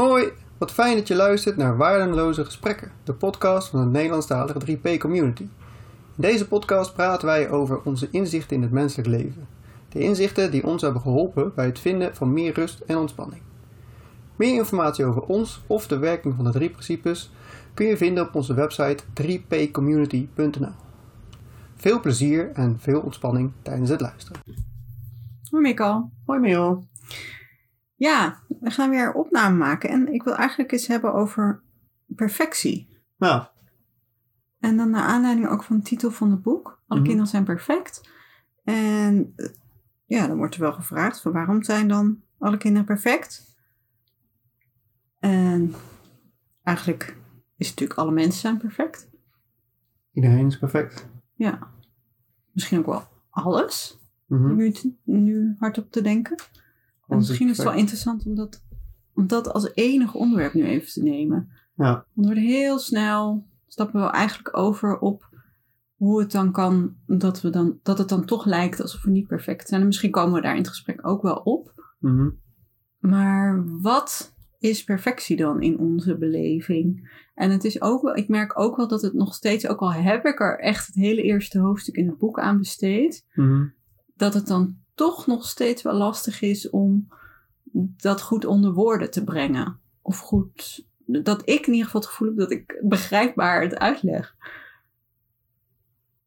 Hoi, 0.00 0.32
wat 0.58 0.72
fijn 0.72 0.96
dat 0.96 1.08
je 1.08 1.14
luistert 1.14 1.56
naar 1.56 1.76
Waardeloze 1.76 2.44
Gesprekken, 2.44 2.92
de 3.04 3.12
podcast 3.12 3.68
van 3.68 3.80
de 3.80 3.90
Nederlandstalige 3.90 4.78
3P 4.78 4.98
Community. 4.98 5.42
In 5.42 5.50
deze 6.16 6.48
podcast 6.48 6.94
praten 6.94 7.26
wij 7.26 7.50
over 7.50 7.82
onze 7.82 8.08
inzichten 8.10 8.56
in 8.56 8.62
het 8.62 8.70
menselijk 8.70 9.08
leven. 9.08 9.46
De 9.88 9.98
inzichten 9.98 10.50
die 10.50 10.66
ons 10.66 10.82
hebben 10.82 11.02
geholpen 11.02 11.52
bij 11.54 11.66
het 11.66 11.78
vinden 11.78 12.14
van 12.14 12.32
meer 12.32 12.52
rust 12.52 12.80
en 12.80 12.96
ontspanning. 12.96 13.42
Meer 14.36 14.54
informatie 14.54 15.04
over 15.04 15.22
ons 15.22 15.62
of 15.66 15.86
de 15.86 15.98
werking 15.98 16.34
van 16.34 16.44
de 16.44 16.50
drie 16.50 16.70
principes 16.70 17.32
kun 17.74 17.86
je 17.86 17.96
vinden 17.96 18.26
op 18.26 18.34
onze 18.34 18.54
website 18.54 19.04
3pcommunity.nl. 19.22 20.74
Veel 21.74 22.00
plezier 22.00 22.50
en 22.52 22.76
veel 22.78 23.00
ontspanning 23.00 23.52
tijdens 23.62 23.90
het 23.90 24.00
luisteren. 24.00 24.40
Hoi 25.50 25.62
Mikkel. 25.62 26.10
Hoi 26.24 26.40
Merel. 26.40 26.88
Ja, 28.00 28.38
we 28.60 28.70
gaan 28.70 28.90
weer 28.90 29.12
opname 29.12 29.56
maken. 29.56 29.90
En 29.90 30.12
ik 30.12 30.22
wil 30.22 30.34
eigenlijk 30.34 30.72
eens 30.72 30.86
hebben 30.86 31.12
over 31.14 31.62
perfectie. 32.06 32.88
Nou, 33.18 33.46
En 34.60 34.76
dan 34.76 34.90
naar 34.90 35.02
aanleiding 35.02 35.48
ook 35.48 35.62
van 35.62 35.76
de 35.76 35.82
titel 35.82 36.10
van 36.10 36.30
het 36.30 36.42
boek. 36.42 36.80
Alle 36.86 36.98
Mhm. 36.98 37.08
kinderen 37.08 37.30
zijn 37.30 37.44
perfect. 37.44 38.08
En 38.64 39.32
eh, 39.36 39.48
ja, 40.04 40.26
dan 40.26 40.36
wordt 40.36 40.54
er 40.54 40.60
wel 40.60 40.72
gevraagd 40.72 41.20
van 41.20 41.32
waarom 41.32 41.62
zijn 41.62 41.88
dan 41.88 42.22
alle 42.38 42.56
kinderen 42.56 42.86
perfect? 42.86 43.54
En 45.18 45.74
eigenlijk 46.62 47.02
is 47.56 47.68
het 47.68 47.78
natuurlijk 47.78 47.98
alle 48.00 48.12
mensen 48.12 48.40
zijn 48.40 48.58
perfect. 48.58 49.08
iedereen 50.12 50.46
is 50.46 50.58
perfect. 50.58 51.06
Ja. 51.34 51.70
Misschien 52.52 52.78
ook 52.78 52.86
wel 52.86 53.08
alles. 53.30 53.98
Mhm. 54.26 54.54
Nu, 54.56 54.74
nu 55.04 55.54
hardop 55.58 55.90
te 55.90 56.00
denken. 56.02 56.36
Misschien 57.16 57.48
is 57.48 57.56
het 57.56 57.66
wel 57.66 57.76
interessant 57.76 58.26
om 58.26 58.34
dat, 58.34 58.62
om 59.14 59.26
dat 59.26 59.52
als 59.52 59.70
enig 59.74 60.14
onderwerp 60.14 60.54
nu 60.54 60.64
even 60.64 60.92
te 60.92 61.02
nemen. 61.02 61.48
Ja, 61.76 61.92
Want 61.92 62.04
we 62.14 62.22
worden 62.24 62.42
heel 62.42 62.78
snel, 62.78 63.46
stappen 63.66 64.00
we 64.00 64.06
eigenlijk 64.10 64.56
over 64.56 64.98
op 64.98 65.28
hoe 65.94 66.20
het 66.20 66.30
dan 66.32 66.52
kan, 66.52 66.94
dat, 67.06 67.40
we 67.40 67.50
dan, 67.50 67.78
dat 67.82 67.98
het 67.98 68.08
dan 68.08 68.24
toch 68.24 68.44
lijkt 68.44 68.80
alsof 68.82 69.02
we 69.02 69.10
niet 69.10 69.26
perfect 69.26 69.68
zijn. 69.68 69.80
En 69.80 69.86
misschien 69.86 70.10
komen 70.10 70.34
we 70.34 70.40
daar 70.40 70.52
in 70.54 70.60
het 70.60 70.68
gesprek 70.68 71.06
ook 71.06 71.22
wel 71.22 71.36
op. 71.36 71.94
mhm. 71.98 72.28
Maar 72.98 73.64
wat 73.80 74.34
is 74.58 74.84
perfectie 74.84 75.36
dan 75.36 75.62
in 75.62 75.78
onze 75.78 76.18
beleving? 76.18 77.08
En 77.34 77.50
het 77.50 77.64
is 77.64 77.80
ook 77.82 78.02
wel, 78.02 78.16
ik 78.16 78.28
merk 78.28 78.58
ook 78.58 78.76
wel 78.76 78.88
dat 78.88 79.02
het 79.02 79.12
nog 79.14 79.34
steeds, 79.34 79.66
ook 79.66 79.80
al 79.80 79.92
heb 79.92 80.24
ik 80.24 80.40
er 80.40 80.58
echt 80.58 80.86
het 80.86 80.94
hele 80.94 81.22
eerste 81.22 81.58
hoofdstuk 81.58 81.94
in 81.96 82.06
het 82.08 82.18
boek 82.18 82.38
aan 82.40 82.58
besteed, 82.58 83.26
Mhm. 83.34 83.66
dat 84.16 84.34
het 84.34 84.46
dan 84.46 84.76
toch 84.94 85.26
nog 85.26 85.44
steeds 85.48 85.82
wel 85.82 85.94
lastig 85.94 86.40
is 86.42 86.70
om 86.70 87.08
dat 87.96 88.22
goed 88.22 88.44
onder 88.44 88.72
woorden 88.72 89.10
te 89.10 89.24
brengen. 89.24 89.80
Of 90.02 90.18
goed, 90.18 90.86
dat 91.06 91.40
ik 91.48 91.66
in 91.66 91.72
ieder 91.72 91.84
geval 91.84 92.00
het 92.00 92.10
gevoel 92.10 92.28
heb 92.28 92.36
dat 92.36 92.50
ik 92.50 92.80
begrijpbaar 92.82 93.62
het 93.62 93.78
uitleg. 93.78 94.36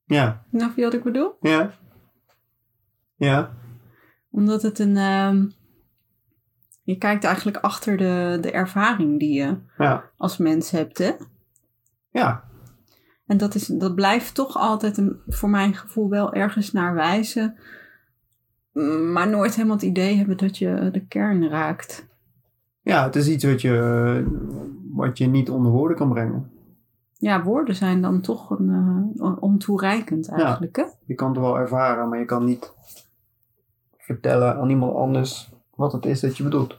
ja, 0.05 0.45
Snap 0.53 0.75
je 0.75 0.83
wat 0.83 0.93
ik 0.93 1.03
bedoel? 1.03 1.35
ja. 1.41 1.73
Ja, 3.15 3.53
Omdat 4.29 4.61
het 4.61 4.79
een. 4.79 4.97
ehm, 4.97 5.45
je 6.83 6.97
kijkt 6.97 7.23
eigenlijk 7.23 7.57
achter 7.57 7.97
de, 7.97 8.37
de 8.41 8.51
ervaring 8.51 9.19
die 9.19 9.33
je 9.33 9.57
ja, 9.77 10.09
als 10.17 10.37
mens 10.37 10.71
hebt, 10.71 10.97
hè? 10.97 11.11
ja. 12.09 12.43
En 13.25 13.37
dat, 13.37 13.55
is, 13.55 13.65
dat 13.67 13.95
blijft 13.95 14.35
toch 14.35 14.55
altijd 14.57 14.97
een, 14.97 15.21
voor 15.27 15.49
mijn 15.49 15.73
gevoel 15.75 16.09
wel 16.09 16.33
ergens 16.33 16.71
naar 16.71 16.93
wijzen. 16.93 17.57
Maar 19.13 19.29
nooit 19.29 19.55
helemaal 19.55 19.75
het 19.75 19.85
idee 19.85 20.15
hebben 20.15 20.37
dat 20.37 20.57
je 20.57 20.89
de 20.91 21.05
kern 21.07 21.49
raakt. 21.49 22.07
Ja, 22.81 23.03
het 23.03 23.15
is 23.15 23.29
iets 23.29 23.43
wat 23.43 23.61
je, 23.61 24.25
wat 24.91 25.17
je 25.17 25.25
niet 25.25 25.49
onder 25.49 25.71
woorden 25.71 25.97
kan 25.97 26.09
brengen. 26.09 26.51
Ja, 27.17 27.43
woorden 27.43 27.75
zijn 27.75 28.01
dan 28.01 28.21
toch 28.21 28.49
een, 28.49 28.69
eh, 29.19 29.37
ontoereikend 29.39 30.27
eigenlijk, 30.29 30.75
hè? 30.75 30.83
Je 31.05 31.15
kan 31.15 31.29
het 31.29 31.39
wel 31.39 31.59
ervaren, 31.59 32.09
maar 32.09 32.19
je 32.19 32.25
kan 32.25 32.45
niet 32.45 32.73
vertellen 33.97 34.55
aan 34.55 34.69
iemand 34.69 34.95
anders 34.95 35.51
wat 35.75 35.91
het 35.91 36.05
is 36.05 36.19
dat 36.19 36.37
je 36.37 36.43
bedoelt. 36.43 36.77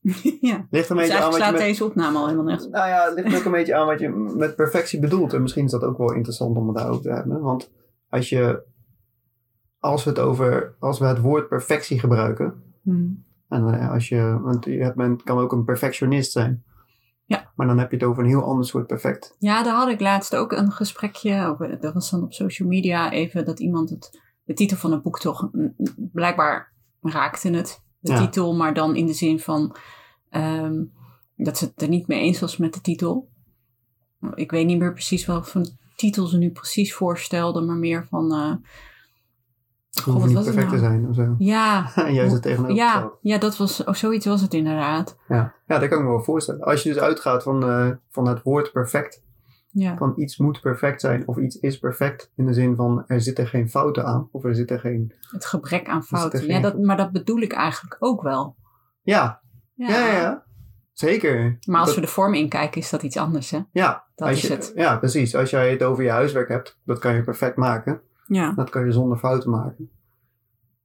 ja. 0.40 0.66
Ligt 0.70 0.90
een 0.90 0.96
Dus 0.96 1.06
beetje 1.06 1.22
aan 1.22 1.22
eigenlijk 1.22 1.22
wat 1.22 1.32
je 1.32 1.36
slaat 1.36 1.52
met... 1.52 1.60
deze 1.60 1.84
opname 1.84 2.18
al 2.18 2.24
helemaal 2.24 2.44
nergens. 2.44 2.68
Nou 2.68 2.88
ja, 2.88 3.04
het 3.04 3.14
ligt 3.14 3.38
ook 3.38 3.44
een 3.44 3.50
beetje 3.50 3.74
aan 3.74 3.86
wat 3.86 4.00
je 4.00 4.08
met 4.36 4.56
perfectie 4.56 5.00
bedoelt. 5.00 5.32
En 5.32 5.42
misschien 5.42 5.64
is 5.64 5.70
dat 5.70 5.82
ook 5.82 5.98
wel 5.98 6.12
interessant 6.12 6.56
om 6.56 6.68
het 6.68 6.76
daarover 6.76 7.02
te 7.02 7.10
hebben. 7.10 7.40
Want 7.40 7.70
als 8.08 8.28
je... 8.28 8.62
Als 9.80 10.04
we 10.04 10.10
het 10.10 10.18
over... 10.18 10.74
Als 10.78 10.98
we 10.98 11.04
het 11.04 11.20
woord 11.20 11.48
perfectie 11.48 11.98
gebruiken... 11.98 12.62
Hmm. 12.82 13.24
En 13.48 13.74
eh, 13.74 13.90
als 13.90 14.08
je... 14.08 14.38
Want 14.42 14.64
je 14.64 14.82
hebt, 14.82 14.96
men 14.96 15.22
kan 15.22 15.38
ook 15.38 15.52
een 15.52 15.64
perfectionist 15.64 16.32
zijn. 16.32 16.64
Ja. 17.24 17.50
Maar 17.54 17.66
dan 17.66 17.78
heb 17.78 17.90
je 17.90 17.96
het 17.96 18.04
over 18.04 18.22
een 18.22 18.28
heel 18.28 18.44
ander 18.44 18.66
soort 18.66 18.86
perfect. 18.86 19.36
Ja, 19.38 19.62
daar 19.62 19.74
had 19.74 19.88
ik 19.88 20.00
laatst 20.00 20.36
ook 20.36 20.52
een 20.52 20.72
gesprekje. 20.72 21.56
Dat 21.80 21.94
was 21.94 22.10
dan 22.10 22.22
op 22.22 22.32
social 22.32 22.68
media 22.68 23.10
even 23.12 23.44
dat 23.44 23.60
iemand 23.60 23.90
het, 23.90 24.20
de 24.44 24.54
titel 24.54 24.76
van 24.76 24.92
het 24.92 25.02
boek 25.02 25.18
toch 25.20 25.50
blijkbaar 25.96 26.72
raakte 27.00 27.50
het. 27.50 27.82
De 27.98 28.12
Ja. 28.12 28.18
titel, 28.20 28.54
maar 28.56 28.74
dan 28.74 28.96
in 28.96 29.06
de 29.06 29.12
zin 29.12 29.40
van 29.40 29.76
ehm, 30.28 30.84
dat 31.36 31.58
ze 31.58 31.64
het 31.64 31.82
er 31.82 31.88
niet 31.88 32.06
mee 32.06 32.20
eens 32.20 32.40
was 32.40 32.56
met 32.56 32.74
de 32.74 32.80
titel. 32.80 33.28
Ik 34.34 34.50
weet 34.50 34.66
niet 34.66 34.78
meer 34.78 34.92
precies 34.92 35.26
wat 35.26 35.50
voor 35.50 35.62
titel 35.96 36.26
ze 36.26 36.38
nu 36.38 36.50
precies 36.50 36.94
voorstelde, 36.94 37.60
maar 37.60 37.76
meer 37.76 38.06
van 38.06 38.32
eh, 38.32 38.54
hoeft 40.04 40.26
niet 40.26 40.44
perfect 40.44 40.70
te 40.70 40.78
zijn 40.78 41.08
of 41.08 41.14
zo. 41.14 41.34
ja, 41.38 41.90
En 41.94 42.14
juist 42.14 42.32
het 42.34 42.44
ja, 42.44 42.50
tegenovergestelde. 42.50 43.16
ja, 43.20 43.38
dat 43.38 43.56
was, 43.56 43.84
oh, 43.84 43.94
zoiets 43.94 44.26
was 44.26 44.40
het 44.40 44.54
inderdaad. 44.54 45.16
Ja. 45.28 45.54
ja, 45.66 45.78
dat 45.78 45.88
kan 45.88 45.98
ik 45.98 46.04
me 46.04 46.10
wel 46.10 46.22
voorstellen. 46.24 46.60
Als 46.64 46.82
je 46.82 46.92
dus 46.92 47.02
uitgaat 47.02 47.42
van, 47.42 47.62
eh, 47.62 47.88
van 48.10 48.28
het 48.28 48.42
woord 48.42 48.72
perfect. 48.72 49.22
Ja, 49.72 49.96
Van 49.96 50.12
iets 50.16 50.36
moet 50.36 50.60
perfect 50.60 51.00
zijn 51.00 51.28
of 51.28 51.36
iets 51.36 51.56
is 51.58 51.78
perfect. 51.78 52.32
In 52.36 52.46
de 52.46 52.52
zin 52.52 52.76
van 52.76 53.04
er 53.06 53.20
zitten 53.20 53.46
geen 53.46 53.68
fouten 53.70 54.04
aan. 54.06 54.28
Of 54.32 54.44
er 54.44 54.54
zitten 54.54 54.80
geen... 54.80 55.14
het 55.30 55.46
gebrek 55.46 55.88
aan 55.88 56.02
fouten. 56.04 56.46
Ja, 56.46 56.60
dat, 56.60 56.78
maar 56.78 56.96
dat 56.96 57.12
bedoel 57.12 57.40
ik 57.40 57.52
eigenlijk 57.52 57.96
ook 57.98 58.22
wel. 58.22 58.56
Ja, 59.02 59.40
ja, 59.74 59.88
ja. 59.88 60.06
ja. 60.20 60.44
Zeker. 60.92 61.58
Maar 61.66 61.78
als 61.80 61.86
Dat- 61.86 61.94
we 61.94 62.00
de 62.00 62.06
vorm 62.12 62.34
inkijken, 62.34 62.80
is 62.80 62.90
dat 62.90 63.02
iets 63.02 63.16
anders, 63.16 63.50
hè? 63.50 63.58
Ja, 63.72 64.04
Dat 64.14 64.28
is 64.28 64.40
je, 64.40 64.48
het. 64.52 64.72
Ja, 64.74 64.96
precies. 64.96 65.34
Als 65.34 65.50
jij 65.50 65.70
het 65.70 65.82
over 65.82 66.04
je 66.04 66.10
huiswerk 66.10 66.48
hebt, 66.48 66.78
dat 66.84 66.98
kan 66.98 67.14
je 67.14 67.22
perfect 67.22 67.56
maken. 67.56 68.00
Ja. 68.32 68.52
Dat 68.52 68.70
kan 68.70 68.84
je 68.84 68.92
zonder 68.92 69.18
fouten 69.18 69.50
maken. 69.50 69.90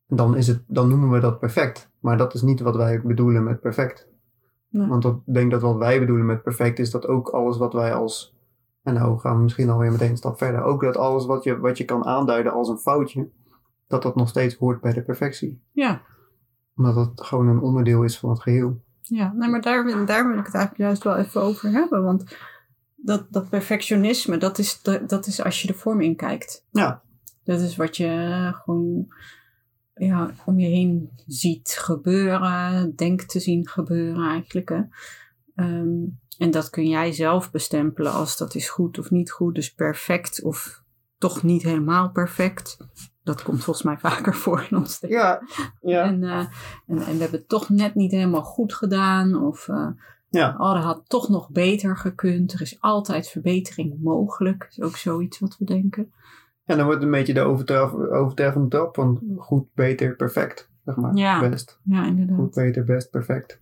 En 0.07 0.15
dan, 0.15 0.35
is 0.37 0.47
het, 0.47 0.63
dan 0.67 0.89
noemen 0.89 1.09
we 1.11 1.19
dat 1.19 1.39
perfect. 1.39 1.89
Maar 1.99 2.17
dat 2.17 2.33
is 2.33 2.41
niet 2.41 2.59
wat 2.59 2.75
wij 2.75 3.01
bedoelen 3.01 3.43
met 3.43 3.59
perfect. 3.59 4.07
Nee. 4.69 4.87
Want 4.87 5.01
dat- 5.03 5.21
ik 5.25 5.33
denk 5.33 5.51
dat 5.51 5.61
wat 5.61 5.77
wij 5.77 5.99
bedoelen 5.99 6.25
met 6.25 6.43
perfect 6.43 6.79
is 6.79 6.91
dat 6.91 7.07
ook 7.07 7.29
alles 7.29 7.57
wat 7.57 7.73
wij 7.73 7.93
als... 7.93 8.33
En 8.83 8.93
nou 8.93 9.19
gaan 9.19 9.35
we 9.37 9.43
misschien 9.43 9.69
alweer 9.69 9.91
meteen 9.91 10.09
een 10.09 10.17
stap 10.17 10.37
verder. 10.37 10.61
Ook 10.63 10.81
dat 10.81 10.97
alles 10.97 11.25
wat 11.25 11.43
je, 11.43 11.57
wat 11.59 11.77
je 11.77 11.85
kan 11.85 12.05
aanduiden 12.05 12.51
als 12.51 12.69
een 12.69 12.77
foutje, 12.77 13.29
dat 13.87 14.01
dat 14.03 14.15
nog 14.15 14.29
steeds 14.29 14.55
hoort 14.55 14.81
bij 14.81 14.93
de 14.93 15.01
perfectie. 15.03 15.61
Ja, 15.71 16.01
Omdat 16.75 16.95
het 16.95 17.21
gewoon 17.21 17.47
een 17.47 17.59
onderdeel 17.61 18.03
is 18.03 18.19
van 18.19 18.29
het 18.29 18.41
geheel. 18.41 18.81
ja. 19.01 19.33
Nee, 19.33 19.49
maar 19.49 19.61
daar, 19.61 20.05
daar 20.05 20.27
wil 20.27 20.37
ik 20.37 20.45
het 20.45 20.53
eigenlijk 20.55 20.77
juist 20.77 21.03
wel 21.03 21.15
even 21.15 21.41
over 21.41 21.69
hebben. 21.71 22.03
Want 22.03 22.37
dat, 22.95 23.25
dat 23.29 23.49
perfectionisme, 23.49 24.37
dat 24.37 24.57
is, 24.57 24.81
dat, 24.81 25.09
dat 25.09 25.25
is 25.27 25.43
als 25.43 25.61
je 25.61 25.67
de 25.67 25.73
vorm 25.73 26.01
inkijkt. 26.01 26.65
Ja. 26.71 27.01
Dat 27.45 27.59
is 27.59 27.75
wat 27.75 27.97
je 27.97 28.51
gewoon 28.63 29.07
ja, 29.95 30.31
om 30.45 30.59
je 30.59 30.67
heen 30.67 31.09
ziet 31.27 31.77
gebeuren, 31.79 32.95
denkt 32.95 33.29
te 33.29 33.39
zien 33.39 33.67
gebeuren 33.67 34.29
eigenlijk. 34.29 34.69
Hè. 34.69 34.81
Ehm, 35.55 36.03
en 36.37 36.51
dat 36.51 36.69
kun 36.69 36.87
jij 36.87 37.11
zelf 37.11 37.51
bestempelen 37.51 38.11
als 38.11 38.37
dat 38.37 38.55
is 38.55 38.69
goed 38.69 38.99
of 38.99 39.11
niet 39.11 39.31
goed. 39.31 39.55
Dus 39.55 39.73
perfect 39.73 40.43
of 40.43 40.83
toch 41.17 41.43
niet 41.43 41.63
helemaal 41.63 42.11
perfect. 42.11 42.77
Dat 43.23 43.43
komt 43.43 43.63
volgens 43.63 43.85
mij 43.85 43.97
vaker 43.97 44.35
voor 44.43 44.67
in 44.69 44.77
ons 44.77 44.99
denken. 44.99 45.19
Ja, 45.19 45.41
ja. 45.81 46.03
En, 46.03 46.23
eh, 46.23 46.39
en, 46.87 46.97
en 46.97 47.13
we 47.13 47.21
hebben 47.21 47.39
het 47.39 47.49
toch 47.49 47.69
net 47.69 47.95
niet 47.95 48.11
helemaal 48.11 48.43
goed 48.43 48.73
gedaan. 48.73 49.43
Of 49.43 49.67
eh, 49.67 49.87
Ja. 50.29 50.55
oh, 50.57 50.73
dat 50.73 50.83
had 50.83 51.03
toch 51.07 51.29
nog 51.29 51.49
beter 51.49 51.97
gekund. 51.97 52.53
Er 52.53 52.61
is 52.61 52.81
altijd 52.81 53.29
verbetering 53.29 53.95
mogelijk. 54.01 54.59
Dat 54.59 54.69
is 54.71 54.81
ook 54.81 54.97
zoiets 54.97 55.39
wat 55.39 55.57
we 55.57 55.65
denken. 55.65 56.13
En 56.65 56.75
dan 56.77 56.85
wordt 56.85 57.01
het 57.01 57.03
een 57.11 57.17
beetje 57.17 57.33
de 57.33 57.41
overtraf, 57.41 57.93
overtreffende 57.93 58.67
trap 58.67 58.95
van 58.95 59.21
goed, 59.37 59.65
beter, 59.73 60.15
perfect. 60.15 60.69
Zeg 60.85 60.95
maar. 60.95 61.15
Ja. 61.15 61.49
Best. 61.49 61.79
Ja, 61.83 62.05
inderdaad. 62.05 62.37
Goed, 62.37 62.53
beter, 62.53 62.83
best, 62.83 63.09
perfect. 63.09 63.57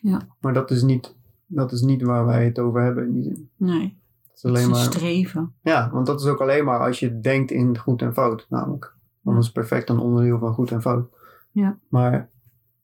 Ja. 0.00 0.20
Maar 0.40 0.52
dat 0.52 0.70
is 0.70 0.82
niet, 0.82 1.14
dat 1.46 1.72
is 1.72 1.80
niet 1.80 2.02
waar 2.02 2.26
wij 2.26 2.44
het 2.44 2.58
over 2.58 2.82
hebben 2.82 3.06
in 3.06 3.12
die 3.12 3.22
zin. 3.22 3.50
Nee, 3.56 3.80
Het 3.80 3.88
is 3.88 4.26
het 4.26 4.36
is 4.36 4.44
alleen 4.44 4.64
een 4.64 4.70
maar, 4.70 4.78
streven. 4.78 5.54
ja, 5.60 5.90
want 5.92 6.06
dat 6.06 6.20
is 6.20 6.26
ook 6.26 6.40
alleen 6.40 6.64
maar 6.64 6.78
als 6.80 7.00
je 7.00 7.20
denkt 7.20 7.50
in 7.50 7.78
goed 7.78 8.02
en 8.02 8.12
fout, 8.14 8.46
namelijk. 8.48 8.94
Dan 9.22 9.36
is 9.38 9.52
perfect 9.52 9.88
een 9.88 9.98
onderdeel 9.98 10.38
van 10.38 10.54
goed 10.54 10.70
en 10.70 10.82
fout. 10.82 11.08
Ja. 11.50 11.78
Maar 11.88 12.28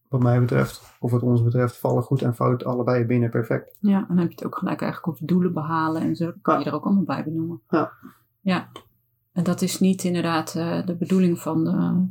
wat 0.09 0.23
mij 0.23 0.41
betreft, 0.41 0.97
of 1.01 1.11
wat 1.11 1.23
ons 1.23 1.43
betreft, 1.43 1.77
vallen 1.77 2.03
goed 2.03 2.23
en 2.23 2.35
fout 2.35 2.65
allebei 2.65 3.05
binnen 3.05 3.31
perfect. 3.31 3.77
Ja, 3.81 3.99
en 3.99 4.05
dan 4.09 4.19
heb 4.19 4.29
je 4.29 4.35
het 4.35 4.45
ook 4.47 4.59
gelijk 4.59 4.81
eigenlijk 4.81 5.13
over 5.13 5.27
doelen 5.27 5.53
behalen 5.53 6.03
en 6.03 6.17
zo. 6.17 6.25
Dat 6.25 6.35
kan 6.43 6.55
Ja. 6.55 6.61
je 6.61 6.67
er 6.67 6.75
ook 6.75 6.85
allemaal 6.85 7.05
bij 7.05 7.25
benoemen. 7.25 7.61
Ja. 7.69 7.93
Ja. 8.41 8.69
En 9.33 9.45
dat 9.45 9.63
is 9.63 9.81
niet 9.81 10.05
inderdaad 10.05 10.55
eh, 10.55 10.87
de 10.87 10.95
bedoeling 10.97 11.39
van, 11.39 11.65
de, 11.65 12.07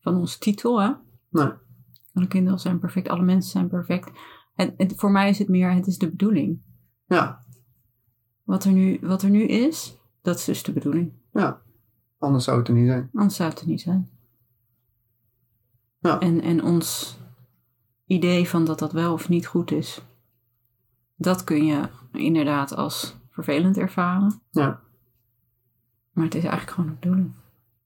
van 0.00 0.14
onze 0.16 0.38
titel, 0.38 0.80
hè? 0.80 0.90
Nee. 1.28 1.50
Alle 2.12 2.26
kinderen 2.26 2.58
zijn 2.58 2.78
perfect, 2.78 3.08
alle 3.08 3.22
mensen 3.22 3.50
zijn 3.50 3.68
perfect. 3.68 4.10
het, 4.54 4.74
het- 4.76 4.92
voor 4.96 5.10
mij 5.10 5.28
is 5.28 5.38
het 5.38 5.48
meer, 5.48 5.72
het 5.72 5.86
is 5.86 5.98
de 5.98 6.10
bedoeling. 6.10 6.60
Ja, 7.06 7.44
Wat 8.42 8.64
er, 8.64 8.72
nu, 8.72 8.98
wat 9.02 9.22
er 9.22 9.30
nu 9.30 9.42
is, 9.42 9.96
dat 10.22 10.36
is 10.38 10.44
dus 10.44 10.62
de 10.62 10.72
bedoeling. 10.72 11.12
ja. 11.32 11.60
Anders 12.18 12.44
zou 12.44 12.58
het 12.58 12.68
er 12.68 12.74
niet 12.74 12.86
zijn. 12.86 13.10
Anders 13.14 13.36
zou 13.36 13.50
het 13.50 13.60
er 13.60 13.66
niet 13.66 13.80
zijn. 13.80 14.08
Ja. 15.98 16.18
En, 16.20 16.40
en 16.40 16.62
ons 16.64 17.18
idee 18.06 18.48
van 18.48 18.64
dat 18.64 18.78
dat 18.78 18.92
wel 18.92 19.12
of 19.12 19.28
niet 19.28 19.46
goed 19.46 19.70
is, 19.70 20.02
dat 21.16 21.44
kun 21.44 21.64
je 21.66 21.88
inderdaad 22.12 22.74
als 22.74 23.16
vervelend 23.30 23.76
ervaren. 23.76 24.40
Ja, 24.50 24.80
Maar 26.18 26.26
het 26.26 26.36
is 26.36 26.44
eigenlijk 26.44 26.72
gewoon 26.74 26.90
de 26.90 26.96
bedoeling. 27.00 27.32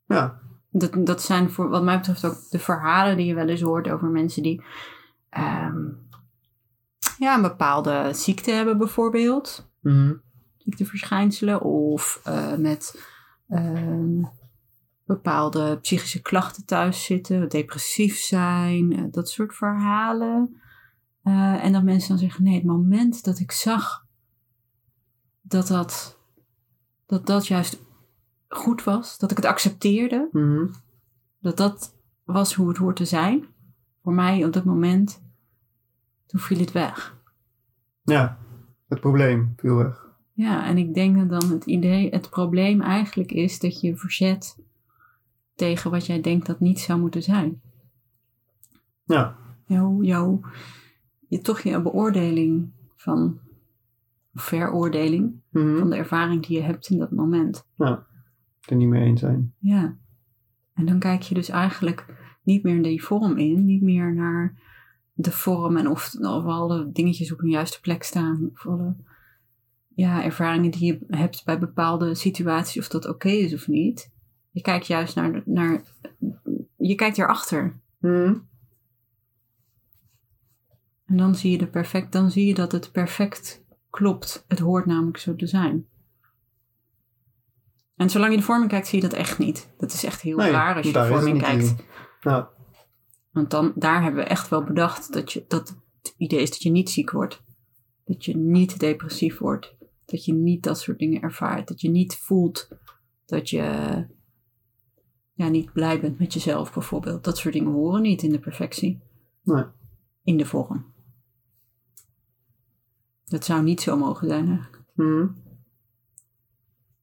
ja, 0.06 0.40
Dat, 0.70 1.06
dat 1.06 1.22
zijn 1.22 1.50
voor, 1.50 1.68
wat 1.68 1.82
mij 1.82 1.96
betreft 1.96 2.24
ook 2.24 2.36
de 2.50 2.58
verhalen 2.58 3.16
die 3.16 3.26
je 3.26 3.34
wel 3.34 3.48
eens 3.48 3.60
hoort 3.60 3.90
over 3.90 4.08
mensen 4.08 4.42
die 4.42 4.62
ehm, 5.28 5.88
ja, 7.18 7.34
een 7.34 7.42
bepaalde 7.42 8.08
ziekte 8.12 8.50
hebben 8.50 8.78
bijvoorbeeld. 8.78 9.70
Mhm. 9.80 10.14
ziekteverschijnselen 10.56 11.60
of 11.60 12.20
eh, 12.24 12.54
met 12.54 13.02
ehm, 13.48 14.22
bepaalde 15.04 15.78
psychische 15.80 16.22
klachten 16.22 16.64
thuis 16.64 17.04
zitten, 17.04 17.48
depressief 17.48 18.18
zijn, 18.18 18.96
eh, 18.96 19.04
dat 19.10 19.28
soort 19.28 19.54
verhalen. 19.54 20.60
Eh, 21.22 21.64
en 21.64 21.72
dat 21.72 21.82
mensen 21.82 22.08
dan 22.08 22.18
zeggen, 22.18 22.44
nee, 22.44 22.54
het 22.54 22.64
moment 22.64 23.24
dat 23.24 23.38
ik 23.38 23.52
zag 23.52 24.06
dat 25.40 25.66
dat, 25.66 26.18
dat 27.06 27.26
dat 27.26 27.46
juist 27.46 27.80
goed 28.54 28.84
was, 28.84 29.18
dat 29.18 29.30
ik 29.30 29.36
het 29.36 29.46
accepteerde, 29.46 30.28
Mhm. 30.32 30.66
dat 31.38 31.56
dat 31.56 31.94
was 32.24 32.54
hoe 32.54 32.68
het 32.68 32.76
hoort 32.76 32.96
te 32.96 33.04
zijn, 33.04 33.44
voor 34.02 34.12
mij 34.12 34.44
op 34.44 34.52
dat 34.52 34.64
moment, 34.64 35.22
toen 36.26 36.40
viel 36.40 36.58
het 36.58 36.72
weg. 36.72 37.16
ja. 38.02 38.38
Het 38.88 39.00
probleem 39.00 39.52
viel 39.56 39.74
weg. 39.76 40.10
Ja, 40.32 40.66
en 40.66 40.78
ik 40.78 40.94
denk 40.94 41.16
dat 41.16 41.40
dan 41.40 41.50
het 41.50 41.64
idee, 41.66 42.10
het 42.10 42.30
probleem 42.30 42.80
eigenlijk 42.80 43.32
is 43.32 43.58
dat 43.58 43.80
je 43.80 43.96
verzet 43.96 44.58
tegen 45.54 45.90
wat 45.90 46.06
jij 46.06 46.20
denkt 46.20 46.46
dat 46.46 46.60
niet 46.60 46.78
zou 46.80 47.00
moeten 47.00 47.22
zijn. 47.22 47.60
Ja, 49.04 49.36
Jouw, 49.66 50.02
jouw, 50.02 50.40
je, 51.28 51.40
toch 51.40 51.60
je 51.60 51.82
beoordeling 51.82 52.70
van, 52.96 53.38
veroordeling 54.34 55.40
Mhm. 55.50 55.78
van 55.78 55.90
de 55.90 55.96
ervaring 55.96 56.46
die 56.46 56.56
je 56.56 56.62
hebt 56.62 56.88
in 56.90 56.98
dat 56.98 57.10
moment. 57.10 57.66
ja. 57.76 58.06
Het 58.62 58.70
er 58.70 58.76
niet 58.76 58.88
mee 58.88 59.04
eens 59.04 59.20
zijn. 59.20 59.54
Ja. 59.58 59.96
En 60.74 60.86
dan 60.86 60.98
kijk 60.98 61.22
je 61.22 61.34
dus 61.34 61.48
eigenlijk 61.48 62.06
niet 62.42 62.62
meer 62.62 62.82
die 62.82 63.04
vorm 63.04 63.36
in, 63.38 63.64
niet 63.64 63.82
meer 63.82 64.14
naar 64.14 64.54
de 65.12 65.32
vorm 65.32 65.76
en 65.76 65.88
of, 65.88 66.14
of 66.14 66.44
alle 66.44 66.92
dingetjes 66.92 67.32
op 67.32 67.38
hun 67.38 67.50
juiste 67.50 67.80
plek 67.80 68.02
staan. 68.02 68.50
Of 68.52 68.66
alle 68.66 68.96
ja, 69.94 70.24
ervaringen 70.24 70.70
die 70.70 70.84
je 70.84 71.16
hebt 71.16 71.44
bij 71.44 71.58
bepaalde 71.58 72.14
situaties, 72.14 72.82
of 72.82 72.88
dat 72.88 73.08
oké 73.08 73.28
is 73.28 73.54
of 73.54 73.68
niet. 73.68 74.10
Je 74.50 74.60
kijkt 74.60 74.86
juist 74.86 75.14
naar, 75.14 75.42
naar 75.44 75.82
je 76.76 76.94
kijkt 76.94 77.18
erachter. 77.18 77.80
Mhm. 77.98 78.34
En 81.04 81.16
dan 81.16 81.34
zie 81.34 81.50
je 81.50 81.58
de 81.58 81.66
perfect, 81.66 82.12
dan 82.12 82.30
zie 82.30 82.46
je 82.46 82.54
dat 82.54 82.72
het 82.72 82.92
perfect 82.92 83.64
klopt. 83.90 84.44
Het 84.48 84.58
hoort 84.58 84.86
namelijk 84.86 85.18
zo 85.18 85.36
te 85.36 85.46
zijn. 85.46 85.86
En 88.02 88.10
zolang 88.10 88.32
je 88.32 88.38
de 88.38 88.44
vorming 88.44 88.70
kijkt, 88.70 88.86
zie 88.86 89.02
je 89.02 89.08
dat 89.08 89.18
echt 89.18 89.38
niet. 89.38 89.70
Dat 89.78 89.92
is 89.92 90.04
echt 90.04 90.20
heel 90.20 90.36
Nee, 90.36 90.50
raar 90.50 90.76
als 90.76 90.86
je 90.86 90.92
de 90.92 91.06
vorming 91.06 91.42
kijkt. 91.42 91.74
Ja, 92.20 92.50
Want 93.30 93.50
dan, 93.50 93.72
daar 93.74 94.02
hebben 94.02 94.22
we 94.22 94.28
echt 94.28 94.48
wel 94.48 94.64
bedacht 94.64 95.12
dat, 95.12 95.32
je, 95.32 95.44
dat 95.48 95.68
het 96.02 96.14
idee 96.16 96.40
is 96.40 96.50
dat 96.50 96.62
je 96.62 96.70
niet 96.70 96.90
ziek 96.90 97.10
wordt. 97.10 97.42
Dat 98.04 98.24
je 98.24 98.36
niet 98.36 98.78
depressief 98.78 99.38
wordt. 99.38 99.74
Dat 100.04 100.24
je 100.24 100.32
niet 100.32 100.62
dat 100.62 100.78
soort 100.80 100.98
dingen 100.98 101.22
ervaart. 101.22 101.68
Dat 101.68 101.80
je 101.80 101.88
niet 101.88 102.16
voelt 102.16 102.68
dat 103.26 103.50
je 103.50 103.62
ja, 105.32 105.48
niet 105.48 105.72
blij 105.72 106.00
bent 106.00 106.18
met 106.18 106.32
jezelf 106.32 106.72
bijvoorbeeld. 106.72 107.24
Dat 107.24 107.38
soort 107.38 107.54
dingen 107.54 107.72
horen 107.72 108.02
niet 108.02 108.22
in 108.22 108.30
de 108.30 108.38
perfectie. 108.38 109.02
nee. 109.42 109.64
In 110.24 110.36
de 110.36 110.46
vorm. 110.46 110.92
Dat 113.24 113.44
zou 113.44 113.62
niet 113.62 113.80
zo 113.80 113.96
mogen 113.96 114.28
zijn 114.28 114.48
eigenlijk. 114.48 114.82
Mhm. 114.94 115.26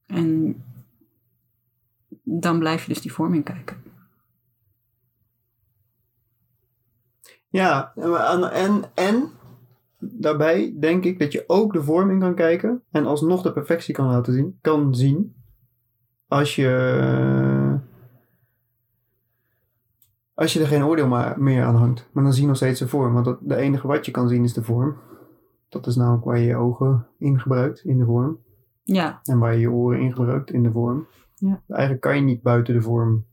En 0.06 0.62
dan 2.38 2.58
blijf 2.58 2.82
je 2.82 2.92
dus 2.92 3.02
die 3.02 3.12
vorming 3.12 3.44
kijken. 3.44 3.76
Ja, 7.48 7.92
en, 7.94 8.52
en, 8.52 8.82
en 8.94 9.30
daarbij 9.98 10.76
denk 10.80 11.04
ik 11.04 11.18
dat 11.18 11.32
je 11.32 11.44
ook 11.46 11.72
de 11.72 11.82
vorming 11.82 12.20
kan 12.20 12.34
kijken 12.34 12.82
en 12.90 13.06
alsnog 13.06 13.42
de 13.42 13.52
perfectie 13.52 13.94
kan 13.94 14.06
laten 14.06 14.32
zien, 14.32 14.58
kan 14.60 14.94
zien. 14.94 15.34
Als 16.28 16.54
je, 16.56 17.78
als 20.34 20.52
je 20.52 20.60
er 20.60 20.66
geen 20.66 20.84
oordeel 20.84 21.08
maar 21.08 21.40
meer 21.40 21.64
aan 21.64 21.76
hangt. 21.76 22.08
Maar 22.12 22.22
dan 22.22 22.32
zie 22.32 22.42
je 22.42 22.48
nog 22.48 22.56
steeds 22.56 22.78
de 22.78 22.88
vorm, 22.88 23.12
want 23.12 23.24
dat, 23.24 23.38
de 23.42 23.56
enige 23.56 23.86
wat 23.86 24.06
je 24.06 24.12
kan 24.12 24.28
zien 24.28 24.44
is 24.44 24.52
de 24.52 24.62
vorm. 24.62 24.96
Dat 25.68 25.86
is 25.86 25.96
namelijk 25.96 26.24
waar 26.24 26.38
je 26.38 26.46
je 26.46 26.56
ogen 26.56 27.06
in 27.18 27.40
gebruikt, 27.40 27.84
in 27.84 27.98
de 27.98 28.04
vorm. 28.04 28.38
Ja, 28.82 29.20
En 29.22 29.38
waar 29.38 29.54
je 29.54 29.60
je 29.60 29.70
oren 29.70 30.00
in 30.00 30.14
gebruikt, 30.14 30.50
in 30.50 30.62
de 30.62 30.72
vorm. 30.72 31.06
Ja. 31.40 31.62
Eigenlijk 31.68 32.00
kan 32.00 32.16
je 32.16 32.22
niet 32.22 32.42
buiten 32.42 32.74
de 32.74 32.82
vorm 32.82 33.24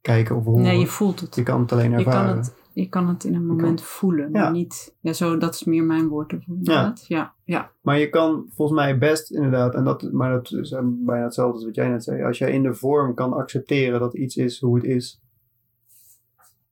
kijken 0.00 0.36
of 0.36 0.44
horen. 0.44 0.62
nee, 0.62 0.78
je 0.78 0.86
voelt 0.86 1.20
het. 1.20 1.34
Je 1.34 1.42
kan 1.42 1.60
het 1.60 1.72
alleen 1.72 1.90
Je 1.90 1.96
ervaren. 1.96 2.26
kan 2.28 2.36
het, 2.36 2.54
je 2.72 2.88
kan 2.88 3.08
het 3.08 3.24
in 3.24 3.34
een 3.34 3.46
kan- 3.46 3.56
moment 3.56 3.82
voelen, 3.82 4.30
maar 4.30 4.42
Ja. 4.42 4.50
niet... 4.50 4.94
Ja, 5.00 5.12
zo, 5.12 5.36
dat 5.38 5.54
is 5.54 5.64
meer 5.64 5.84
mijn 5.84 6.08
woord 6.08 6.32
ervoor. 6.32 6.54
inderdaad. 6.56 7.04
Ja, 7.08 7.34
ja. 7.44 7.70
Maar 7.80 7.98
je 7.98 8.08
kan 8.08 8.46
volgens 8.54 8.78
mij 8.80 8.98
best 8.98 9.30
inderdaad, 9.30 9.74
en 9.74 9.84
dat, 9.84 10.12
maar 10.12 10.30
dat 10.32 10.52
is 10.52 10.70
eh, 10.72 10.80
bijna 10.84 11.24
hetzelfde 11.24 11.54
als 11.54 11.64
wat 11.64 11.74
jij 11.74 11.88
net 11.88 12.04
zei. 12.04 12.22
Als 12.22 12.38
jij 12.38 12.52
in 12.52 12.62
de 12.62 12.74
vorm 12.74 13.14
kan 13.14 13.32
accepteren 13.32 14.00
dat 14.00 14.14
iets 14.14 14.36
is 14.36 14.60
hoe 14.60 14.74
het 14.76 14.84
is, 14.84 15.20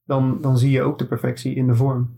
dan, 0.04 0.38
dan 0.40 0.58
zie 0.58 0.70
je 0.70 0.82
ook 0.82 0.98
de 0.98 1.06
perfectie 1.06 1.54
in 1.54 1.66
de 1.66 1.74
vorm. 1.74 2.10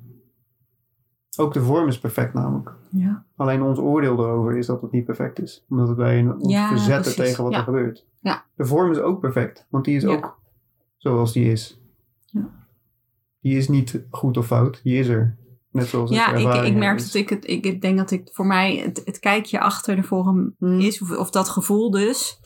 Ook 1.37 1.53
de 1.53 1.61
vorm 1.63 1.89
is 1.89 1.99
perfect 1.99 2.35
namelijk. 2.35 2.73
ja. 2.91 3.25
Alleen 3.37 3.63
ons 3.63 3.79
oordeel 3.79 4.19
erover 4.19 4.57
is 4.57 4.67
dat 4.67 4.83
het 4.83 4.91
niet 4.93 5.05
perfect 5.05 5.43
is. 5.43 5.65
Omdat 5.69 5.97
wij 5.97 6.27
ons 6.27 6.53
Ja, 6.53 6.69
verzetten 6.69 7.15
precies. 7.15 7.17
tegen 7.31 7.43
wat 7.45 7.53
Ja. 7.53 7.59
er 7.59 7.65
gebeurt. 7.65 8.07
Ja. 8.21 8.45
De 8.57 8.65
vorm 8.65 8.91
is 8.91 8.99
ook 8.99 9.21
perfect, 9.21 9.67
want 9.71 9.85
die 9.85 9.97
is 9.97 10.05
ook 10.05 10.39
zoals 10.97 11.33
die 11.33 11.51
is. 11.53 11.81
Ja. 12.25 12.49
Die 13.41 13.57
is 13.57 13.69
niet 13.69 14.05
goed 14.11 14.37
of 14.37 14.47
fout, 14.47 14.81
die 14.83 14.99
is 14.99 15.09
er. 15.09 15.37
Net 15.71 15.87
zoals 15.87 16.11
het 16.11 16.19
Ja, 16.19 16.29
ik, 16.29 16.35
ervaring 16.35 16.67
ik 16.67 16.73
er 16.73 16.79
merk 16.79 16.99
is. 16.99 17.05
dat 17.05 17.15
ik 17.15 17.29
het... 17.29 17.49
Ik 17.51 17.65
ik 17.67 17.81
denk 17.81 17.97
dat 17.99 18.11
ik 18.11 18.29
voor 18.33 18.47
mij 18.47 18.77
het, 18.77 19.03
het 19.05 19.19
kijkje 19.19 19.61
achter 19.61 19.97
de 19.97 20.03
vorm 20.03 20.55
Hmm. 20.59 20.81
is, 20.81 21.03
of, 21.03 21.17
of 21.17 21.31
dat 21.31 21.49
gevoel 21.49 21.91
dus... 21.91 22.41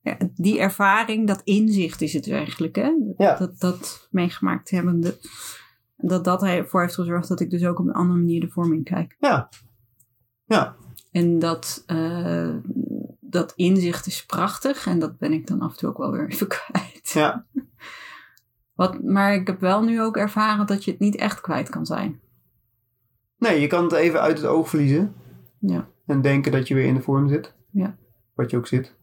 Ja, 0.00 0.16
die 0.34 0.58
ervaring, 0.58 1.26
dat 1.26 1.40
inzicht 1.44 2.02
is 2.02 2.12
het 2.12 2.30
eigenlijk, 2.30 2.76
hè? 2.76 2.90
Ja. 3.16 3.36
Dat, 3.36 3.58
dat 3.60 4.08
meegemaakt 4.10 4.70
hebbende. 4.70 5.16
Dat 5.96 6.24
dat 6.24 6.42
ervoor 6.42 6.80
heeft 6.80 6.94
gezorgd 6.94 7.28
dat 7.28 7.40
ik 7.40 7.50
dus 7.50 7.64
ook 7.64 7.78
op 7.78 7.86
een 7.86 7.92
andere 7.92 8.18
manier 8.18 8.40
de 8.40 8.48
vorming 8.48 8.84
kijk. 8.84 9.16
Ja. 9.18 9.48
Ja. 10.44 10.76
En 11.10 11.38
dat, 11.38 11.82
eh, 11.86 12.54
dat 13.20 13.52
inzicht 13.56 14.06
is 14.06 14.26
prachtig. 14.26 14.86
En 14.86 14.98
dat 14.98 15.18
ben 15.18 15.32
ik 15.32 15.46
dan 15.46 15.60
af 15.60 15.72
en 15.72 15.78
toe 15.78 15.88
ook 15.88 15.98
wel 15.98 16.12
weer 16.12 16.28
even 16.30 16.48
kwijt. 16.58 17.10
Ja. 17.10 17.46
Wat, 18.74 19.02
maar 19.02 19.34
ik 19.34 19.46
heb 19.46 19.60
wel 19.60 19.82
nu 19.82 20.02
ook 20.02 20.16
ervaren 20.16 20.66
dat 20.66 20.84
je 20.84 20.90
het 20.90 21.00
niet 21.00 21.16
echt 21.16 21.40
kwijt 21.40 21.68
kan 21.68 21.86
zijn. 21.86 22.20
Nee, 23.38 23.60
je 23.60 23.66
kan 23.66 23.84
het 23.84 23.92
even 23.92 24.20
uit 24.20 24.38
het 24.38 24.46
oog 24.46 24.68
verliezen. 24.68 25.14
Ja. 25.60 25.88
En 26.06 26.20
denken 26.20 26.52
dat 26.52 26.68
je 26.68 26.74
weer 26.74 26.86
in 26.86 26.94
de 26.94 27.00
vorm 27.00 27.28
zit. 27.28 27.54
Ja. 27.70 27.96
Wat 28.34 28.50
je 28.50 28.56
ook 28.56 28.66
zit. 28.66 28.95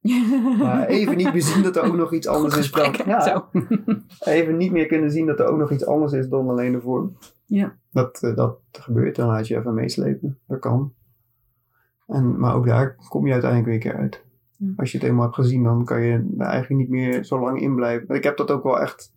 Maar 0.58 0.86
even 0.86 1.16
niet 1.16 1.32
meer 1.32 1.42
zien 1.42 1.62
dat 1.62 1.76
er 1.76 1.82
ook 1.82 1.96
nog 1.96 2.12
iets 2.12 2.26
anders 2.26 2.56
is 2.56 2.70
dan... 2.70 2.94
Ja, 3.06 3.20
Zo. 3.20 3.44
even 4.34 4.56
niet 4.56 4.72
meer 4.72 4.86
kunnen 4.86 5.10
zien 5.10 5.26
dat 5.26 5.40
er 5.40 5.46
ook 5.46 5.58
nog 5.58 5.72
iets 5.72 5.86
anders 5.86 6.12
is 6.12 6.28
dan 6.28 6.48
alleen 6.48 6.72
de 6.72 6.80
vorm. 6.80 7.16
Ja. 7.46 7.76
Dat, 7.90 8.22
eh, 8.22 8.36
dat 8.36 8.58
gebeurt, 8.72 9.16
dan 9.16 9.26
laat 9.26 9.48
je 9.48 9.56
even 9.56 9.74
meeslepen. 9.74 10.38
Dat 10.46 10.58
kan. 10.58 10.92
En, 12.06 12.38
maar 12.38 12.54
ook 12.54 12.66
daar 12.66 12.96
kom 13.08 13.26
je 13.26 13.32
uiteindelijk 13.32 13.70
weer 13.70 13.80
een 13.80 13.90
keer 13.90 14.00
uit. 14.00 14.24
Ja. 14.56 14.72
Als 14.76 14.92
je 14.92 14.98
het 14.98 15.06
eenmaal 15.06 15.24
hebt 15.24 15.34
gezien, 15.34 15.62
dan 15.62 15.84
kan 15.84 16.02
je 16.02 16.34
er 16.38 16.46
eigenlijk 16.46 16.80
niet 16.80 16.90
meer 16.90 17.24
zo 17.24 17.40
lang 17.40 17.60
in 17.60 17.74
blijven. 17.74 18.14
Ik 18.14 18.24
heb 18.24 18.36
dat 18.36 18.50
ook 18.50 18.62
wel 18.62 18.80
echt 18.80 19.12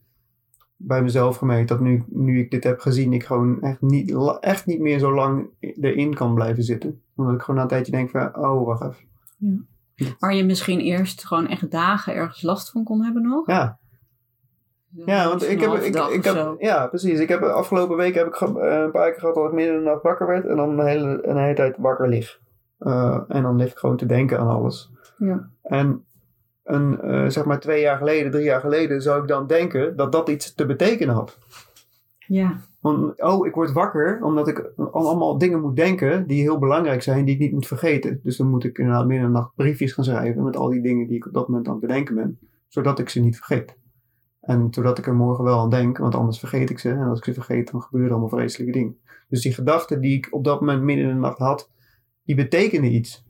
bij 0.75 1.01
mezelf 1.01 1.37
gemerkt. 1.37 1.69
Dat 1.69 1.79
nu, 1.79 2.03
nu 2.07 2.39
ik 2.39 2.51
dit 2.51 2.63
heb 2.63 2.79
gezien, 2.79 3.13
ik 3.13 3.23
gewoon 3.23 3.61
echt 3.61 3.81
niet, 3.81 4.15
echt 4.39 4.65
niet 4.65 4.79
meer 4.79 4.99
zo 4.99 5.13
lang 5.13 5.49
erin 5.59 6.13
kan 6.13 6.33
blijven 6.33 6.63
zitten. 6.63 7.01
Omdat 7.15 7.33
ik 7.33 7.41
gewoon 7.41 7.55
na 7.55 7.61
een 7.61 7.67
tijdje 7.67 7.91
denk 7.91 8.09
van, 8.09 8.37
oh, 8.37 8.65
wacht 8.65 8.81
even. 8.81 9.67
Waar 10.19 10.35
je 10.35 10.43
misschien 10.43 10.79
eerst 10.79 11.25
gewoon 11.25 11.47
echt 11.47 11.71
dagen 11.71 12.13
ergens 12.13 12.41
last 12.41 12.71
van 12.71 12.83
kon 12.83 13.03
hebben 13.03 13.23
nog. 13.23 13.47
Ja, 13.47 13.79
Ja, 15.05 15.27
want 15.27 15.49
ik 15.49 15.61
heb, 15.61 15.73
ik, 15.73 15.95
ik 15.95 16.23
heb 16.23 16.55
ja, 16.59 16.87
precies. 16.87 17.19
Ik 17.19 17.29
heb 17.29 17.39
de 17.39 17.51
afgelopen 17.51 17.97
week 17.97 18.15
heb 18.15 18.27
ik 18.27 18.35
eh, 18.35 18.47
een 18.47 18.91
paar 18.91 19.11
keer 19.11 19.19
gehad 19.19 19.35
dat 19.35 19.45
ik 19.45 19.51
midden 19.51 19.73
in 19.75 19.83
de 19.83 19.89
nacht 19.89 20.03
wakker 20.03 20.27
werd 20.27 20.45
en 20.45 20.55
dan 20.55 20.79
een 20.79 20.85
hele, 20.85 21.27
een 21.27 21.37
hele 21.37 21.55
tijd 21.55 21.75
wakker 21.77 22.09
lig. 22.09 22.39
Eh, 22.79 23.21
en 23.27 23.43
dan 23.43 23.55
lig 23.55 23.71
ik 23.71 23.77
gewoon 23.77 23.97
te 23.97 24.05
denken 24.05 24.39
aan 24.39 24.47
alles. 24.47 24.91
Ja. 25.17 25.49
En 25.61 26.05
een, 26.63 27.01
eh, 27.01 27.25
zeg 27.27 27.45
maar 27.45 27.59
twee 27.59 27.81
jaar 27.81 27.97
geleden, 27.97 28.31
drie 28.31 28.43
jaar 28.43 28.59
geleden, 28.59 29.01
zou 29.01 29.21
ik 29.21 29.27
dan 29.27 29.47
denken 29.47 29.95
dat 29.95 30.11
dat 30.11 30.29
iets 30.29 30.53
te 30.53 30.65
betekenen 30.65 31.15
had. 31.15 31.37
Ja. 32.27 32.57
Want, 32.83 33.21
oh, 33.21 33.47
ik 33.47 33.53
word 33.53 33.71
wakker 33.71 34.23
omdat 34.23 34.47
ik 34.47 34.71
allemaal 34.91 35.37
dingen 35.37 35.61
moet 35.61 35.75
denken 35.75 36.27
die 36.27 36.41
heel 36.41 36.59
belangrijk 36.59 37.01
zijn, 37.01 37.25
die 37.25 37.33
ik 37.33 37.39
niet 37.39 37.51
moet 37.51 37.67
vergeten. 37.67 38.19
Dus 38.23 38.37
dan 38.37 38.49
moet 38.49 38.63
ik 38.63 38.77
inderdaad 38.77 39.05
midden 39.07 39.27
in 39.27 39.33
de 39.33 39.39
nacht 39.39 39.55
briefjes 39.55 39.93
gaan 39.93 40.03
schrijven 40.03 40.43
met 40.43 40.55
al 40.55 40.69
die 40.69 40.81
dingen 40.81 41.07
die 41.07 41.15
ik 41.15 41.25
op 41.25 41.33
dat 41.33 41.47
moment 41.47 41.67
aan 41.67 41.73
het 41.73 41.81
bedenken 41.81 42.15
ben, 42.15 42.39
zodat 42.67 42.99
ik 42.99 43.09
ze 43.09 43.19
niet 43.19 43.35
vergeet. 43.35 43.77
En 44.39 44.67
zodat 44.71 44.97
ik 44.97 45.07
er 45.07 45.15
morgen 45.15 45.43
wel 45.43 45.59
aan 45.59 45.69
denk, 45.69 45.97
want 45.97 46.15
anders 46.15 46.39
vergeet 46.39 46.69
ik 46.69 46.79
ze. 46.79 46.89
En 46.89 47.07
als 47.07 47.17
ik 47.17 47.25
ze 47.25 47.33
vergeet, 47.33 47.71
dan 47.71 47.81
gebeuren 47.81 48.11
allemaal 48.11 48.29
vreselijke 48.29 48.73
dingen. 48.73 48.97
Dus 49.27 49.41
die 49.41 49.53
gedachten 49.53 50.01
die 50.01 50.17
ik 50.17 50.27
op 50.31 50.43
dat 50.43 50.59
moment 50.59 50.81
midden 50.81 51.05
in 51.05 51.13
de 51.13 51.19
nacht 51.19 51.37
had, 51.37 51.71
die 52.23 52.35
betekenen 52.35 52.93
iets. 52.93 53.25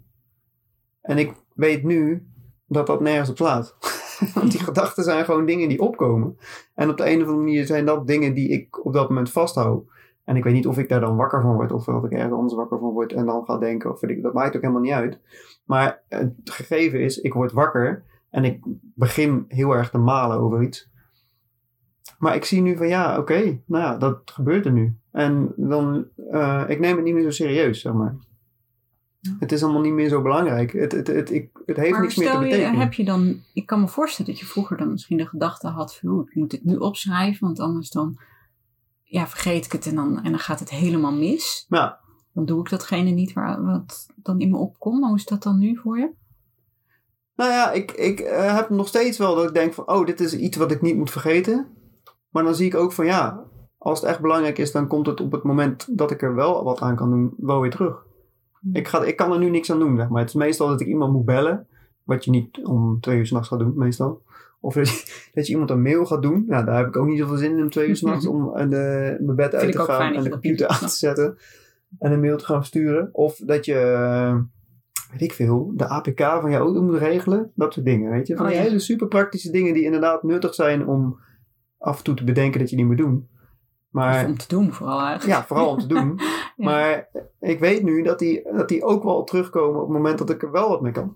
En 1.02 1.18
ik 1.18 1.34
weet 1.54 1.84
nu 1.84 2.28
dat 2.68 2.88
dat 2.88 3.02
nergens 3.02 3.30
op 3.30 3.38
slaat. 3.38 3.76
Want 4.36 4.52
die 4.52 4.64
gedachten 4.64 5.04
zijn 5.04 5.26
gewoon 5.26 5.46
dingen 5.46 5.70
die 5.70 5.82
opkomen. 5.82 6.38
En 6.74 6.90
op 6.90 6.98
de 6.98 7.10
een 7.10 7.22
of 7.22 7.28
andere 7.28 7.38
manier 7.38 7.66
zijn 7.66 7.86
dat 7.86 8.08
dingen 8.08 8.34
die 8.34 8.50
ik 8.50 8.86
op 8.86 8.94
dat 8.94 9.10
moment 9.10 9.32
vasthoud. 9.32 9.84
En 10.24 10.36
ik 10.36 10.44
weet 10.44 10.54
niet 10.54 10.68
of 10.68 10.78
ik 10.78 10.90
daar 10.90 11.00
dan 11.00 11.16
wakker 11.16 11.42
van 11.42 11.56
word, 11.56 11.72
of 11.72 11.86
dat 11.86 12.06
ik 12.06 12.12
ergens 12.12 12.34
anders 12.34 12.54
wakker 12.54 12.80
van 12.80 12.92
word 12.92 13.14
en 13.14 13.26
dan 13.26 13.46
ga 13.46 13.58
denken. 13.58 13.92
Of 13.92 14.04
ik, 14.04 14.22
dat 14.22 14.34
maakt 14.34 14.56
ook 14.56 14.62
helemaal 14.62 14.82
niet 14.82 14.92
uit. 14.92 15.20
Maar 15.66 16.04
het 16.08 16.34
gegeven 16.44 17.02
is, 17.02 17.18
ik 17.18 17.34
word 17.34 17.52
wakker 17.52 18.04
en 18.30 18.44
ik 18.44 18.66
begin 18.96 19.46
heel 19.48 19.72
erg 19.72 19.90
te 19.90 19.98
malen 19.98 20.38
over 20.38 20.64
iets. 20.64 20.92
Maar 22.18 22.36
ik 22.36 22.46
zie 22.46 22.62
nu 22.62 22.78
van 22.78 22.88
ja, 22.88 23.18
oké, 23.18 23.62
nou 23.66 23.84
ja, 23.84 23.98
dat 23.98 24.22
gebeurt 24.26 24.66
er 24.66 24.72
nu. 24.72 24.98
En 25.12 25.54
dan, 25.56 26.08
uh, 26.32 26.64
ik 26.68 26.80
neem 26.80 26.96
het 26.96 27.06
niet 27.06 27.14
meer 27.14 27.24
zo 27.24 27.30
serieus, 27.30 27.82
zeg 27.82 27.94
maar. 27.94 28.16
Het 29.40 29.52
is 29.52 29.64
allemaal 29.64 29.82
niet 29.82 29.94
meer 29.94 30.10
zo 30.10 30.22
belangrijk. 30.22 30.72
Het, 30.72 30.92
het, 30.92 31.08
het, 31.08 31.32
ik, 31.32 31.50
het 31.66 31.78
heeft 31.78 31.92
maar 31.92 32.02
niks 32.02 32.16
meer 32.16 32.28
te 32.28 32.34
stel 32.34 32.44
je, 32.44 32.50
betekenen. 32.50 32.80
heb 32.80 32.94
je 32.94 33.04
dan, 33.04 33.42
ik 33.54 33.66
kan 33.66 33.80
me 33.80 33.88
voorstellen 33.88 34.32
dat 34.32 34.40
je 34.40 34.46
vroeger 34.46 34.78
dan 34.78 34.92
misschien 34.92 35.18
de 35.18 35.28
gedachte 35.28 35.68
had 35.68 35.96
van, 35.96 36.10
"Oeh, 36.10 36.28
ik 36.30 36.36
moet 36.36 36.52
dit 36.52 36.64
nu 36.64 36.76
opschrijven, 36.76 37.46
want 37.46 37.60
anders 37.60 37.90
dan 37.90 38.18
ja, 39.04 39.28
vergeet 39.28 39.66
ik 39.66 39.72
het 39.72 39.86
en 39.86 39.96
dan, 39.96 40.24
en 40.24 40.32
dan 40.32 40.40
gaat 40.40 40.60
het 40.60 40.70
helemaal 40.70 41.14
mis. 41.14 41.66
Ja, 41.70 42.00
Dan 42.34 42.46
doe 42.46 42.60
ik 42.60 42.70
datgene 42.70 43.10
niet 43.10 43.34
waar, 43.34 43.64
wat 43.64 44.08
dan 44.16 44.40
in 44.40 44.50
me 44.50 44.58
opkomt. 44.58 45.06
Hoe 45.06 45.16
is 45.16 45.26
dat 45.26 45.44
dan 45.44 45.60
nu 45.60 45.78
voor 45.78 46.00
je? 46.00 46.12
nou 47.36 47.52
ja, 47.52 47.72
ik, 47.72 47.92
ik 47.92 48.20
eh, 48.20 48.56
heb 48.56 48.70
nog 48.70 48.88
steeds 48.88 49.18
wel 49.18 49.36
dat 49.36 49.48
ik 49.48 49.54
denk 49.54 49.74
van, 49.74 49.88
oh, 49.88 50.06
dit 50.06 50.20
is 50.20 50.36
iets 50.36 50.58
wat 50.58 50.72
ik 50.72 50.82
niet 50.82 50.96
moet 50.96 51.12
vergeten. 51.12 51.68
Maar 52.30 52.44
dan 52.44 52.56
zie 52.56 52.66
ik 52.66 52.76
ook 52.76 52.92
van, 52.92 53.06
ja, 53.06 53.44
als 53.78 54.00
het 54.02 54.10
echt 54.10 54.20
belangrijk 54.20 54.58
is, 54.58 54.72
dan 54.72 54.88
komt 54.88 55.08
het 55.08 55.22
op 55.22 55.32
het 55.32 55.44
moment 55.44 55.98
dat 55.98 56.12
ik 56.12 56.22
er 56.22 56.36
wel 56.36 56.64
wat 56.64 56.80
aan 56.80 56.96
kan 56.96 57.10
doen, 57.10 57.34
wel 57.38 57.60
weer 57.62 57.72
terug. 57.72 58.06
Ik, 58.72 58.88
ga, 58.88 59.04
ik 59.04 59.16
kan 59.16 59.32
er 59.32 59.40
nu 59.40 59.50
niks 59.50 59.72
aan 59.72 59.80
doen, 59.80 59.98
zeg 59.98 60.10
maar. 60.10 60.20
Het 60.20 60.30
is 60.30 60.36
meestal 60.36 60.68
dat 60.68 60.82
ik 60.82 60.88
iemand 60.88 61.14
moet 61.14 61.26
bellen, 61.26 61.68
wat 62.04 62.26
je 62.26 62.32
niet 62.32 62.66
om 62.66 62.98
twee 63.02 63.18
uur 63.18 63.26
s'nachts 63.26 63.48
gaat 63.48 63.60
doen, 63.60 63.74
meestal. 63.76 64.22
Of 64.60 64.74
dat 64.74 64.90
je, 64.90 65.06
dat 65.34 65.46
je 65.46 65.52
iemand 65.52 65.70
een 65.70 65.82
mail 65.82 66.06
gaat 66.06 66.22
doen. 66.22 66.46
Nou, 66.48 66.66
daar 66.66 66.78
heb 66.78 66.88
ik 66.88 66.98
ook 66.98 67.08
niet 67.08 67.20
zoveel 67.20 67.38
zin 67.38 67.52
in 67.52 67.64
om 67.64 67.70
twee 67.70 67.88
uur 67.88 67.96
s'nachts 68.04 68.26
om 68.26 68.56
eh, 68.56 68.70
de, 68.70 69.18
mijn 69.20 69.36
bed 69.36 69.56
uit 69.56 69.72
te 69.72 69.80
gaan 69.80 70.14
en 70.14 70.24
de 70.24 70.30
computer 70.30 70.68
aan 70.68 70.80
te 70.80 70.88
zetten. 70.88 71.38
En 72.00 72.12
een 72.12 72.20
mail 72.20 72.38
te 72.38 72.46
gaan 72.46 72.58
versturen. 72.58 73.10
Of 73.12 73.36
dat 73.36 73.66
je, 73.66 73.80
eh, 73.80 74.36
weet 75.12 75.22
ik 75.22 75.34
veel, 75.34 75.72
de 75.76 75.88
APK 75.88 76.20
van 76.20 76.52
je 76.52 76.58
auto 76.58 76.82
moet 76.82 76.98
regelen. 76.98 77.52
Dat 77.56 77.74
soort 77.74 77.86
dingen, 77.86 78.12
weet 78.12 78.28
je. 78.28 78.36
Van 78.36 78.46
Oh, 78.46 78.52
die 78.52 78.60
ja. 78.60 78.66
hele 78.66 78.80
super 78.80 79.08
praktische 79.08 79.52
dingen 79.52 79.74
die 79.74 79.84
inderdaad 79.84 80.24
nuttig 80.24 80.54
zijn 80.54 80.88
om 80.88 81.20
af 81.78 81.98
en 81.98 82.04
toe 82.04 82.16
te 82.16 82.24
bedenken 82.24 82.60
dat 82.60 82.70
je 82.70 82.76
die 82.76 82.86
moet 82.86 82.98
doen. 82.98 83.28
Maar 83.94 84.26
om 84.26 84.38
te 84.38 84.48
doen 84.48 84.74
vooral 84.74 85.00
eigenlijk. 85.02 85.40
ja, 85.40 85.46
vooral 85.46 85.70
om 85.70 85.80
te 85.80 85.88
doen. 85.88 86.20
Ja. 86.58 86.66
Maar 86.66 87.08
ik 87.40 87.60
weet 87.60 87.84
nu 87.84 88.04
dat 88.04 88.20
die, 88.20 88.44
dat 88.56 88.68
die 88.68 88.84
ook 88.84 89.04
wel 89.04 89.24
terugkomen 89.24 89.82
op 89.82 89.88
het 89.88 89.98
moment 89.98 90.18
dat 90.18 90.30
ik 90.30 90.44
er 90.44 90.52
wel 90.52 90.70
wat 90.70 90.82
mee 90.82 90.92
kan. 90.92 91.16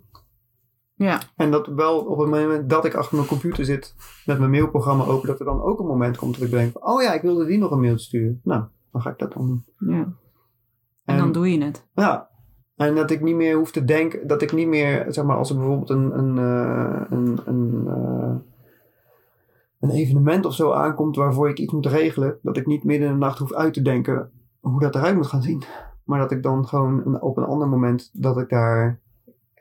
Ja, 0.93 1.19
En 1.35 1.51
dat 1.51 1.67
wel 1.67 1.99
op 1.99 2.17
het 2.17 2.29
moment 2.29 2.69
dat 2.69 2.85
ik 2.85 2.93
achter 2.95 3.15
mijn 3.15 3.27
computer 3.27 3.65
zit 3.65 3.95
met 4.25 4.39
mijn 4.39 4.51
mailprogramma 4.51 5.03
open, 5.03 5.27
dat 5.27 5.39
er 5.39 5.45
dan 5.45 5.61
ook 5.61 5.79
een 5.79 5.85
moment 5.85 6.17
komt 6.17 6.33
dat 6.33 6.43
ik 6.43 6.51
denk 6.51 6.71
van, 6.71 6.83
oh 6.85 7.01
ja, 7.01 7.13
ik 7.13 7.21
wilde 7.21 7.45
die 7.45 7.57
nog 7.57 7.71
een 7.71 7.79
mailtje 7.79 8.05
sturen. 8.05 8.41
Nou, 8.43 8.63
dan 8.91 9.01
ga 9.01 9.09
ik 9.09 9.17
dat 9.17 9.33
dan 9.33 9.47
doen. 9.47 9.95
ja. 9.95 10.13
En 11.05 11.17
dan 11.17 11.31
doe 11.31 11.51
je 11.51 11.63
het. 11.63 11.87
Ja. 11.93 12.29
En 12.75 12.95
dat 12.95 13.11
ik 13.11 13.21
niet 13.21 13.35
meer 13.35 13.55
hoef 13.55 13.71
te 13.71 13.85
denken, 13.85 14.27
dat 14.27 14.41
ik 14.41 14.51
niet 14.53 14.67
meer, 14.67 15.05
zeg 15.07 15.25
maar, 15.25 15.37
als 15.37 15.49
er 15.49 15.55
bijvoorbeeld 15.55 15.89
een, 15.89 16.17
een, 16.17 16.37
eh, 16.37 17.01
een, 17.09 17.39
een, 17.45 17.83
eh, 17.87 18.35
een 19.79 19.89
evenement 19.89 20.45
of 20.45 20.53
zo 20.53 20.71
aankomt 20.71 21.15
waarvoor 21.15 21.49
ik 21.49 21.59
iets 21.59 21.73
moet 21.73 21.85
regelen, 21.85 22.37
dat 22.41 22.57
ik 22.57 22.65
niet 22.65 22.83
midden 22.83 23.07
in 23.07 23.13
de 23.13 23.19
nacht 23.19 23.39
hoef 23.39 23.53
uit 23.53 23.73
te 23.73 23.81
denken 23.81 24.31
hoe 24.59 24.79
dat 24.79 24.95
eruit 24.95 25.15
moet 25.15 25.27
gaan 25.27 25.41
zien. 25.41 25.63
Maar 26.03 26.19
dat 26.19 26.31
ik 26.31 26.43
dan 26.43 26.67
gewoon 26.67 27.01
een- 27.05 27.21
op 27.21 27.37
een 27.37 27.43
ander 27.43 27.67
moment, 27.67 28.09
dat 28.13 28.37
ik 28.37 28.49
daar 28.49 28.99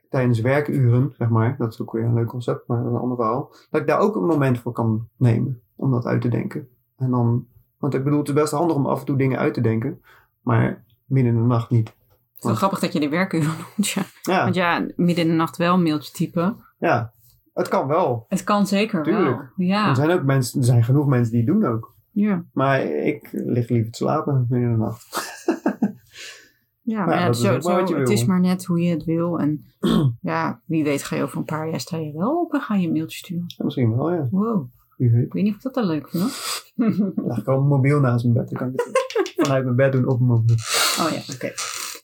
tijdens 0.08 0.40
werkuren, 0.40 1.12
zeg 1.18 1.28
maar, 1.28 1.54
dat 1.58 1.72
is 1.72 1.80
ook 1.82 1.92
weer 1.92 2.04
een 2.04 2.14
leuk 2.14 2.26
concept, 2.26 2.66
maar 2.68 2.76
dat 2.78 2.86
is 2.86 2.92
een 2.92 3.00
ander 3.00 3.16
verhaal, 3.16 3.50
dat 3.70 3.80
ik 3.80 3.86
daar 3.86 3.98
ook 3.98 4.16
een 4.16 4.26
moment 4.26 4.58
voor 4.58 4.72
kan 4.72 5.08
nemen 5.16 5.60
om 5.76 5.90
dat 5.90 6.04
uit 6.06 6.20
te 6.20 6.28
denken. 6.28 6.68
En 6.96 7.10
dan, 7.10 7.46
want 7.78 7.94
ik 7.94 8.04
bedoel, 8.04 8.18
het 8.18 8.28
is 8.28 8.34
best 8.34 8.52
handig 8.52 8.76
om 8.76 8.86
af 8.86 9.00
en 9.00 9.06
toe 9.06 9.16
dingen 9.16 9.38
uit 9.38 9.54
te 9.54 9.60
denken, 9.60 10.00
maar 10.40 10.84
midden 11.04 11.34
in 11.34 11.38
de 11.40 11.46
nacht 11.46 11.70
niet. 11.70 11.88
Het 11.88 11.96
is 12.38 12.44
wel 12.44 12.54
grappig 12.54 12.78
dat 12.78 12.92
je 12.92 13.00
de 13.00 13.08
werkuren 13.08 13.46
noemt. 13.76 13.88
Ja. 13.88 14.02
Ja, 14.22 14.42
Want 14.42 14.54
ja, 14.54 14.86
midden 14.96 15.24
in 15.24 15.30
de 15.30 15.36
nacht 15.36 15.56
wel 15.56 15.74
een 15.74 15.82
mailtje 15.82 16.12
typen. 16.12 16.56
ja. 16.78 17.14
Het 17.56 17.68
kan 17.68 17.86
wel. 17.86 18.24
Het 18.28 18.44
kan 18.44 18.66
zeker 18.66 19.02
Tuurlijk. 19.02 19.36
wel. 19.36 19.66
Ja. 19.66 19.88
Er 19.88 19.96
zijn 19.96 20.10
ook 20.10 20.22
mensen, 20.22 20.58
er 20.60 20.66
zijn 20.66 20.84
genoeg 20.84 21.06
mensen 21.06 21.32
die 21.32 21.40
het 21.44 21.50
doen 21.50 21.64
ook. 21.66 21.94
ja. 22.10 22.44
Maar 22.52 22.80
ik 22.84 23.28
lig 23.32 23.68
liever 23.68 23.90
te 23.92 23.98
slapen 23.98 24.46
in 24.50 24.70
de 24.70 24.76
nacht. 24.76 25.04
Ja, 26.82 27.04
Maar 27.04 27.18
ja, 27.20 27.32
zo, 27.32 27.60
zo, 27.60 27.78
het 27.80 27.88
wil. 27.90 28.10
is 28.10 28.24
maar 28.24 28.40
net 28.40 28.64
hoe 28.64 28.80
je 28.80 28.90
het 28.90 29.04
wil. 29.04 29.38
En 29.38 29.64
ja, 30.20 30.60
wie 30.64 30.84
weet 30.84 31.02
ga 31.02 31.16
je 31.16 31.22
over 31.22 31.38
een 31.38 31.44
paar 31.44 31.68
jaar 31.70 31.80
sta 31.80 31.96
je 31.96 32.12
wel 32.12 32.40
op 32.40 32.52
en 32.52 32.60
ga 32.60 32.74
je 32.74 32.86
een 32.86 32.92
mailtje 32.92 33.18
sturen. 33.18 33.44
Ja, 33.46 33.64
misschien 33.64 33.96
wel, 33.96 34.12
ja. 34.12 34.28
Wow, 34.30 34.68
Wie 34.96 35.10
weet. 35.10 35.24
ik 35.26 35.32
weet 35.32 35.42
niet 35.42 35.50
of 35.52 35.56
ik 35.58 35.62
dat 35.64 35.74
dan 35.74 35.86
leuk 35.86 36.08
vind. 36.08 36.22
leg 37.16 37.38
ik 37.38 37.46
al 37.46 37.56
mijn 37.56 37.68
mobiel 37.68 38.00
naast 38.00 38.24
mijn 38.24 38.36
bed. 38.36 38.48
Dan 38.48 38.58
kan 38.58 38.68
ik 38.68 38.80
het 38.80 39.32
vanuit 39.46 39.64
mijn 39.64 39.76
bed 39.76 39.92
doen 39.92 40.08
op 40.08 40.18
mijn 40.20 40.30
mobiel. 40.30 40.56
Oh 41.00 41.10
ja, 41.10 41.34
oké. 41.34 41.52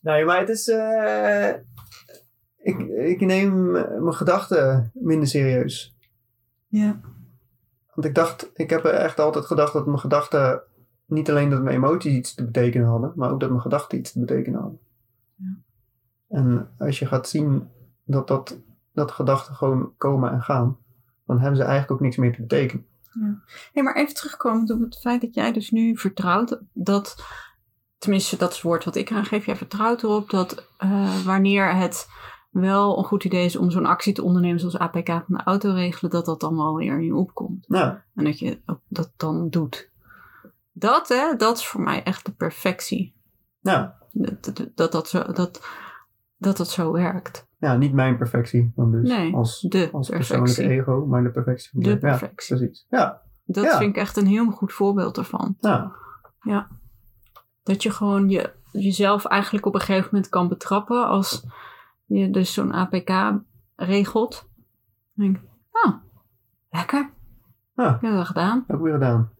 Nee, 0.02 0.24
maar 0.24 0.38
het 0.38 0.48
is... 0.48 0.68
eh, 0.68 1.48
ik, 2.62 2.80
ik 2.88 3.20
neem 3.20 3.70
mijn 3.70 4.14
gedachten 4.14 4.90
minder 4.94 5.28
serieus. 5.28 5.96
Ja. 6.66 7.00
Want 7.94 8.06
ik 8.06 8.14
dacht, 8.14 8.50
ik 8.54 8.70
heb 8.70 8.84
echt 8.84 9.20
altijd 9.20 9.44
gedacht 9.44 9.72
dat 9.72 9.86
mijn 9.86 9.98
gedachten... 9.98 10.62
Niet 11.06 11.30
alleen 11.30 11.50
dat 11.50 11.62
mijn 11.62 11.76
emoties 11.76 12.12
iets 12.12 12.34
te 12.34 12.44
betekenen 12.44 12.86
hadden, 12.86 13.12
maar 13.16 13.30
ook 13.30 13.40
dat 13.40 13.48
mijn 13.48 13.62
gedachten 13.62 13.98
iets 13.98 14.12
te 14.12 14.20
betekenen 14.20 14.60
hadden. 14.60 14.78
Ja. 15.36 15.56
En 16.28 16.68
als 16.78 16.98
je 16.98 17.06
gaat 17.06 17.28
zien 17.28 17.68
dat, 18.04 18.28
dat, 18.28 18.58
dat 18.92 19.10
gedachten 19.10 19.54
gewoon 19.54 19.92
komen 19.96 20.32
en 20.32 20.42
gaan, 20.42 20.78
dan 21.26 21.38
hebben 21.38 21.56
ze 21.56 21.62
eigenlijk 21.62 21.92
ook 21.92 22.00
niks 22.00 22.16
meer 22.16 22.34
te 22.34 22.40
betekenen. 22.40 22.86
Hey, 23.72 23.82
maar 23.82 23.96
even 23.96 24.14
terugkomend 24.14 24.70
op 24.70 24.80
het 24.80 24.98
feit 24.98 25.20
dat 25.20 25.34
jij 25.34 25.52
dus 25.52 25.70
nu 25.70 25.96
vertrouwt 25.96 26.60
dat, 26.72 27.24
tenminste 27.98 28.36
dat 28.36 28.48
is 28.48 28.54
het 28.54 28.64
woord 28.64 28.84
wat 28.84 28.96
ik 28.96 29.10
eraan 29.10 29.24
geef, 29.24 29.46
jij 29.46 29.56
vertrouwt 29.56 30.02
erop 30.02 30.30
dat 30.30 30.68
eh, 30.76 31.24
wanneer 31.24 31.74
het 31.76 32.08
wel 32.52 32.98
een 32.98 33.04
goed 33.04 33.24
idee 33.24 33.44
is 33.44 33.56
om 33.56 33.70
zo'n 33.70 33.86
actie 33.86 34.12
te 34.12 34.22
ondernemen 34.22 34.60
zoals 34.60 34.78
APK 34.78 35.06
van 35.08 35.24
de 35.26 35.42
auto 35.44 35.72
regelen, 35.72 36.10
dat 36.10 36.24
dat 36.24 36.40
dan 36.40 36.56
wel 36.56 36.74
weer 36.76 36.92
in 36.98 37.04
je 37.04 37.14
opkomt. 37.14 37.66
En 38.14 38.24
dat 38.24 38.38
je 38.38 38.58
dat 38.88 39.12
dan 39.16 39.48
doet. 39.48 39.90
Dat, 40.72 41.08
hè, 41.08 41.36
dat 41.36 41.56
is 41.56 41.66
voor 41.66 41.80
mij 41.80 42.02
echt 42.02 42.24
de 42.26 42.32
perfectie. 42.32 43.14
nou 43.60 43.88
Dat 44.12 44.44
dat, 44.44 44.68
dat, 44.74 44.92
dat, 44.92 45.08
zo, 45.08 45.32
dat, 45.32 45.66
dat 46.36 46.56
dat 46.56 46.68
zo 46.70 46.92
werkt. 46.92 47.46
ja, 47.58 47.76
niet 47.76 47.92
mijn 47.92 48.16
perfectie 48.16 48.72
dan 48.76 48.90
dus. 48.90 49.08
Nee, 49.08 49.34
als, 49.34 49.60
De 49.60 49.88
als 49.92 50.08
persoonlijke 50.08 50.68
ego, 50.68 51.06
maar 51.06 51.22
de 51.22 51.30
perfectie. 51.30 51.70
van 51.70 51.80
De 51.82 51.90
ja, 51.90 51.96
perfectie. 51.96 52.56
precies. 52.56 52.86
Ja, 52.90 53.20
Dat 53.44 53.64
Ja. 53.64 53.78
vind 53.78 53.90
ik 53.90 54.02
echt 54.02 54.16
een 54.16 54.26
heel 54.26 54.50
goed 54.50 54.72
voorbeeld 54.72 55.16
ervan. 55.16 55.56
nou, 55.60 55.90
Dat 57.62 57.82
je 57.82 57.90
gewoon 57.90 58.28
je, 58.28 58.50
jezelf 58.72 59.24
eigenlijk 59.24 59.66
op 59.66 59.74
een 59.74 59.80
gegeven 59.80 60.08
moment 60.12 60.30
kan 60.30 60.48
betrappen 60.48 61.06
als 61.06 61.44
je 62.12 62.30
dus 62.30 62.52
zo'n 62.52 62.72
APK 62.72 63.10
regelt. 63.76 64.48
Dan 65.14 65.26
denk 65.26 65.36
ik, 65.36 65.42
oh, 65.70 65.94
lekker. 66.70 67.10
Ja. 67.74 67.94
Ik 67.94 68.00
heb 68.00 68.12
dat 68.12 68.26
gedaan. 68.26 68.64
ook 68.68 68.82
weer 68.82 68.92
gedaan. 68.92 69.30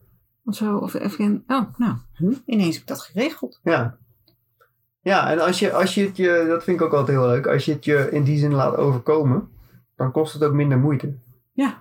Of 0.44 0.54
zo. 0.54 0.76
Of 0.76 0.94
even, 0.94 1.44
oh, 1.46 1.62
nou, 1.76 1.94
hm, 2.12 2.32
ineens 2.44 2.74
heb 2.74 2.82
ik 2.82 2.88
dat 2.88 3.00
geregeld. 3.00 3.60
Ja. 3.62 3.96
Ja, 5.00 5.30
en 5.30 5.38
als 5.38 5.58
je, 5.58 5.72
als 5.72 5.94
je 5.94 6.04
het 6.06 6.16
je, 6.16 6.44
dat 6.48 6.64
vind 6.64 6.80
ik 6.80 6.86
ook 6.86 6.92
altijd 6.92 7.18
heel 7.18 7.26
leuk, 7.26 7.46
als 7.46 7.64
je 7.64 7.72
het 7.72 7.84
je 7.84 8.08
in 8.10 8.24
die 8.24 8.38
zin 8.38 8.54
laat 8.54 8.76
overkomen, 8.76 9.48
dan 9.96 10.12
kost 10.12 10.32
het 10.32 10.44
ook 10.44 10.52
minder 10.52 10.78
moeite. 10.78 11.14
Ja. 11.52 11.80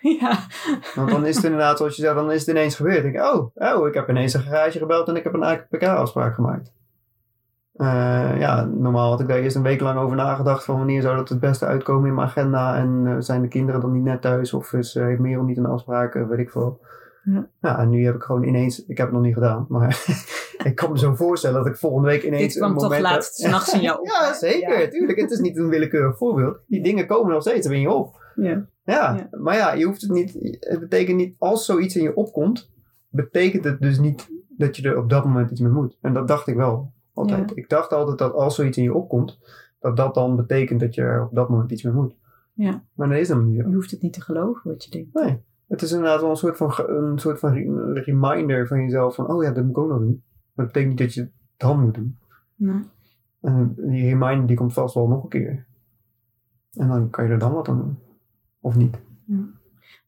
Ja. 0.20 0.38
Want 0.94 1.10
dan 1.10 1.26
is 1.26 1.36
het 1.36 1.44
inderdaad, 1.44 1.76
zoals 1.76 1.96
je 1.96 2.02
zegt, 2.02 2.14
dan 2.14 2.30
is 2.30 2.40
het 2.40 2.48
ineens 2.48 2.76
gebeurd. 2.76 3.04
Ik, 3.04 3.20
oh, 3.20 3.50
oh, 3.54 3.88
ik 3.88 3.94
heb 3.94 4.08
ineens 4.08 4.34
een 4.34 4.42
garage 4.42 4.78
gebeld 4.78 5.08
en 5.08 5.16
ik 5.16 5.24
heb 5.24 5.34
een 5.34 5.44
APK-afspraak 5.44 6.34
gemaakt. 6.34 6.72
Eh, 7.76 8.38
ja, 8.38 8.64
normaal 8.64 9.10
had 9.10 9.20
ik 9.20 9.28
daar 9.28 9.38
eerst 9.38 9.56
een 9.56 9.62
week 9.62 9.80
lang 9.80 9.98
over 9.98 10.16
nagedacht 10.16 10.64
van 10.64 10.76
wanneer 10.76 11.02
zou 11.02 11.16
dat 11.16 11.28
het 11.28 11.40
beste 11.40 11.66
uitkomen 11.66 12.08
in 12.08 12.14
mijn 12.14 12.26
agenda. 12.26 12.76
En 12.76 13.02
eh, 13.06 13.14
zijn 13.18 13.42
de 13.42 13.48
kinderen 13.48 13.80
dan 13.80 13.92
niet 13.92 14.02
net 14.04 14.20
thuis 14.22 14.52
of 14.52 14.72
is, 14.72 14.94
eh, 14.96 15.04
heeft 15.04 15.20
Merel 15.20 15.44
niet 15.44 15.56
een 15.58 15.66
afspraak, 15.66 16.14
weet 16.14 16.38
ik 16.38 16.50
veel. 16.50 16.80
Ja. 17.24 17.48
Ja, 17.60 17.78
en 17.78 17.90
nu 17.90 18.04
heb 18.04 18.14
ik 18.14 18.22
gewoon 18.22 18.42
ineens, 18.44 18.84
ik 18.86 18.96
heb 18.96 19.06
het 19.06 19.14
nog 19.16 19.24
niet 19.24 19.34
gedaan, 19.34 19.66
maar 19.68 20.04
ik 20.64 20.74
kan 20.74 20.92
me 20.92 20.98
zo 20.98 21.14
voorstellen 21.14 21.56
dat 21.56 21.66
ik 21.66 21.76
volgende 21.76 22.08
week 22.08 22.22
ineens 22.22 22.42
Dit 22.52 22.56
kwam 22.62 22.72
een 22.72 22.78
toch 22.78 22.98
laatst 22.98 23.34
's 23.34 23.50
nachts 23.50 23.74
in 23.74 23.80
jou 23.80 23.98
op, 24.00 24.06
Ja, 24.06 24.32
zeker, 24.34 24.80
Ja. 24.80 24.88
tuurlijk. 24.88 25.20
Het 25.20 25.30
is 25.30 25.38
niet 25.38 25.56
een 25.56 25.68
willekeurig 25.68 26.16
voorbeeld. 26.16 26.58
Die 26.66 26.82
dingen 26.82 27.06
komen 27.06 27.32
nog 27.32 27.40
steeds 27.42 27.66
in 27.66 27.80
je 27.80 27.90
op. 27.90 28.24
Ja. 28.34 28.66
Ja, 28.84 29.14
Ja. 29.16 29.28
maar 29.30 29.56
ja, 29.56 29.72
je 29.72 29.84
hoeft 29.84 30.00
het 30.02 30.10
niet. 30.10 30.32
Het 30.60 30.80
betekent 30.80 31.16
niet, 31.16 31.34
als 31.38 31.64
zoiets 31.64 31.96
in 31.96 32.02
je 32.02 32.16
opkomt, 32.16 32.70
betekent 33.08 33.64
het 33.64 33.80
dus 33.80 33.98
niet 33.98 34.28
dat 34.48 34.76
je 34.76 34.88
er 34.88 34.98
op 34.98 35.10
dat 35.10 35.24
moment 35.24 35.50
iets 35.50 35.60
mee 35.60 35.72
moet. 35.72 35.98
En 36.00 36.12
dat 36.14 36.28
dacht 36.28 36.46
ik 36.46 36.56
wel 36.56 36.92
altijd. 37.16 37.48
Ja. 37.50 37.56
Ik 37.56 37.68
dacht 37.68 37.92
altijd 37.92 38.18
dat 38.18 38.32
als 38.32 38.54
zoiets 38.54 38.76
in 38.76 38.82
je 38.82 38.94
opkomt, 38.94 39.38
dat 39.78 39.96
dat 39.96 40.14
dan 40.14 40.36
betekent 40.36 40.80
dat 40.80 40.94
je 40.94 41.02
er 41.02 41.24
op 41.24 41.34
dat 41.34 41.48
moment 41.48 41.72
iets 41.72 41.82
mee 41.82 41.92
moet. 41.92 42.14
Ja. 42.52 42.82
Maar 42.94 43.08
dat 43.08 43.18
is 43.18 43.28
dan 43.28 43.48
niet 43.48 43.60
zo. 43.60 43.68
Je 43.68 43.74
hoeft 43.74 43.90
het 43.90 44.02
niet 44.02 44.12
te 44.12 44.20
geloven 44.20 44.70
wat 44.70 44.84
je 44.84 44.90
denkt. 44.90 45.14
Nee. 45.14 45.42
Het 45.68 45.82
is 45.82 45.92
inderdaad 45.92 46.20
wel 46.20 46.30
een 46.30 46.36
soort 46.36 46.56
van, 46.56 46.72
een 46.86 47.18
soort 47.18 47.38
van 47.38 47.52
re- 47.52 47.92
reminder 47.92 48.66
van 48.66 48.80
jezelf 48.80 49.14
van, 49.14 49.28
oh 49.28 49.42
ja, 49.42 49.50
dat 49.50 49.62
moet 49.62 49.76
ik 49.76 49.78
ook 49.78 49.88
nog 49.88 49.98
doen. 49.98 50.22
Maar 50.52 50.64
dat 50.64 50.66
betekent 50.66 50.88
niet 50.88 50.98
dat 50.98 51.14
je 51.14 51.20
het 51.20 51.30
dan 51.56 51.80
moet 51.80 51.94
doen. 51.94 52.18
Nee. 52.54 52.82
En 53.40 53.74
die 53.76 54.08
reminder 54.08 54.46
die 54.46 54.56
komt 54.56 54.72
vast 54.72 54.94
wel 54.94 55.08
nog 55.08 55.22
een 55.22 55.28
keer. 55.28 55.66
En 56.72 56.88
dan 56.88 57.10
kan 57.10 57.24
je 57.24 57.30
er 57.30 57.38
dan 57.38 57.52
wat 57.52 57.68
aan 57.68 57.78
doen. 57.78 57.98
Of 58.60 58.76
niet. 58.76 58.98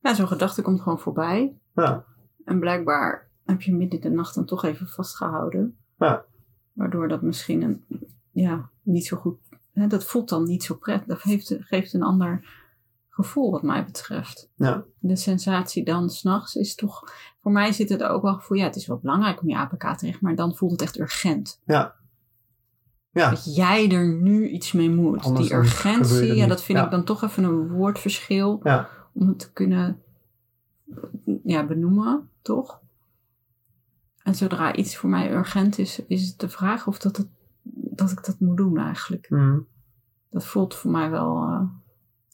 Ja, 0.00 0.14
zo'n 0.14 0.28
gedachte 0.28 0.62
komt 0.62 0.80
gewoon 0.80 0.98
voorbij. 0.98 1.56
Ja. 1.74 2.04
En 2.44 2.60
blijkbaar 2.60 3.28
heb 3.44 3.62
je 3.62 3.74
midden 3.74 4.00
in 4.00 4.10
de 4.10 4.16
nacht 4.16 4.34
dan 4.34 4.44
toch 4.44 4.64
even 4.64 4.86
vastgehouden. 4.86 5.76
Ja. 5.98 6.24
Waardoor 6.78 7.08
dat 7.08 7.22
misschien 7.22 7.62
een, 7.62 7.84
ja, 8.30 8.70
niet 8.82 9.06
zo 9.06 9.16
goed... 9.16 9.38
Hè, 9.72 9.86
dat 9.86 10.04
voelt 10.04 10.28
dan 10.28 10.44
niet 10.44 10.62
zo 10.62 10.74
prettig. 10.74 11.06
Dat 11.06 11.22
heeft, 11.22 11.56
geeft 11.60 11.94
een 11.94 12.02
ander 12.02 12.48
gevoel 13.08 13.50
wat 13.50 13.62
mij 13.62 13.84
betreft. 13.84 14.50
Ja. 14.54 14.84
De 14.98 15.16
sensatie 15.16 15.84
dan 15.84 16.10
s'nachts 16.10 16.54
is 16.54 16.74
toch... 16.74 17.12
Voor 17.40 17.52
mij 17.52 17.72
zit 17.72 17.88
het 17.88 18.02
ook 18.02 18.22
wel 18.22 18.34
gevoel... 18.34 18.56
Ja, 18.56 18.64
het 18.64 18.76
is 18.76 18.86
wel 18.86 18.98
belangrijk 18.98 19.40
om 19.42 19.48
je 19.48 19.56
APK 19.56 19.82
te 19.82 20.04
richten. 20.06 20.24
Maar 20.24 20.34
dan 20.34 20.56
voelt 20.56 20.70
het 20.70 20.82
echt 20.82 20.98
urgent. 20.98 21.60
Ja. 21.64 21.94
Ja. 23.10 23.30
Dat 23.30 23.54
jij 23.54 23.90
er 23.90 24.08
nu 24.14 24.48
iets 24.48 24.72
mee 24.72 24.90
moet. 24.90 25.22
Anders 25.22 25.48
Die 25.48 25.56
urgentie, 25.56 26.34
ja, 26.34 26.46
dat 26.46 26.62
vind 26.62 26.78
Ja. 26.78 26.84
ik 26.84 26.90
dan 26.90 27.04
toch 27.04 27.22
even 27.22 27.44
een 27.44 27.68
woordverschil. 27.68 28.60
Ja. 28.62 28.88
Om 29.12 29.28
het 29.28 29.38
te 29.38 29.52
kunnen 29.52 30.02
ja, 31.44 31.66
benoemen, 31.66 32.30
toch? 32.42 32.80
En 34.28 34.34
zodra 34.34 34.74
iets 34.74 34.96
voor 34.96 35.10
mij 35.10 35.32
urgent 35.32 35.78
is, 35.78 36.06
is 36.06 36.28
het 36.28 36.38
de 36.38 36.48
vraag 36.48 36.86
of 36.86 36.98
dat, 36.98 37.16
het, 37.16 37.28
dat 37.72 38.10
ik 38.10 38.24
dat 38.24 38.40
moet 38.40 38.56
doen 38.56 38.78
eigenlijk. 38.78 39.30
Mhm. 39.30 39.58
Dat 40.30 40.46
voelt 40.46 40.74
voor 40.74 40.90
mij 40.90 41.10
wel 41.10 41.42
eh, 41.42 41.62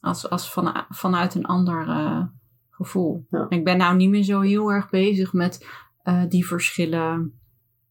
als, 0.01 0.31
als 0.31 0.53
van, 0.53 0.85
vanuit 0.89 1.35
een 1.35 1.47
ander 1.47 1.89
eh, 1.89 2.25
gevoel. 2.71 3.27
Ja. 3.31 3.47
Ik 3.49 3.65
ben 3.65 3.77
nou 3.77 3.97
niet 3.97 4.11
meer 4.11 4.23
zo 4.23 4.41
heel 4.41 4.73
erg 4.73 4.91
bezig 4.91 5.33
met 5.33 5.69
eh, 6.03 6.23
die 6.29 6.47
verschillen 6.47 7.39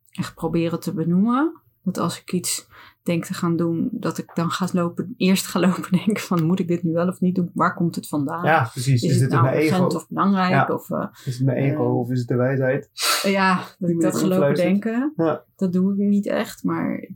echt 0.10 0.36
proberen 0.36 0.80
te 0.80 0.94
benoemen. 0.94 1.62
Dat 1.84 1.98
als 1.98 2.22
ik 2.22 2.32
iets 2.32 2.68
denk 3.04 3.26
te 3.26 3.34
gaan 3.34 3.56
doen, 3.56 3.90
dat 3.92 4.18
ik 4.18 4.32
dan 4.34 4.50
ga 4.50 4.68
lopen, 4.74 5.14
eerst 5.18 5.46
ga 5.48 5.60
lopen 5.68 5.92
denken 5.92 6.20
van 6.24 6.44
moet 6.46 6.60
ik 6.60 6.68
dit 6.68 6.84
nu 6.84 6.92
wel 6.92 7.08
of 7.08 7.20
niet 7.20 7.36
doen? 7.36 7.52
Waar 7.54 7.74
komt 7.76 7.96
het 7.96 8.08
vandaan? 8.08 8.46
ja, 8.46 8.70
precies. 8.72 9.04
Is, 9.04 9.10
Is, 9.10 9.12
het 9.12 9.20
dit 9.20 9.30
nou 9.30 9.44
mijn 9.44 9.56
ego? 9.56 9.74
urgent 9.74 9.96
of 9.96 10.08
belangrijk? 10.10 10.52
Ja. 10.52 10.68
Of, 10.74 10.90
eh, 10.90 11.06
Is 11.26 11.36
het 11.38 11.46
mijn 11.46 11.58
ego 11.58 11.84
Eh. 11.86 11.98
of 12.00 12.10
is 12.10 12.20
het 12.20 12.28
de 12.28 12.36
wijsheid? 12.36 12.90
ja, 13.24 13.60
dat 13.80 13.90
ik 13.90 14.02
dat 14.02 14.18
ga 14.18 14.28
lopen 14.28 14.56
denken. 14.56 15.14
Ja. 15.16 15.44
Dat 15.56 15.74
doe 15.74 15.92
ik 15.94 15.98
niet 15.98 16.26
echt, 16.28 16.64
maar 16.64 17.10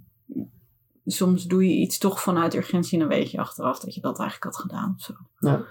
soms 1.05 1.45
doe 1.45 1.67
je 1.67 1.75
iets 1.75 1.97
toch 1.97 2.21
vanuit 2.21 2.55
urgentie 2.55 2.99
en 3.01 3.07
dan 3.07 3.17
weet 3.17 3.31
je 3.31 3.37
achteraf 3.39 3.79
dat 3.79 3.95
je 3.95 4.01
dat 4.01 4.19
eigenlijk 4.19 4.55
had 4.55 4.61
gedaan 4.63 4.93
of 4.97 5.01
zo. 5.01 5.13
Ja. 5.39 5.61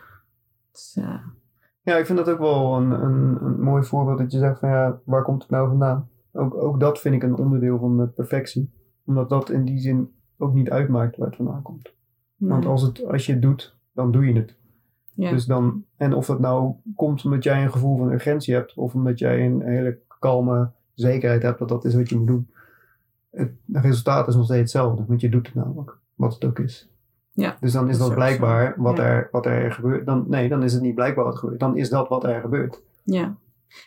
Dus, 0.73 0.96
eh, 0.99 1.18
Ja, 1.82 1.96
ik 1.96 2.06
vind 2.06 2.18
dat 2.18 2.28
ook 2.30 2.38
wel 2.38 2.76
een, 2.76 2.90
een, 2.90 3.38
een 3.40 3.61
mooi 3.61 3.85
voorbeeld 3.85 4.18
dat 4.18 4.32
je 4.32 4.38
zegt 4.38 4.58
van 4.58 4.68
ja, 4.68 5.00
waar 5.04 5.23
komt 5.23 5.42
het 5.42 5.50
nou 5.50 5.68
vandaan? 5.68 6.08
Ook, 6.32 6.54
ook 6.54 6.80
dat 6.80 7.00
vind 7.00 7.14
ik 7.14 7.23
een 7.23 7.37
onderdeel 7.37 7.78
van 7.78 7.96
de 7.96 8.06
perfectie. 8.06 8.70
Omdat 9.07 9.29
dat 9.29 9.51
in 9.51 9.65
die 9.65 9.79
zin 9.79 10.11
ook 10.39 10.55
niet 10.55 10.71
uitmaakt 10.71 11.17
waar 11.17 11.27
het 11.27 11.37
vandaan 11.37 11.63
komt. 11.63 11.93
Want 12.37 12.67
als, 12.67 12.83
het, 12.83 13.07
als 13.07 13.27
je 13.27 13.33
het 13.33 13.43
doet, 13.43 13.77
dan 13.93 14.13
doe 14.13 14.27
je 14.27 14.33
het. 14.35 14.57
ja. 15.15 15.31
Dus 15.31 15.45
dan, 15.45 15.85
en 15.97 16.15
of 16.15 16.27
dat 16.27 16.41
nou 16.41 16.75
komt 16.95 17.25
omdat 17.25 17.43
jij 17.45 17.63
een 17.65 17.73
gevoel 17.73 17.97
van 17.97 18.13
urgentie 18.13 18.55
hebt, 18.55 18.75
of 18.75 18.95
omdat 18.95 19.19
jij 19.19 19.47
een 19.47 19.63
hele 19.63 19.99
kalme 20.19 20.71
zekerheid 20.95 21.43
hebt 21.43 21.59
dat 21.59 21.69
dat 21.69 21.85
is 21.85 21.95
wat 21.95 22.09
je 22.09 22.17
moet 22.17 22.27
doen. 22.27 22.51
Het 23.31 23.53
resultaat 23.73 24.29
is 24.29 24.35
nog 24.35 24.45
steeds 24.45 24.61
hetzelfde, 24.61 25.05
want 25.07 25.21
je 25.21 25.29
doet 25.29 25.47
het 25.47 25.55
namelijk, 25.55 25.97
wat 26.15 26.35
het 26.35 26.45
ook 26.45 26.59
is. 26.59 26.89
Ja, 27.33 27.57
dus 27.61 27.73
dan 27.73 27.88
is 27.88 27.99
dat 27.99 28.09
zo. 28.09 28.14
blijkbaar 28.14 28.75
wat, 28.77 28.97
Ja. 28.97 29.05
er, 29.05 29.29
wat 29.33 29.47
er 29.47 29.73
gebeurt. 29.73 30.07
Dan, 30.07 30.25
nee, 30.29 30.49
dan 30.49 30.62
is 30.62 30.73
het 30.73 30.83
niet 30.83 30.95
blijkbaar 30.95 31.25
wat 31.25 31.33
er 31.35 31.38
gebeurt. 31.40 31.61
Dan 31.61 31.77
is 31.77 31.88
dat 31.88 32.09
wat 32.09 32.25
er 32.25 32.40
gebeurt. 32.40 32.83
Ja, 33.03 33.37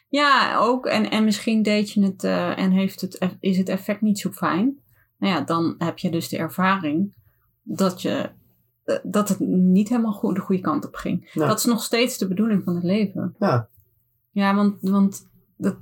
ja 0.07 0.57
ook. 0.57 0.85
En, 0.85 1.09
en 1.09 1.23
misschien 1.23 1.61
deed 1.63 1.91
je 1.91 2.03
het 2.03 2.23
eh, 2.23 2.59
en 2.59 2.71
heeft 2.71 3.01
het, 3.01 3.37
is 3.39 3.57
het 3.57 3.69
effect 3.69 4.01
niet 4.01 4.19
zo 4.19 4.31
fijn. 4.31 4.77
Nou 5.19 5.33
ja, 5.33 5.41
dan 5.41 5.75
heb 5.77 5.97
je 5.97 6.11
dus 6.11 6.29
de 6.29 6.37
ervaring 6.37 7.13
dat, 7.63 8.01
je, 8.01 8.29
eh, 8.83 8.97
dat 9.03 9.29
het 9.29 9.39
niet 9.49 9.89
helemaal 9.89 10.13
goed, 10.13 10.35
de 10.35 10.41
goede 10.41 10.61
kant 10.61 10.85
op 10.85 10.95
ging. 10.95 11.29
Ja. 11.33 11.47
Dat 11.47 11.59
is 11.59 11.65
nog 11.65 11.83
steeds 11.83 12.17
de 12.17 12.27
bedoeling 12.27 12.63
van 12.63 12.75
het 12.75 12.83
leven. 12.83 13.35
Ja. 13.39 13.69
Ja, 14.31 14.55
want, 14.55 14.77
want 14.81 15.29
dat, 15.57 15.75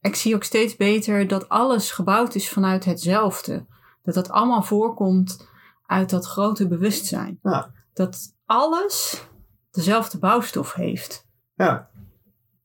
ik 0.00 0.14
zie 0.14 0.34
ook 0.34 0.44
steeds 0.44 0.76
beter 0.76 1.28
dat 1.28 1.48
alles 1.48 1.90
gebouwd 1.90 2.34
is 2.34 2.48
vanuit 2.48 2.84
hetzelfde. 2.84 3.66
Dat 4.02 4.14
dat 4.14 4.30
allemaal 4.30 4.62
voorkomt 4.62 5.48
uit 5.86 6.10
dat 6.10 6.26
grote 6.26 6.68
bewustzijn. 6.68 7.38
Ja. 7.42 7.70
Dat 7.92 8.34
alles 8.44 9.26
dezelfde 9.70 10.18
bouwstof 10.18 10.74
heeft 10.74 11.26
Ja, 11.54 11.90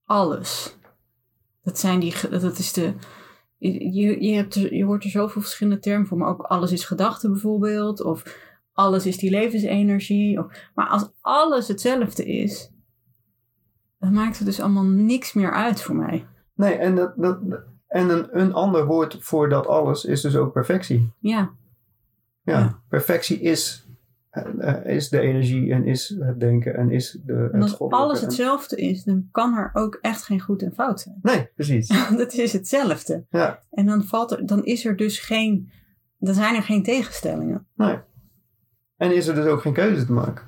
alles. 0.06 0.78
Dat 1.64 1.80
zijn 1.80 2.00
die, 2.00 2.30
dat 2.30 2.58
is 2.58 2.74
de, 2.74 2.94
je, 3.70 4.24
je, 4.24 4.34
hebt 4.36 4.54
je 4.54 4.84
hoort 4.86 5.04
er 5.04 5.10
zoveel 5.10 5.42
verschillende 5.42 5.80
termen 5.80 6.08
voor, 6.08 6.18
maar 6.18 6.30
ook 6.30 6.42
alles 6.42 6.72
is 6.72 6.86
gedachte 6.86 7.30
bijvoorbeeld, 7.30 8.04
of 8.04 8.24
alles 8.74 9.06
is 9.06 9.18
die 9.18 9.30
levensenergie. 9.30 10.40
Of, 10.40 10.70
maar 10.76 10.88
als 10.88 11.10
alles 11.22 11.68
hetzelfde 11.68 12.26
is, 12.26 12.72
dan 14.00 14.14
maakt 14.14 14.38
het 14.38 14.48
dus 14.48 14.60
allemaal 14.60 14.84
niks 14.86 15.34
meer 15.34 15.52
uit 15.52 15.82
voor 15.82 15.96
mij. 15.96 16.26
nee, 16.56 16.74
en, 16.74 16.96
dat, 16.96 17.14
dat, 17.18 17.40
en 17.88 18.10
een, 18.10 18.40
een 18.40 18.54
ander 18.54 18.86
woord 18.86 19.18
voor 19.20 19.50
dat 19.50 19.68
alles 19.68 20.06
is 20.06 20.22
dus 20.22 20.36
ook 20.36 20.54
perfectie. 20.54 21.12
Ja, 21.20 21.52
Ja, 22.44 22.60
Ja. 22.60 22.82
perfectie 22.90 23.40
is, 23.40 23.81
is 24.84 25.10
de 25.10 25.20
energie 25.20 25.72
en 25.74 25.86
is 25.86 26.16
het 26.20 26.40
denken 26.40 26.76
en 26.76 26.92
is 26.92 27.20
de, 27.26 27.34
en 27.34 27.62
het 27.62 27.80
als 27.80 27.92
alles 27.92 28.22
hetzelfde 28.22 28.76
is, 28.76 29.04
dan 29.04 29.28
kan 29.32 29.58
er 29.58 29.70
ook 29.74 29.98
echt 30.02 30.24
geen 30.24 30.40
goed 30.40 30.62
en 30.62 30.74
fout 30.74 31.00
zijn. 31.02 31.20
Nee, 31.22 31.50
precies. 31.56 31.90
Het 32.18 32.34
is 32.34 32.54
hetzelfde. 32.54 33.26
Ja, 33.30 33.60
En 33.72 33.86
dan, 33.86 34.04
valt 34.04 34.32
er, 34.32 34.46
dan 34.46 34.64
is 34.66 34.86
er 34.86 34.96
dus 34.96 35.20
geen, 35.20 35.72
dan 36.18 36.34
zijn 36.34 36.56
er 36.56 36.64
geen 36.64 36.84
tegenstellingen. 36.84 37.68
nee. 37.76 37.98
En 38.98 39.16
is 39.16 39.28
er 39.28 39.36
dus 39.36 39.46
ook 39.46 39.62
geen 39.62 39.74
keuze 39.74 40.06
te 40.06 40.12
maken. 40.14 40.46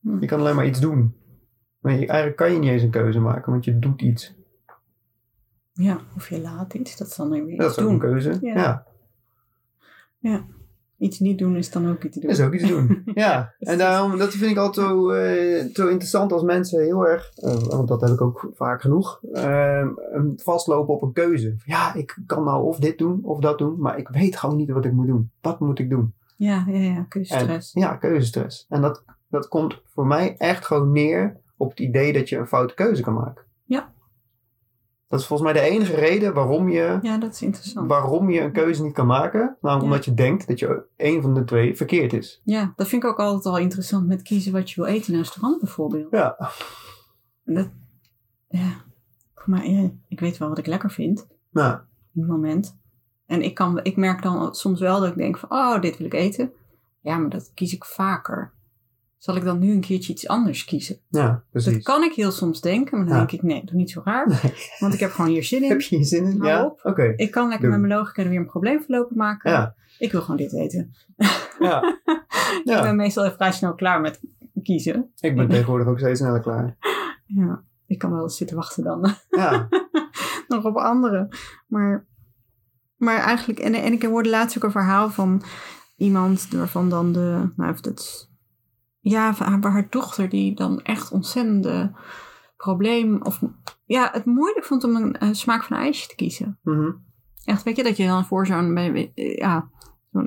Hm. 0.00 0.20
Je 0.20 0.26
kan 0.26 0.40
alleen 0.40 0.54
maar 0.54 0.66
iets 0.66 0.80
doen. 0.80 1.14
Maar 1.80 1.92
je, 1.92 1.98
eigenlijk 2.06 2.36
kan 2.36 2.52
je 2.52 2.58
niet 2.58 2.70
eens 2.70 2.82
een 2.82 2.90
keuze 2.90 3.20
maken, 3.20 3.52
want 3.52 3.64
je 3.64 3.78
doet 3.78 4.02
iets. 4.02 4.34
Ja, 5.72 6.00
of 6.16 6.28
je 6.28 6.40
laat 6.40 6.74
iets, 6.74 6.96
dat 6.96 7.06
is 7.08 7.16
dan 7.16 7.30
weer 7.30 7.56
Dat 7.56 7.70
is 7.70 7.78
ook 7.78 7.84
doen. 7.84 7.92
een 7.94 8.00
keuze. 8.00 8.38
Ja. 8.40 8.86
Ja, 10.18 10.44
Iets 11.00 11.18
niet 11.18 11.38
doen 11.38 11.56
is 11.56 11.70
dan 11.70 11.90
ook 11.90 12.04
iets 12.04 12.16
doen. 12.16 12.28
dat 12.28 12.38
is 12.38 12.44
ook 12.44 12.54
iets 12.54 12.68
doen. 12.68 13.02
ja, 13.14 13.54
Dus 13.58 13.68
en 13.68 13.78
daarom, 13.78 14.18
dat 14.18 14.30
vind 14.30 14.50
ik 14.50 14.56
altijd 14.56 14.86
zo, 14.86 15.10
eh, 15.10 15.64
zo 15.72 15.88
interessant 15.88 16.32
als 16.32 16.42
mensen 16.42 16.82
heel 16.82 17.06
erg, 17.08 17.30
eh, 17.34 17.56
want 17.56 17.88
dat 17.88 18.00
heb 18.00 18.10
ik 18.10 18.20
ook 18.20 18.50
vaak 18.54 18.80
genoeg, 18.80 19.20
eh, 19.32 19.86
vastlopen 20.36 20.94
op 20.94 21.02
een 21.02 21.12
keuze. 21.12 21.56
Ja, 21.64 21.94
ik 21.94 22.18
kan 22.26 22.44
nou 22.44 22.64
of 22.64 22.78
dit 22.78 22.98
doen 22.98 23.20
of 23.22 23.38
dat 23.38 23.58
doen, 23.58 23.76
maar 23.78 23.98
ik 23.98 24.08
weet 24.08 24.36
gewoon 24.36 24.56
niet 24.56 24.70
wat 24.70 24.84
ik 24.84 24.92
moet 24.92 25.06
doen. 25.06 25.30
Wat 25.40 25.60
moet 25.60 25.78
ik 25.78 25.90
doen? 25.90 26.14
Ja, 26.36 26.64
ja, 26.66 26.78
ja, 26.78 26.96
En, 26.96 27.08
keuzestress. 27.08 27.72
ja, 27.72 27.94
keuzestress. 27.96 28.66
En 28.68 28.80
dat, 28.80 29.04
dat 29.28 29.48
komt 29.48 29.80
voor 29.84 30.06
mij 30.06 30.34
echt 30.38 30.66
gewoon 30.66 30.92
neer 30.92 31.36
op 31.56 31.70
het 31.70 31.80
idee 31.80 32.12
dat 32.12 32.28
je 32.28 32.36
een 32.36 32.46
foute 32.46 32.74
keuze 32.74 33.02
kan 33.02 33.14
maken. 33.14 33.44
Ja. 33.64 33.92
Dat 35.10 35.20
is 35.20 35.26
volgens 35.26 35.52
mij 35.52 35.62
de 35.62 35.68
enige 35.68 35.94
reden 35.94 36.34
waarom 36.34 36.68
je, 36.68 36.98
Ja, 37.02 37.18
dat 37.18 37.32
is 37.32 37.42
interessant. 37.42 37.88
waarom 37.88 38.30
je 38.30 38.40
een 38.40 38.52
keuze 38.52 38.82
niet 38.82 38.92
kan 38.92 39.06
maken. 39.06 39.40
Namelijk 39.40 39.78
Ja. 39.80 39.82
omdat 39.90 40.04
je 40.04 40.14
denkt 40.14 40.48
dat 40.48 40.58
je 40.58 40.82
een 40.96 41.22
van 41.22 41.34
de 41.34 41.44
twee 41.44 41.76
verkeerd 41.76 42.12
is. 42.12 42.40
Ja, 42.44 42.72
dat 42.76 42.88
vind 42.88 43.02
ik 43.02 43.08
ook 43.08 43.18
altijd 43.18 43.54
al 43.54 43.58
interessant 43.60 44.06
met 44.06 44.22
kiezen 44.22 44.52
wat 44.52 44.70
je 44.70 44.80
wil 44.82 44.90
eten 44.90 45.06
in 45.08 45.12
een 45.14 45.20
restaurant 45.24 45.60
bijvoorbeeld. 45.60 46.10
Ja, 46.10 46.50
Dat, 47.44 47.68
ja, 48.48 48.72
ja, 49.62 49.90
ik 50.08 50.20
weet 50.20 50.38
wel 50.38 50.48
wat 50.48 50.58
ik 50.58 50.66
lekker 50.66 50.90
vind 50.90 51.26
nou, 51.50 51.78
in 52.14 52.20
het 52.20 52.30
moment. 52.30 52.78
En 53.26 53.42
ik, 53.42 53.54
kan, 53.54 53.80
ik 53.84 53.96
merk 53.96 54.22
dan 54.22 54.54
soms 54.54 54.80
wel 54.80 55.00
dat 55.00 55.08
ik 55.10 55.16
denk 55.16 55.38
van, 55.38 55.50
oh, 55.50 55.80
dit 55.80 55.96
wil 55.96 56.06
ik 56.06 56.14
eten. 56.14 56.52
Ja, 57.00 57.16
maar 57.16 57.30
dat 57.30 57.50
kies 57.54 57.72
ik 57.74 57.84
vaker. 57.84 58.52
Zal 59.20 59.36
ik 59.36 59.44
dan 59.44 59.58
nu 59.58 59.72
een 59.72 59.80
keertje 59.80 60.12
iets 60.12 60.28
anders 60.28 60.64
kiezen? 60.64 60.98
ja 61.08 61.26
Dat 61.28 61.42
precies. 61.50 61.82
kan 61.82 62.02
ik 62.02 62.12
heel 62.14 62.30
soms 62.30 62.60
denken, 62.60 62.96
maar 62.98 63.06
dan 63.06 63.16
Ja. 63.16 63.20
denk 63.26 63.32
ik, 63.32 63.42
nee, 63.42 63.64
doe 63.64 63.76
niet 63.76 63.90
zo 63.90 64.00
raar. 64.04 64.28
Nee. 64.28 64.54
Want 64.78 64.94
ik 64.94 65.00
heb 65.00 65.10
gewoon 65.10 65.30
hier 65.30 65.44
zin 65.44 65.62
in. 65.62 65.68
Heb 65.68 65.80
je 65.80 65.96
hier 65.96 66.04
zin 66.04 66.24
in? 66.24 66.38
Hou 66.40 66.48
ja? 66.50 66.74
Oké. 66.82 67.12
Ik 67.16 67.30
kan 67.30 67.48
lekker 67.48 67.68
Doe. 67.70 67.78
met 67.78 67.88
mijn 67.88 68.00
logica 68.00 68.22
er 68.22 68.28
weer 68.28 68.38
een 68.38 68.46
probleem 68.46 68.78
voor 68.82 68.94
lopen 68.96 69.16
maken. 69.16 69.50
Ja, 69.50 69.74
Ik 69.98 70.12
wil 70.12 70.20
gewoon 70.20 70.36
dit 70.36 70.52
eten. 70.54 70.94
ja. 71.58 71.82
Ik 72.50 72.62
ja. 72.64 72.82
ben 72.82 72.96
meestal 72.96 73.24
even 73.24 73.36
vrij 73.36 73.52
snel 73.52 73.74
klaar 73.74 74.00
met 74.00 74.20
kiezen. 74.62 75.10
Ik 75.20 75.36
ben 75.36 75.48
tegenwoordig 75.48 75.86
ook 75.86 75.98
steeds 75.98 76.20
sneller 76.20 76.40
klaar. 76.40 76.76
Ja, 77.26 77.62
ik 77.86 77.98
kan 77.98 78.10
wel 78.12 78.22
eens 78.22 78.36
zitten 78.36 78.56
wachten 78.56 78.84
dan 78.84 79.14
Ja, 79.30 79.68
nog 80.48 80.64
op 80.64 80.76
anderen. 80.76 81.28
Maar, 81.66 82.06
maar 82.96 83.18
eigenlijk, 83.18 83.58
en, 83.58 83.74
en 83.74 83.92
ik 83.92 84.02
hoorde 84.02 84.28
laatst 84.28 84.56
ook 84.56 84.62
een 84.62 84.70
verhaal 84.70 85.10
van 85.10 85.42
iemand 85.96 86.48
waarvan 86.50 86.88
dan 86.88 87.12
de, 87.12 87.50
nou 87.56 87.70
even 87.70 87.82
dat, 87.82 88.29
ja, 89.00 89.32
haar, 89.32 89.62
haar 89.62 89.86
dochter 89.90 90.28
die 90.28 90.54
dan 90.54 90.80
echt 90.82 91.12
ontzettende 91.12 91.92
probleem, 92.56 93.22
of 93.22 93.40
ja, 93.84 94.08
het 94.12 94.24
moeilijk 94.24 94.64
vond 94.66 94.84
om 94.84 94.96
een, 94.96 95.16
eh, 95.18 95.28
smaak 95.32 95.62
van 95.64 95.76
een 95.76 95.82
ijsje 95.82 96.08
te 96.08 96.14
kiezen. 96.14 96.58
mhm. 96.62 96.90
Echt, 97.44 97.62
weet 97.62 97.76
je, 97.76 97.82
dat 97.82 97.96
je 97.96 98.06
dan 98.06 98.24
voor 98.24 98.46
zo'n, 98.46 98.74
bij- 98.74 99.12
ja, 99.14 99.68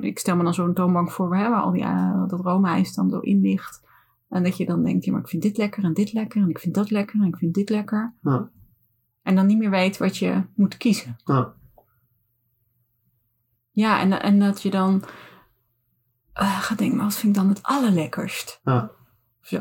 ik 0.00 0.18
stel 0.18 0.36
me 0.36 0.42
dan 0.42 0.54
zo'n 0.54 0.74
toonbank 0.74 1.10
voor 1.10 1.36
hè, 1.36 1.48
waar 1.48 1.60
al 1.60 1.70
die, 1.72 1.82
eh, 1.82 2.28
dat 2.28 2.40
roomijs 2.40 2.94
dan 2.94 3.10
zo 3.10 3.18
in 3.18 3.40
ligt. 3.40 3.82
En 4.28 4.42
dat 4.42 4.56
je 4.56 4.66
dan 4.66 4.82
denkt, 4.84 5.04
ja, 5.04 5.12
maar 5.12 5.20
ik 5.20 5.28
vind 5.28 5.42
dit 5.42 5.56
lekker 5.56 5.84
en 5.84 5.92
dit 5.94 6.12
lekker 6.12 6.42
en 6.42 6.48
ik 6.48 6.58
vind 6.58 6.74
dat 6.74 6.90
lekker 6.90 7.20
en 7.20 7.26
ik 7.26 7.36
vind 7.36 7.54
dit 7.54 7.68
lekker. 7.70 8.14
Ja. 8.22 8.50
En 9.22 9.34
dan 9.34 9.46
niet 9.46 9.58
meer 9.58 9.70
weet 9.70 9.98
wat 9.98 10.16
je 10.16 10.42
moet 10.54 10.76
kiezen. 10.76 11.16
Ja. 11.24 11.52
Ja, 13.70 14.00
en, 14.00 14.22
en 14.22 14.38
dat 14.38 14.62
je 14.62 14.70
dan 14.70 15.02
eh, 16.34 16.60
gaat 16.60 16.78
denken, 16.78 16.96
maar 16.96 17.06
wat 17.06 17.14
vind 17.16 17.36
ik 17.36 17.42
dan 17.42 17.48
het 17.50 17.62
allerlekkerst? 17.62 18.60
Ja. 18.64 18.90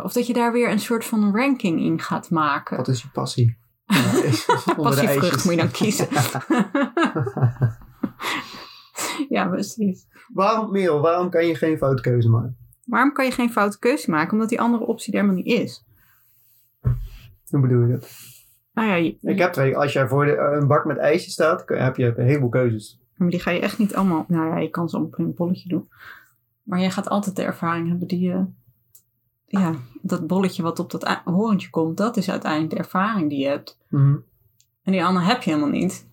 Of, 0.01 0.13
dat 0.13 0.27
je 0.27 0.33
daar 0.33 0.51
weer 0.51 0.69
een 0.71 0.79
soort 0.79 1.05
van 1.05 1.35
ranking 1.35 1.79
in 1.79 1.99
gaat 1.99 2.29
maken. 2.29 2.77
Wat 2.77 2.87
is 2.87 3.01
je 3.01 3.07
passie? 3.13 3.57
Passievrucht 4.75 5.43
moet 5.45 5.53
je 5.53 5.59
dan 5.59 5.71
kiezen. 5.81 6.07
ja, 9.29 9.47
precies. 9.47 10.05
waarom, 10.33 10.71
Merel, 10.71 11.01
waarom 11.01 11.29
kan 11.29 11.45
je 11.47 11.55
geen 11.55 11.77
foute 11.77 12.01
keuze 12.01 12.29
maken? 12.29 12.57
Waarom 12.85 13.13
kan 13.13 13.25
je 13.25 13.31
geen 13.31 13.51
foute 13.51 13.79
keuze 13.79 14.09
maken? 14.09 14.33
Omdat 14.33 14.49
die 14.49 14.61
andere 14.61 14.85
optie 14.85 15.13
er 15.13 15.19
helemaal 15.19 15.41
niet 15.43 15.59
is. 15.59 15.85
Hoe 17.49 17.61
bedoel 17.61 17.81
je 17.85 17.93
dat? 17.93 18.09
Nou 18.73 18.87
ja, 18.87 18.95
je- 18.95 19.17
Ik 19.21 19.37
heb 19.39 19.53
twee. 19.53 19.77
Als 19.77 19.93
jij 19.93 20.07
voor 20.07 20.25
de, 20.25 20.37
een 20.37 20.67
bak 20.67 20.85
met 20.85 20.97
ijsjes 20.97 21.33
staat, 21.33 21.63
heb 21.67 21.95
je 21.95 22.13
een 22.17 22.25
heleboel 22.25 22.49
keuzes. 22.49 22.99
maar 23.15 23.29
die 23.29 23.39
ga 23.39 23.51
je 23.51 23.59
echt 23.59 23.77
niet 23.77 23.95
allemaal... 23.95 24.25
Nou 24.27 24.47
ja, 24.47 24.57
je 24.57 24.69
kan 24.69 24.89
ze 24.89 24.97
in 24.97 25.09
een 25.17 25.33
bolletje 25.33 25.69
doen. 25.69 25.89
Maar 26.63 26.79
je 26.79 26.89
gaat 26.91 27.09
altijd 27.09 27.35
de 27.35 27.43
ervaring 27.43 27.87
hebben 27.89 28.07
die 28.07 28.19
je... 28.19 28.45
Ja, 29.45 29.75
dat 30.01 30.27
bolletje 30.27 30.63
wat 30.63 30.79
op 30.79 30.91
dat 30.91 31.21
horentje 31.25 31.69
komt, 31.69 31.97
dat 31.97 32.17
is 32.17 32.29
uiteindelijk 32.29 32.71
de 32.71 32.77
ervaring 32.77 33.29
die 33.29 33.39
je 33.39 33.47
hebt. 33.47 33.77
Mhm. 33.89 34.15
En 34.83 34.91
die 34.91 35.03
andere 35.05 35.25
heb 35.25 35.41
je 35.41 35.49
helemaal 35.49 35.71
niet. 35.79 36.07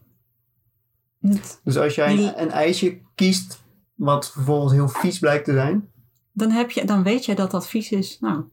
Het- 1.20 1.60
Dus 1.64 1.76
als 1.76 1.94
jij 1.94 2.16
Die- 2.16 2.24
een, 2.26 2.42
een 2.42 2.50
ijsje 2.50 3.00
kiest, 3.14 3.62
wat 3.94 4.30
vervolgens 4.32 4.72
heel 4.72 4.88
vies 4.88 5.18
blijkt 5.18 5.44
te 5.44 5.52
zijn, 5.52 5.88
dan, 6.32 6.50
heb 6.50 6.70
je, 6.70 6.84
dan 6.84 7.02
weet 7.02 7.24
je 7.24 7.34
dat 7.34 7.50
dat 7.50 7.68
vies 7.68 7.90
is. 7.92 8.18
Nou, 8.20 8.44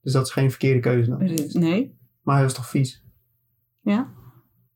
dus 0.00 0.12
dat 0.12 0.26
is 0.26 0.32
geen 0.32 0.50
verkeerde 0.50 0.80
keuze 0.80 1.10
dan. 1.10 1.38
nee. 1.62 1.96
Maar 2.22 2.36
hij 2.36 2.44
is 2.44 2.52
toch 2.54 2.66
vies? 2.68 3.04
Ja? 3.80 4.12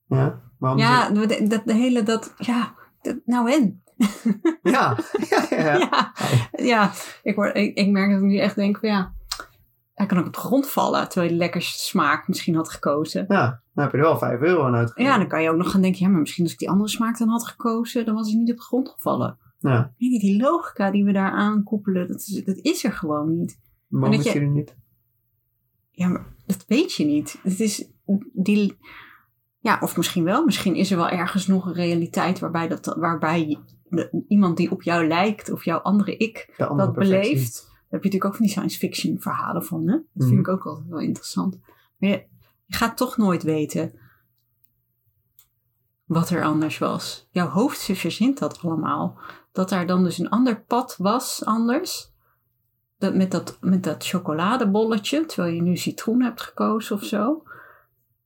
Ja? 0.06 0.42
Waarom 0.58 0.78
Ja, 0.80 1.10
de, 1.10 1.46
dat, 1.48 1.62
de 1.64 1.74
hele 1.74 2.02
dat... 2.02 2.34
Ja, 2.38 2.74
dat- 3.02 3.18
nou 3.24 3.52
en? 3.52 3.82
ja. 4.62 4.98
ja, 5.30 5.46
ja, 5.50 6.12
ja. 6.52 6.90
Ik, 7.22 7.34
word, 7.34 7.56
ik, 7.56 7.76
ik 7.78 7.88
merk 7.90 8.10
dat 8.10 8.18
ik 8.20 8.26
nu 8.26 8.38
echt 8.38 8.54
denk 8.54 8.78
van 8.78 8.88
ja... 8.88 9.12
Hij 9.94 10.06
kan 10.06 10.18
ook 10.18 10.26
op 10.26 10.32
de 10.32 10.38
grond 10.40 10.68
vallen, 10.68 11.08
terwijl 11.08 11.26
je 11.32 11.38
de 11.38 11.42
lekkerste 11.44 11.78
smaak 11.82 12.28
misschien 12.28 12.54
had 12.54 12.70
gekozen. 12.70 13.24
Ja, 13.28 13.62
dan 13.74 13.84
heb 13.84 13.92
je 13.92 13.98
er 13.98 14.04
wel 14.04 14.18
5 14.18 14.40
euro 14.40 14.64
aan 14.64 14.74
uitgegeven. 14.74 15.12
Ja, 15.12 15.18
dan 15.18 15.28
kan 15.28 15.42
je 15.42 15.50
ook 15.50 15.56
nog 15.56 15.70
gaan 15.70 15.80
denken, 15.82 16.00
ja, 16.00 16.08
maar 16.08 16.20
misschien 16.20 16.44
als 16.44 16.52
ik 16.52 16.58
die 16.58 16.70
andere 16.70 16.88
smaak 16.88 17.18
dan 17.18 17.28
had 17.28 17.46
gekozen, 17.46 18.04
dan 18.04 18.14
was 18.14 18.28
hij 18.30 18.38
niet 18.38 18.50
op 18.50 18.56
de 18.56 18.62
grond 18.62 18.88
gevallen. 18.88 19.38
Ja, 19.58 19.92
Nee, 19.98 20.18
die 20.18 20.40
logica 20.40 20.90
die 20.90 21.04
we 21.04 21.12
daar 21.12 21.30
aan 21.32 21.62
koppelen, 21.62 22.08
dat 22.08 22.16
is, 22.20 22.42
dat 22.44 22.56
is 22.56 22.84
er 22.84 22.92
gewoon 22.92 23.38
niet. 23.38 23.58
waarom 23.88 24.16
dat 24.16 24.26
is 24.26 24.32
je- 24.32 24.38
je 24.38 24.44
er 24.44 24.50
niet? 24.52 24.76
Ja, 25.90 26.08
maar 26.08 26.24
dat 26.46 26.64
weet 26.66 26.94
je 26.94 27.04
niet. 27.04 27.38
Het 27.42 27.60
is 27.60 27.84
die... 28.32 28.76
Ja, 29.58 29.78
of 29.80 29.96
misschien 29.96 30.24
wel. 30.24 30.44
Misschien 30.44 30.74
is 30.74 30.90
er 30.90 30.96
wel 30.96 31.08
ergens 31.08 31.46
nog 31.46 31.66
een 31.66 31.72
realiteit 31.74 32.38
waarbij, 32.38 32.68
dat, 32.68 32.96
waarbij 32.98 33.58
de- 33.96 34.24
iemand 34.28 34.56
die 34.56 34.70
op 34.70 34.82
jou 34.82 35.06
lijkt, 35.06 35.50
of 35.50 35.64
jouw 35.64 35.78
andere 35.78 36.16
ik, 36.16 36.54
andere 36.58 36.76
dat 36.76 36.92
perfectie. 36.92 37.32
beleeft. 37.34 37.62
Daar 37.64 38.00
heb 38.00 38.02
je 38.02 38.18
natuurlijk 38.18 38.24
ook 38.24 38.34
van 38.34 38.44
die 38.44 38.50
science 38.54 38.78
fiction 38.78 39.20
verhalen 39.20 39.64
van. 39.64 39.80
Hè? 39.88 39.92
Dat 39.94 40.04
Mhm. 40.12 40.26
vind 40.28 40.38
ik 40.40 40.48
ook 40.48 40.66
altijd 40.66 40.88
wel 40.88 40.98
interessant. 41.00 41.58
Maar 41.96 42.10
je, 42.10 42.24
je 42.66 42.76
gaat 42.76 42.96
toch 42.96 43.16
nooit 43.16 43.42
weten 43.42 43.92
wat 46.04 46.30
er 46.30 46.44
anders 46.44 46.78
was. 46.78 47.28
Jouw 47.30 47.48
hoofd 47.48 47.82
verzint 47.92 48.38
dat 48.38 48.62
allemaal. 48.62 49.18
Dat 49.52 49.68
daar 49.68 49.86
dan 49.86 50.04
dus 50.04 50.18
een 50.18 50.28
ander 50.30 50.60
pad 50.62 50.96
was 50.98 51.44
anders. 51.44 52.10
Dat 52.98 53.14
met, 53.14 53.30
dat, 53.30 53.58
met 53.60 53.84
dat 53.84 54.06
chocoladebolletje, 54.06 55.26
terwijl 55.26 55.54
je 55.54 55.62
nu 55.62 55.76
citroen 55.76 56.22
hebt 56.22 56.40
gekozen 56.40 56.96
of 56.96 57.04
zo. 57.04 57.42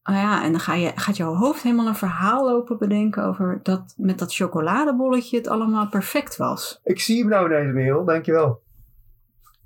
Ah 0.06 0.14
ja, 0.14 0.42
en 0.42 0.50
dan 0.50 0.60
ga 0.60 0.74
je, 0.74 0.92
gaat 0.94 1.16
jouw 1.16 1.34
hoofd 1.34 1.62
helemaal 1.62 1.86
een 1.86 1.94
verhaal 1.94 2.44
lopen 2.44 2.78
bedenken 2.78 3.24
over 3.24 3.60
dat 3.62 3.94
met 3.96 4.18
dat 4.18 4.34
chocoladebolletje 4.34 5.36
het 5.36 5.48
allemaal 5.48 5.88
perfect 5.88 6.36
was. 6.36 6.80
Ik 6.84 7.00
zie 7.00 7.18
hem 7.18 7.28
nou 7.28 7.48
deze 7.48 7.72
mail, 7.72 8.04
dankjewel. 8.04 8.62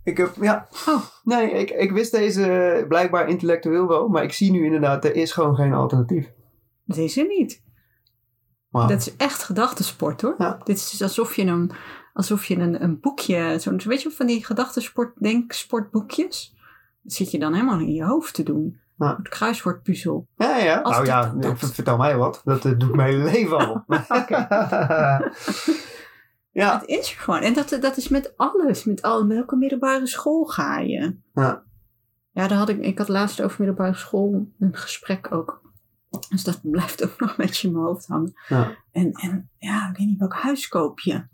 Ik 0.05 0.17
heb, 0.17 0.35
ja. 0.41 0.69
Oh. 0.89 1.03
Nee, 1.25 1.51
ik, 1.51 1.71
ik 1.71 1.93
wist 1.93 2.13
deze 2.13 2.85
blijkbaar 2.89 3.29
intellectueel 3.29 3.89
wel, 3.89 4.09
maar 4.09 4.23
ik 4.23 4.33
zie 4.33 4.51
nu 4.51 4.65
inderdaad, 4.65 5.05
er 5.05 5.15
is 5.15 5.33
gewoon 5.33 5.55
geen 5.55 5.73
alternatief. 5.73 6.33
Dat 6.85 6.97
is 6.97 7.17
er 7.17 7.27
niet. 7.27 7.63
Wauw. 8.69 8.89
Dat 8.89 8.99
is 8.99 9.17
echt 9.17 9.43
gedachtensport 9.43 10.21
hoor. 10.21 10.35
Ja. 10.39 10.61
Dit 10.65 10.77
is 10.77 10.91
dus 10.91 11.03
alsof 11.03 11.37
je 11.37 11.45
een, 11.45 11.73
alsof 12.13 12.45
je 12.45 12.57
een, 12.57 12.83
een 12.83 13.01
boekje, 13.01 13.59
zo'n, 13.59 13.81
weet 13.85 14.03
je 14.03 14.11
van 14.11 14.27
die 14.27 14.45
gedachtensport, 14.45 15.13
denksportboekjes? 15.19 16.57
Dat 17.03 17.13
zit 17.13 17.31
je 17.31 17.39
dan 17.39 17.55
helemaal 17.55 17.81
in 17.81 17.93
je 17.93 18.05
hoofd 18.05 18.35
te 18.35 18.43
doen. 18.43 18.81
Ja. 19.01 19.17
Het 19.17 19.29
kruiswoordpuzzel. 19.29 20.27
Ja, 20.37 20.57
ja. 20.57 20.81
Als 20.81 20.95
nou 20.95 21.07
ja, 21.07 21.33
dat- 21.37 21.59
vertel 21.59 21.97
mij 21.97 22.17
wat. 22.17 22.41
Dat 22.45 22.65
eh, 22.65 22.73
doet 22.79 22.95
mijn 22.95 23.25
leven 23.31 23.59
al. 23.59 23.85
ja, 26.61 26.79
Het 26.79 26.89
is 26.89 27.13
er 27.13 27.19
gewoon. 27.21 27.41
En 27.41 27.55
dat, 27.55 27.77
dat 27.81 27.97
is 27.97 28.09
met 28.09 28.33
alles. 28.37 28.85
Met 28.85 29.03
al, 29.03 29.27
welke 29.27 29.57
middelbare 29.57 30.07
school 30.07 30.45
ga 30.45 30.79
je? 30.79 31.17
Ja. 31.35 31.63
Ja, 32.33 32.49
daar 32.49 32.59
had 32.59 32.69
ik, 32.69 32.79
ik 32.81 32.99
had 32.99 33.09
laatst 33.09 33.43
over 33.43 33.57
middelbare 33.59 33.95
school 33.97 34.47
een 34.59 34.77
gesprek 34.77 35.33
ook. 35.33 35.61
Dus 36.29 36.45
dat 36.45 36.61
blijft 36.63 37.05
ook 37.05 37.21
nog 37.21 37.31
een 37.31 37.45
beetje 37.47 37.67
in 37.69 37.75
mijn 37.75 37.85
hoofd 37.87 38.07
hangen. 38.07 38.33
Ja. 38.49 38.77
En, 38.93 39.13
en 39.13 39.51
ja, 39.59 39.89
ik 39.91 39.97
weet 39.97 40.07
niet 40.07 40.19
welk 40.19 40.35
huis 40.35 40.69
koop 40.69 41.01
je. 41.01 41.25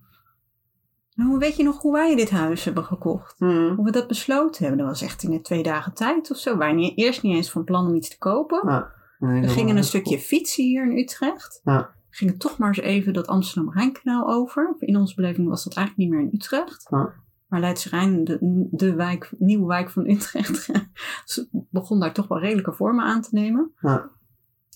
Nou, 1.17 1.39
weet 1.39 1.57
je 1.57 1.63
nog 1.63 1.81
hoe 1.83 1.93
wij 1.93 2.17
dit 2.17 2.31
huis 2.31 2.65
hebben 2.65 2.85
gekocht? 2.85 3.41
Mhm. 3.41 3.75
Hoe 3.75 3.85
we 3.85 3.91
dat 3.91 4.07
besloten 4.07 4.63
hebben? 4.65 4.79
Dat 4.79 4.89
was 4.89 5.03
echt 5.03 5.23
in 5.23 5.31
de 5.31 5.41
twee 5.41 5.63
dagen 5.63 5.95
tijd 5.95 6.31
of 6.31 6.37
zo. 6.37 6.53
We 6.53 6.59
waren 6.59 6.77
niet, 6.77 6.99
eerst 6.99 7.23
niet 7.23 7.37
eens 7.37 7.51
van 7.51 7.65
plan 7.65 7.87
om 7.87 7.95
iets 7.95 8.09
te 8.09 8.19
kopen. 8.19 8.69
Ja. 8.69 8.95
Nee, 9.19 9.41
We 9.41 9.49
gingen 9.49 9.77
een 9.77 9.85
stukje 9.85 10.19
fietsen 10.19 10.65
hier 10.65 10.91
in 10.91 10.99
Utrecht. 10.99 11.61
Ja. 11.65 11.91
Gingen 12.11 12.39
toch 12.39 12.59
maar 12.59 12.69
eens 12.69 12.79
even 12.79 13.13
dat 13.13 13.27
Amsterdam-Rijnkanaal 13.27 14.29
over. 14.29 14.75
In 14.79 14.97
onze 14.97 15.15
beleving 15.15 15.49
was 15.49 15.65
dat 15.65 15.75
eigenlijk 15.75 16.09
niet 16.09 16.19
meer 16.19 16.29
in 16.29 16.35
Utrecht. 16.35 16.87
Ja. 16.91 17.13
Maar 17.47 17.61
Leidse 17.61 17.89
Rijn, 17.89 18.25
de, 18.25 18.69
de 18.71 18.95
wijk, 18.95 19.31
nieuwe 19.39 19.67
wijk 19.67 19.91
van 19.91 20.07
Utrecht, 20.11 20.71
begon 21.71 22.01
daar 22.01 22.13
toch 22.13 22.29
wel 22.29 22.41
redelijke 22.41 22.73
vormen 22.73 23.05
aan 23.05 23.21
te 23.21 23.29
nemen. 23.33 23.73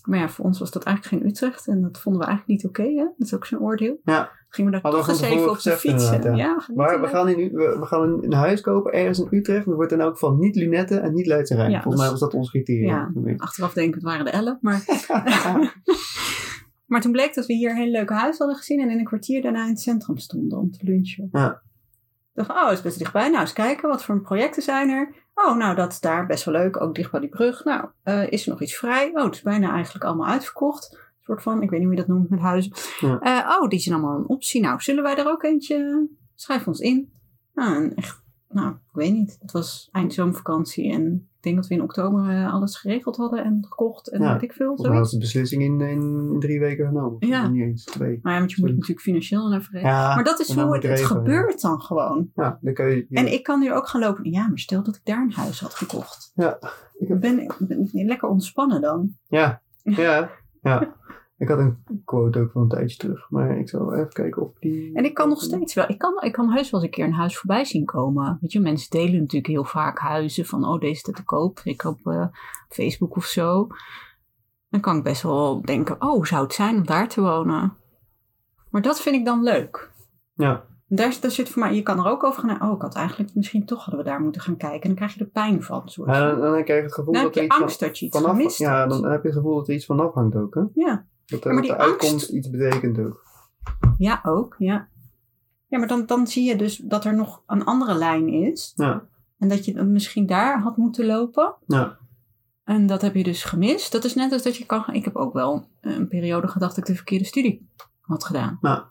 Maar 0.05 0.19
ja, 0.19 0.29
voor 0.29 0.45
ons 0.45 0.59
was 0.59 0.71
dat 0.71 0.85
eigenlijk 0.85 1.23
geen 1.23 1.31
Utrecht. 1.31 1.67
En 1.67 1.83
dat 1.83 2.01
vonden 2.01 2.21
we 2.21 2.27
eigenlijk 2.27 2.63
niet 2.63 2.71
oké. 2.71 2.95
dat 2.95 3.27
is 3.27 3.35
ook 3.35 3.47
zo'n 3.47 3.61
oordeel. 3.61 4.01
Ja. 4.05 4.31
Gingen 4.53 4.73
we 4.73 4.81
daar 4.81 4.93
toch 4.93 5.09
eens 5.09 5.21
even 5.21 5.43
op 5.43 5.49
de 5.49 5.55
gezegd 5.55 5.81
fiets. 5.81 6.05
inderdaad, 6.05 6.37
Ja, 6.37 6.65
we 6.67 6.73
Maar 6.75 7.01
we 7.01 7.07
gaan, 7.07 7.29
in, 7.29 7.37
we, 7.37 7.77
we 7.81 7.87
gaan 7.87 8.23
een, 8.23 8.33
huis 8.33 8.61
kopen 8.61 8.93
ergens 8.93 9.19
in 9.19 9.27
Utrecht. 9.31 9.67
Dat 9.67 9.75
wordt 9.75 9.93
in 9.93 10.01
elk 10.01 10.13
geval 10.13 10.35
niet 10.35 10.55
Lunetten 10.55 11.03
en 11.03 11.15
niet 11.15 11.27
Leidse 11.27 11.55
Rijn. 11.55 11.73
Volgens 11.73 11.95
mij 11.95 12.11
dat 12.11 12.11
was 12.11 12.31
dat 12.31 12.35
ons 12.35 12.51
criterium. 12.51 13.13
Ja. 13.25 13.35
Achteraf 13.37 13.73
denken 13.73 13.95
het 13.95 14.03
waren 14.03 14.25
de 14.25 14.31
ellen. 14.31 14.59
Maar 14.61 14.85
Maar 16.91 17.01
toen 17.01 17.13
bleek 17.13 17.35
dat 17.35 17.47
we 17.47 17.53
hier 17.55 17.71
een 17.71 17.77
hele 17.77 17.91
leuke 17.91 18.15
huis 18.15 18.39
hadden 18.39 18.57
gezien 18.57 18.81
en 18.81 18.91
in 18.91 18.99
een 18.99 19.05
kwartier 19.05 19.43
daarna 19.43 19.63
in 19.63 19.69
het 19.69 19.81
centrum 19.81 20.19
stonden 20.19 20.59
om 20.59 20.71
te 20.71 20.79
lunchen. 20.83 21.29
Ja. 21.33 21.63
Ik 22.35 22.47
dacht, 22.47 22.51
oh, 22.51 22.65
het 22.69 22.77
is 22.77 22.83
best 22.83 22.99
dichtbij. 22.99 23.29
Nou, 23.29 23.41
eens 23.41 23.53
kijken, 23.53 23.89
wat 23.89 24.05
voor 24.05 24.21
projecten 24.21 24.63
zijn 24.63 24.89
er? 24.89 25.15
Oh, 25.35 25.57
nou, 25.57 25.75
dat 25.75 25.93
is 25.93 26.01
daar 26.01 26.27
best 26.27 26.45
wel 26.45 26.55
leuk, 26.55 26.81
ook 26.81 26.95
dicht 26.95 27.11
bij 27.11 27.21
die 27.21 27.29
brug. 27.29 27.65
Nou, 27.65 27.89
eh, 28.03 28.31
is 28.31 28.45
er 28.45 28.51
nog 28.51 28.63
iets 28.63 28.77
vrij? 28.77 29.11
Oh, 29.15 29.25
het 29.25 29.35
is 29.35 29.43
bijna 29.43 29.73
eigenlijk 29.73 30.05
allemaal 30.05 30.27
uitverkocht. 30.27 31.10
Soort 31.31 31.43
van, 31.43 31.63
ik 31.63 31.71
weet 31.71 31.79
niet 31.81 31.89
hoe 31.89 31.97
je 31.99 32.05
dat 32.07 32.15
noemt 32.17 32.31
met 32.31 32.41
huizen. 32.41 32.73
Ja. 33.01 33.19
Eh, 33.21 33.57
oh, 33.61 33.69
die 33.69 33.79
zijn 33.79 33.95
allemaal 33.95 34.19
een 34.19 34.29
optie. 34.29 34.61
Nou, 34.61 34.81
zullen 34.81 35.03
wij 35.03 35.17
er 35.17 35.27
ook 35.29 35.43
eentje? 35.43 36.09
Schrijf 36.35 36.67
ons 36.67 36.79
in. 36.81 37.13
Nou, 37.55 37.75
en 37.85 37.95
echt, 37.95 38.23
nou, 38.49 38.71
ik 38.71 38.93
weet 38.93 39.13
niet. 39.13 39.37
Het 39.41 39.53
was 39.53 39.89
eind 39.93 40.15
zomervakantie 40.15 40.93
en 40.93 41.29
ik 41.37 41.43
denk 41.43 41.57
dat 41.57 41.67
we 41.67 41.75
in 41.75 41.83
oktober 41.83 42.29
eh, 42.31 42.53
alles 42.55 42.77
geregeld 42.79 43.17
hadden 43.17 43.45
en 43.45 43.59
gekocht 43.69 44.11
en 44.11 44.23
Ja. 44.23 44.33
weet 44.33 44.43
ik 44.43 44.53
veel. 44.53 44.79
Zoiets. 44.79 44.99
was 44.99 45.11
de 45.11 45.19
beslissing 45.19 45.63
in, 45.63 45.81
in 45.81 46.37
drie 46.39 46.61
weken 46.61 46.87
genomen. 46.87 47.17
Ja. 47.29 47.49
Niet 47.49 47.63
eens 47.63 47.85
twee. 47.85 48.19
Maar 48.23 48.33
ja, 48.33 48.39
want 48.39 48.53
je 48.53 48.61
moet 48.61 48.71
natuurlijk 48.71 49.01
financieel 49.01 49.53
even 49.55 49.73
regelen. 49.73 49.95
Ja, 49.95 50.15
maar 50.15 50.25
dat 50.25 50.41
is 50.41 50.53
hoe 50.55 50.75
het, 50.75 50.85
regelen, 50.85 51.07
gebeurt 51.09 51.61
dan 51.61 51.81
gewoon. 51.81 52.31
Ja, 52.35 52.59
dan 52.61 52.75
kun 52.75 52.87
je... 52.89 53.07
En 53.11 53.33
ik 53.33 53.43
kan 53.43 53.61
nu 53.61 53.73
ook 53.73 53.89
gaan 53.89 54.01
lopen. 54.01 54.31
Ja, 54.31 54.49
maar 54.49 54.59
stel 54.59 54.83
dat 54.83 54.97
ik 54.97 55.05
daar 55.05 55.23
een 55.23 55.33
huis 55.33 55.61
had 55.61 55.75
gekocht. 55.75 56.33
Ja, 56.35 56.59
ik 56.99 57.09
heb- 57.09 57.21
Ben 57.21 57.55
ben 57.59 57.81
ik 57.81 57.91
lekker 57.93 58.29
ontspannen 58.29 58.81
dan. 58.81 59.17
Ja, 59.29 59.63
ja, 59.83 60.31
ja. 60.63 60.99
Ik 61.41 61.49
had 61.49 61.59
een 61.59 61.85
quote 62.05 62.41
ook 62.41 62.51
van 62.51 62.63
een 62.63 62.69
tijdje 62.69 62.97
terug. 62.97 63.31
Maar 63.31 63.59
ik 63.59 63.69
zal 63.69 63.95
even 63.95 64.13
kijken 64.13 64.43
of 64.43 64.59
die... 64.59 64.95
En 64.95 65.05
ik 65.05 65.15
kan 65.15 65.29
nog 65.29 65.43
steeds 65.43 65.75
wel. 65.75 65.89
Ik 65.89 65.99
kan, 65.99 66.23
ik 66.23 66.33
kan 66.33 66.51
heus 66.51 66.71
wel 66.71 66.81
eens 66.81 66.91
een 66.91 66.97
keer 66.97 67.05
een 67.05 67.13
huis 67.13 67.39
voorbij 67.39 67.65
zien 67.65 67.85
komen. 67.85 68.39
Weet 68.41 68.53
je, 68.53 68.61
mensen 68.61 68.91
delen 68.91 69.21
natuurlijk 69.21 69.53
heel 69.53 69.65
vaak 69.65 69.99
huizen 69.99 70.47
van, 70.47 70.65
oh, 70.65 70.81
deze 70.81 71.13
te 71.13 71.25
koop. 71.25 71.61
Ik 71.65 71.85
op 71.85 72.07
eh, 72.07 72.27
Facebook 72.69 73.17
of 73.17 73.25
zo. 73.25 73.67
Dan 74.69 74.81
kan 74.81 74.97
ik 74.97 75.03
best 75.03 75.23
wel 75.23 75.63
denken, 75.63 76.03
oh, 76.03 76.25
zou 76.25 76.43
het 76.43 76.53
zijn 76.53 76.77
om 76.77 76.87
daar 76.87 77.09
te 77.09 77.21
wonen? 77.21 77.77
Maar 78.71 78.83
dat 78.83 79.01
vind 79.01 79.17
ik 79.17 79.25
dan 79.25 79.43
leuk. 79.43 79.91
Ja, 80.35 80.65
Daar, 80.87 81.17
daar 81.21 81.31
zit 81.31 81.49
voor 81.49 81.63
mij, 81.63 81.75
je 81.75 81.83
kan 81.83 81.99
er 81.99 82.11
ook 82.11 82.25
over 82.25 82.43
gaan. 82.43 82.63
Oh, 82.69 82.75
ik 82.75 82.83
had 82.83 82.95
eigenlijk 82.95 83.35
misschien 83.35 83.67
toch 83.67 83.85
hadden 83.85 84.05
we 84.05 84.11
daar 84.11 84.21
moeten 84.21 84.41
gaan 84.41 84.57
kijken. 84.57 84.81
En 84.81 84.89
dan 84.89 84.97
krijg 84.97 85.15
je 85.15 85.21
er 85.21 85.31
pijn 85.31 85.63
van. 85.63 85.89
Soort 85.89 86.09
Ja, 86.09 86.31
van. 86.31 86.41
dan, 86.41 86.53
dan 86.53 86.65
krijg 86.65 86.79
je 86.79 86.85
het 86.87 86.95
gevoel 86.95 87.13
Dan 87.13 87.23
dat 87.23 87.35
heb 87.35 87.43
je 87.43 87.49
iets 87.49 87.61
angst 87.61 87.79
van, 87.79 87.89
dat 87.89 87.99
je 87.99 88.07
iets 88.07 88.21
vanaf... 88.21 88.59
Ja, 88.59 88.87
dan 88.87 89.05
heb 89.05 89.23
je 89.23 89.29
het 89.29 89.37
gevoel 89.37 89.55
dat 89.57 89.69
er 89.69 89.75
iets 89.75 89.87
van 89.87 90.01
afhangt 90.01 90.37
ook, 90.37 90.55
hè? 90.55 90.63
Ja. 90.75 91.09
Dat, 91.31 91.43
dat 91.43 91.65
de 91.65 91.77
uitkomst 91.77 92.13
angst- 92.13 92.29
iets 92.29 92.51
betekent 92.51 92.99
ook. 92.99 93.23
Ja, 93.97 94.21
ook. 94.25 94.55
Ja, 94.59 94.89
ja 95.67 95.79
maar 95.79 95.89
dan, 95.89 96.07
dan 96.07 96.27
zie 96.27 96.45
je 96.45 96.57
dus 96.57 96.77
dat 96.77 97.05
er 97.05 97.15
nog 97.15 97.43
een 97.47 97.65
andere 97.65 97.95
lijn 97.95 98.29
is. 98.29 98.73
Ja. 98.77 99.07
En 99.39 99.49
dat 99.49 99.65
je 99.65 99.75
dan 99.75 99.93
misschien 99.93 100.27
daar 100.27 100.61
had 100.61 100.77
moeten 100.77 101.07
lopen. 101.07 101.55
Ja. 101.67 101.99
En 102.65 102.87
dat 102.87 103.03
heb 103.03 103.15
je 103.15 103.23
dus 103.23 103.45
gemist. 103.45 103.93
Dat 103.93 104.05
is 104.05 104.15
net 104.15 104.33
als 104.33 104.43
dat 104.43 104.57
je 104.57 104.67
kan... 104.67 104.85
Ik 104.93 105.05
heb 105.05 105.17
ook 105.17 105.33
wel 105.33 105.69
een 105.81 106.09
periode 106.09 106.49
gedacht 106.49 106.75
dat 106.75 106.85
ik 106.85 106.91
de 106.91 106.97
verkeerde 106.97 107.25
studie 107.25 107.69
had 108.01 108.25
gedaan. 108.25 108.59
Ja. 108.61 108.89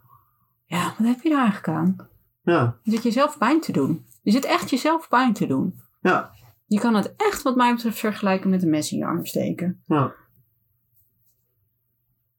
Ja, 0.66 0.94
wat 0.98 1.08
heb 1.08 1.22
je 1.22 1.30
daar 1.30 1.44
eigenlijk 1.44 1.78
aan? 1.78 1.96
Ja. 2.42 2.78
Je 2.84 2.92
zit 2.92 3.04
jezelf 3.04 3.38
pijn 3.38 3.62
te 3.62 3.72
doen. 3.72 4.06
Je 4.22 4.32
zit 4.32 4.46
echt 4.46 4.70
jezelf 4.70 5.08
pijn 5.10 5.34
te 5.34 5.48
doen. 5.48 5.80
Ja. 6.02 6.32
Je 6.66 6.80
kan 6.80 6.96
het 6.96 7.14
echt 7.18 7.42
wat 7.42 7.56
mij 7.56 7.74
betreft 7.74 8.00
vergelijken 8.00 8.50
met 8.50 8.64
een 8.64 8.70
mes 8.70 8.92
in 8.92 8.98
je 8.98 9.06
arm 9.06 9.26
steken. 9.26 9.84
Ja. 9.86 10.14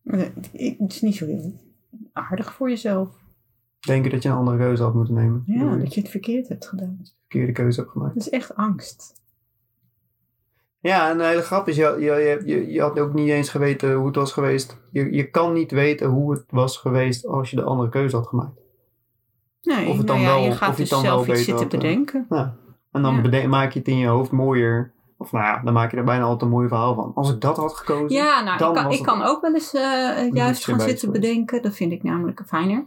Het 0.04 0.92
is 0.92 1.00
niet 1.00 1.16
zo 1.16 1.26
heel 1.26 1.52
aardig 2.12 2.52
voor 2.54 2.68
jezelf. 2.68 3.08
Denken 3.80 4.10
dat 4.10 4.22
je 4.22 4.28
een 4.28 4.34
andere 4.34 4.56
keuze 4.56 4.82
had 4.82 4.94
moeten 4.94 5.14
nemen. 5.14 5.42
Ja, 5.46 5.76
dat 5.76 5.94
je 5.94 6.00
het 6.00 6.10
verkeerd 6.10 6.48
hebt 6.48 6.66
gedaan. 6.66 6.98
verkeerde 7.18 7.52
keuze 7.52 7.80
hebt 7.80 7.92
gemaakt. 7.92 8.14
Dat 8.14 8.22
is 8.22 8.30
echt 8.30 8.54
angst. 8.54 9.18
Ja, 10.78 11.10
en 11.10 11.18
de 11.18 11.24
hele 11.24 11.42
grap 11.42 11.68
is, 11.68 11.76
je, 11.76 11.96
je, 12.00 12.42
je, 12.46 12.70
je 12.72 12.80
had 12.80 12.98
ook 12.98 13.14
niet 13.14 13.28
eens 13.28 13.48
geweten 13.48 13.94
hoe 13.94 14.06
het 14.06 14.16
was 14.16 14.32
geweest. 14.32 14.76
Je, 14.90 15.12
je 15.12 15.30
kan 15.30 15.52
niet 15.52 15.70
weten 15.70 16.08
hoe 16.08 16.32
het 16.32 16.44
was 16.50 16.76
geweest 16.76 17.26
als 17.26 17.50
je 17.50 17.56
de 17.56 17.62
andere 17.62 17.88
keuze 17.88 18.16
had 18.16 18.26
gemaakt. 18.26 18.60
Nee, 19.62 19.88
Of 19.88 19.96
het 19.96 20.06
nou 20.06 20.18
dan 20.18 20.20
ja, 20.20 20.26
wel- 20.34 20.42
je 20.44 20.50
of 20.50 20.56
gaat 20.56 20.68
het 20.68 20.76
dus 20.76 20.88
dan 20.88 21.00
zelf 21.00 21.28
iets 21.28 21.44
zitten 21.44 21.68
bedenken. 21.68 22.26
Ja. 22.30 22.56
En 22.90 23.02
dan 23.02 23.30
Ja. 23.30 23.46
maak 23.48 23.72
je 23.72 23.78
het 23.78 23.88
in 23.88 23.96
je 23.96 24.06
hoofd 24.06 24.30
mooier. 24.30 24.92
Of 25.20 25.32
nou 25.32 25.44
ja, 25.44 25.60
dan 25.64 25.72
maak 25.72 25.90
je 25.90 25.96
er 25.96 26.04
bijna 26.04 26.22
altijd 26.24 26.42
een 26.42 26.48
mooi 26.48 26.68
verhaal 26.68 26.94
van. 26.94 27.12
Als 27.14 27.30
ik 27.32 27.40
dat 27.40 27.56
had 27.56 27.74
gekozen. 27.74 28.16
Ja, 28.16 28.42
nou, 28.42 28.58
dan 28.58 28.68
ik 28.76 28.82
kan, 28.82 28.92
ik 28.92 29.02
kan 29.02 29.22
ook 29.22 29.40
wel 29.40 29.54
eens 29.54 29.74
eh, 29.74 30.30
juist 30.32 30.64
gaan 30.64 30.80
zitten 30.80 30.98
geweest. 30.98 31.10
bedenken. 31.12 31.62
Dat 31.62 31.74
vind 31.74 31.92
ik 31.92 32.02
namelijk 32.02 32.42
fijner. 32.46 32.84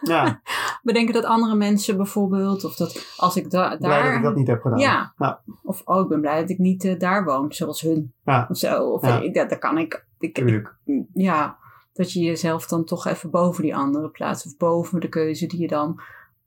Ja, 0.00 0.40
Bedenken 0.82 1.14
dat 1.14 1.24
andere 1.24 1.54
mensen 1.54 1.96
bijvoorbeeld, 1.96 2.64
of 2.64 2.76
dat 2.76 3.14
als 3.16 3.36
ik 3.36 3.50
da- 3.50 3.76
blij 3.76 3.78
dat 3.78 3.80
daar... 3.90 4.14
ik 4.16 4.22
dat 4.22 4.34
niet 4.34 4.46
heb 4.46 4.60
gedaan. 4.62 4.78
Ja. 4.78 5.12
Ja. 5.16 5.40
Of 5.62 5.82
oh, 5.84 6.00
ik 6.00 6.08
ben 6.08 6.20
blij 6.20 6.40
dat 6.40 6.50
ik 6.50 6.58
niet 6.58 6.84
eh, 6.84 6.98
daar 6.98 7.24
woon, 7.24 7.52
zoals 7.52 7.80
hun. 7.80 8.12
Ja. 8.24 8.46
Of 8.50 8.56
zo. 8.58 8.84
Of 8.90 9.06
Ja. 9.06 9.18
ik, 9.20 9.34
dat, 9.34 9.48
dat 9.50 9.58
kan 9.58 9.78
ik. 9.78 10.06
ik 10.18 10.34
Tuurlijk. 10.34 10.76
ja, 11.12 11.58
dat 11.92 12.12
je 12.12 12.20
jezelf 12.20 12.66
dan 12.66 12.84
toch 12.84 13.06
even 13.06 13.30
boven 13.30 13.62
die 13.62 13.76
andere 13.76 14.08
plaatst. 14.08 14.46
Of 14.46 14.56
boven 14.56 15.00
de 15.00 15.08
keuze 15.08 15.46
die 15.46 15.60
je 15.60 15.68
dan 15.68 16.00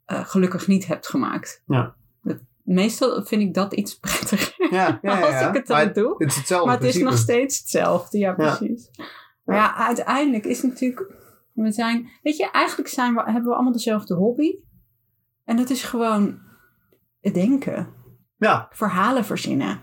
eh, 0.05 0.19
gelukkig 0.25 0.67
niet 0.67 0.85
hebt 0.87 1.07
gemaakt. 1.07 1.63
Ja. 1.65 1.93
Meestal 2.63 3.23
vind 3.23 3.41
ik 3.41 3.53
dat 3.53 3.73
iets 3.73 3.99
prettiger. 3.99 4.67
Ja, 4.69 4.99
ja, 5.01 5.17
ja, 5.17 5.25
Als 5.25 5.47
ik 5.47 5.53
het 5.53 5.67
dan 5.67 5.77
Maar 5.77 5.93
doe. 5.93 6.15
Het 6.17 6.29
is 6.29 6.35
hetzelfde 6.35 6.67
Maar 6.67 6.77
het 6.77 6.95
is 6.95 7.01
nog 7.01 7.17
steeds 7.17 7.59
hetzelfde, 7.59 8.17
ja, 8.17 8.33
precies. 8.33 8.89
Maar 9.43 9.55
ja, 9.55 9.75
uiteindelijk 9.75 10.45
is 10.45 10.61
het 10.61 10.71
natuurlijk. 10.71 11.11
We 11.53 11.71
zijn, 11.71 12.09
weet 12.23 12.37
je, 12.37 12.51
eigenlijk 12.51 12.89
zijn 12.89 13.13
we, 13.13 13.23
hebben 13.23 13.43
we 13.43 13.53
allemaal 13.53 13.71
dezelfde 13.71 14.13
hobby. 14.13 14.55
En 15.43 15.57
dat 15.57 15.69
is 15.69 15.83
gewoon 15.83 16.39
het 17.21 17.33
denken, 17.33 17.93
Ja, 18.37 18.67
verhalen 18.71 19.25
verzinnen. 19.25 19.81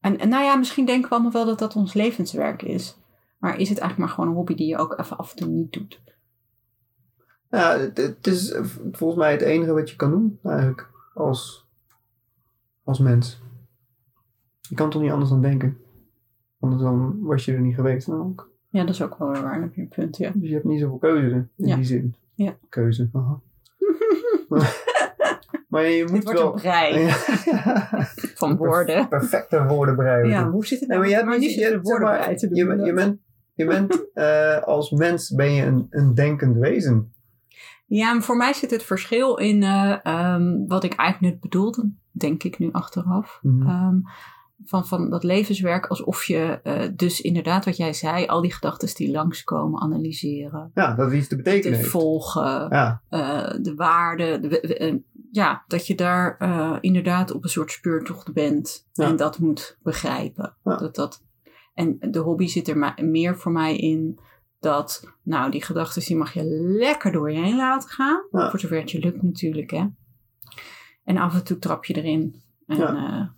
En, 0.00 0.18
en 0.18 0.28
nou 0.28 0.44
ja, 0.44 0.56
misschien 0.56 0.86
denken 0.86 1.08
we 1.08 1.14
allemaal 1.14 1.32
wel 1.32 1.46
dat 1.46 1.58
dat 1.58 1.76
ons 1.76 1.92
levenswerk 1.92 2.62
is. 2.62 2.98
Maar 3.38 3.58
is 3.58 3.68
het 3.68 3.78
eigenlijk 3.78 3.98
maar 3.98 4.08
gewoon 4.08 4.30
een 4.30 4.36
hobby 4.36 4.54
die 4.54 4.66
je 4.66 4.76
ook 4.76 4.98
even 4.98 5.16
af 5.16 5.30
en 5.30 5.36
toe 5.36 5.48
niet 5.48 5.72
doet? 5.72 6.00
ja 7.50 7.78
het, 7.78 7.96
het 7.96 8.26
is 8.26 8.54
volgens 8.92 9.18
mij 9.18 9.32
het 9.32 9.40
enige 9.40 9.72
wat 9.72 9.90
je 9.90 9.96
kan 9.96 10.10
doen 10.10 10.38
eigenlijk. 10.42 10.90
Als 11.14 11.67
mens. 12.98 13.40
Je 14.68 14.74
kan 14.74 14.90
toch 14.90 15.02
niet 15.02 15.10
anders 15.10 15.30
dan 15.30 15.42
denken. 15.42 15.78
Anders 16.60 16.82
dan 16.82 17.18
was 17.22 17.44
je 17.44 17.52
er 17.52 17.60
niet 17.60 17.74
geweest 17.74 18.06
namelijk. 18.08 18.46
Ja, 18.68 18.80
dat 18.84 18.94
is 18.94 19.02
ook 19.02 19.18
wel 19.18 19.30
weer 19.32 19.42
waar. 19.42 19.60
Heb 19.60 19.74
je 19.74 19.80
een 19.80 19.88
punt, 19.88 20.16
ja. 20.16 20.30
Dus 20.34 20.48
je 20.48 20.54
hebt 20.54 20.64
niet 20.66 20.80
zoveel 20.80 20.98
keuze 20.98 21.34
in 21.56 21.66
Ja. 21.66 21.76
die 21.76 21.84
zin. 21.84 22.14
Ja. 22.34 22.56
Keuze. 22.68 23.08
Aha. 23.12 23.40
maar 25.68 25.84
je 25.84 26.02
Dit 26.04 26.10
moet 26.12 26.24
wordt 26.24 26.38
wel... 26.38 26.52
een 26.54 26.60
brei 26.60 26.98
Ja. 27.00 27.12
van 28.42 28.56
woorden. 28.56 29.08
Perfecte 29.08 29.64
woordenbrei. 29.64 30.28
Ja, 30.28 30.50
hoe 30.50 30.66
zit 30.66 30.80
het 30.80 30.88
nou? 30.88 31.00
maar 31.24 31.40
je 31.40 31.42
Je, 31.42 31.50
zeg 31.50 31.80
woorden 31.82 32.08
maar, 32.08 32.18
bij 32.18 32.36
te 32.36 32.46
doen. 32.48 32.56
je, 32.56 32.66
bent- 32.66 32.86
je 32.86 32.92
bent, 32.92 33.18
je 33.54 33.66
bent 33.74 34.12
eh, 34.14 34.62
als 34.62 34.90
mens 34.90 35.34
ben 35.34 35.52
je 35.52 35.62
een, 35.64 35.86
een 35.90 36.14
denkend 36.14 36.56
wezen. 36.56 37.12
Ja, 37.88 38.12
maar 38.12 38.22
voor 38.22 38.36
mij 38.36 38.52
zit 38.52 38.70
het 38.70 38.82
verschil 38.82 39.36
in 39.36 39.62
eh, 39.62 39.96
ehm, 40.02 40.66
wat 40.66 40.84
ik 40.84 40.94
eigenlijk 40.94 41.32
net 41.32 41.42
bedoelde, 41.42 41.90
denk 42.10 42.42
ik 42.42 42.58
nu 42.58 42.68
achteraf. 42.72 43.38
Mhm. 43.42 43.68
Ehm, 43.68 43.96
van, 44.64 44.86
van 44.86 45.10
dat 45.10 45.22
levenswerk, 45.24 45.86
alsof 45.86 46.24
je 46.24 46.60
eh, 46.62 46.88
dus 46.96 47.20
inderdaad 47.20 47.64
wat 47.64 47.76
jij 47.76 47.92
zei, 47.92 48.26
al 48.26 48.40
die 48.40 48.52
gedachten 48.52 48.94
die 48.94 49.10
langskomen, 49.10 49.80
analyseren, 49.80 50.70
Ja, 50.74 50.94
dat 50.94 51.06
het 51.06 51.14
iets 51.14 51.28
te 51.28 51.36
betekenen 51.36 51.72
te 51.72 51.78
heeft. 51.78 51.90
volgen, 51.90 52.66
Ja, 52.70 53.02
eh, 53.08 53.54
de 53.60 53.74
waarden, 53.74 54.42
de, 54.42 54.60
eh, 54.60 54.94
ja, 55.32 55.64
dat 55.66 55.86
je 55.86 55.94
daar 55.94 56.36
inderdaad 56.80 57.32
op 57.32 57.44
een 57.44 57.50
soort 57.50 57.70
speurtocht 57.70 58.32
bent 58.32 58.86
Ja. 58.92 59.04
en 59.04 59.16
dat 59.16 59.38
moet 59.38 59.78
begrijpen. 59.82 60.54
Ja. 60.64 60.76
Dat, 60.76 60.94
dat, 60.94 61.22
en 61.74 61.96
de 62.00 62.18
hobby 62.18 62.46
zit 62.46 62.68
er 62.68 62.94
meer 63.04 63.36
voor 63.36 63.52
mij 63.52 63.76
in 63.76 64.18
dat, 64.60 65.02
nou, 65.22 65.50
die 65.50 65.62
gedachten 65.64 66.02
die 66.02 66.16
mag 66.16 66.32
je 66.32 66.44
lekker 66.78 67.12
door 67.12 67.30
je 67.32 67.38
heen 67.38 67.56
laten 67.56 67.88
gaan. 67.88 68.22
Ja. 68.30 68.50
Voor 68.50 68.58
zover 68.60 68.76
het 68.80 68.90
je 68.90 68.98
lukt 68.98 69.22
natuurlijk, 69.22 69.70
hè. 69.70 69.86
En 71.04 71.16
af 71.16 71.34
en 71.34 71.44
toe 71.44 71.58
trap 71.58 71.84
je 71.84 71.94
erin. 71.94 72.42
En, 72.66 72.76
Ja. 72.76 72.94
eh, 72.94 73.28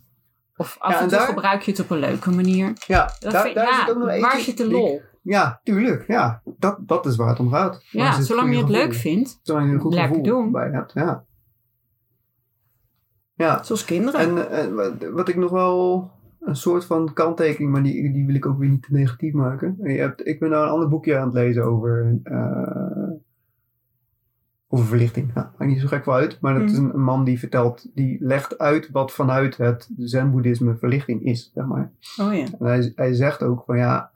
of 0.57 0.77
af 0.79 0.91
Ja, 0.91 0.97
en 0.97 1.03
en 1.03 1.09
toe 1.09 1.19
daar- 1.19 1.27
gebruik 1.27 1.63
je 1.63 1.71
het 1.71 1.81
op 1.81 1.91
een 1.91 1.99
leuke 1.99 2.31
manier. 2.31 2.73
ja 2.87 3.11
Dat 3.21 3.33
daar, 3.33 3.43
vind- 3.43 3.55
daar 3.55 3.65
ja, 3.67 3.81
zit 3.81 3.91
ook 3.91 3.99
nog 3.99 4.09
eentje. 4.09 4.21
waar 4.31 4.41
zit 4.41 4.57
de 4.57 4.71
lol? 4.71 5.03
Ja, 5.23 5.61
tuurlijk. 5.65 6.07
Ja, 6.07 6.43
dat, 6.45 6.77
dat 6.81 7.07
is 7.07 7.17
waar 7.17 7.29
het 7.29 7.39
om 7.41 7.51
gaat. 7.51 7.83
Ja, 7.91 8.21
zolang 8.23 8.53
je 8.53 8.59
het 8.61 8.69
leuk 8.69 8.95
vindt, 8.95 9.41
Zolang 9.43 9.67
je 9.69 9.73
een 9.75 9.81
goed 9.81 9.95
Lekker 9.95 10.23
doen. 10.23 10.53
bij 10.53 10.71
hebt. 10.71 10.93
Ja. 10.93 11.25
Ja, 13.35 13.63
zoals 13.63 13.85
kinderen. 13.85 14.21
en 14.21 14.51
eh, 14.51 14.75
wat, 14.75 15.11
wat 15.11 15.29
ik 15.29 15.37
nog 15.37 15.51
wel 15.51 16.11
een 16.41 16.57
soort 16.57 16.85
van 16.85 17.13
kanttekening, 17.13 17.73
maar 17.73 17.83
die, 17.83 18.13
die 18.13 18.27
wil 18.27 18.35
ik 18.35 18.47
ook 18.47 18.59
weer 18.59 18.69
niet 18.69 18.83
te 18.83 18.93
negatief 18.93 19.33
maken. 19.33 19.77
Je 19.83 19.99
hebt, 19.99 20.27
ik 20.27 20.41
ben 20.41 20.51
nou 20.51 20.65
een 20.65 20.71
ander 20.71 20.89
boekje 20.89 21.17
aan 21.19 21.25
het 21.25 21.35
lezen 21.35 21.65
over, 21.65 22.19
eh, 22.23 23.11
over 24.69 24.87
verlichting. 24.87 25.31
Ja, 25.35 25.53
maakt 25.59 25.71
niet 25.71 25.81
zo 25.81 25.87
gek 25.87 26.05
wel 26.05 26.15
uit, 26.15 26.41
maar 26.41 26.59
dat 26.59 26.71
is 26.71 26.77
een, 26.77 26.95
een 26.95 27.03
man 27.03 27.25
die 27.25 27.39
vertelt, 27.39 27.91
die 27.95 28.17
legt 28.21 28.59
uit 28.59 28.91
wat 28.91 29.13
vanuit 29.13 29.57
het 29.57 29.91
zen-boeddhisme 29.97 30.77
verlichting 30.77 31.23
is, 31.23 31.51
zeg 31.55 31.67
maar. 31.67 31.93
oh 32.21 32.35
ja. 32.35 32.45
En 32.59 32.67
hij, 32.67 32.93
hij 32.95 33.15
zegt 33.15 33.43
ook 33.43 33.63
van 33.67 33.77
ja, 33.77 34.11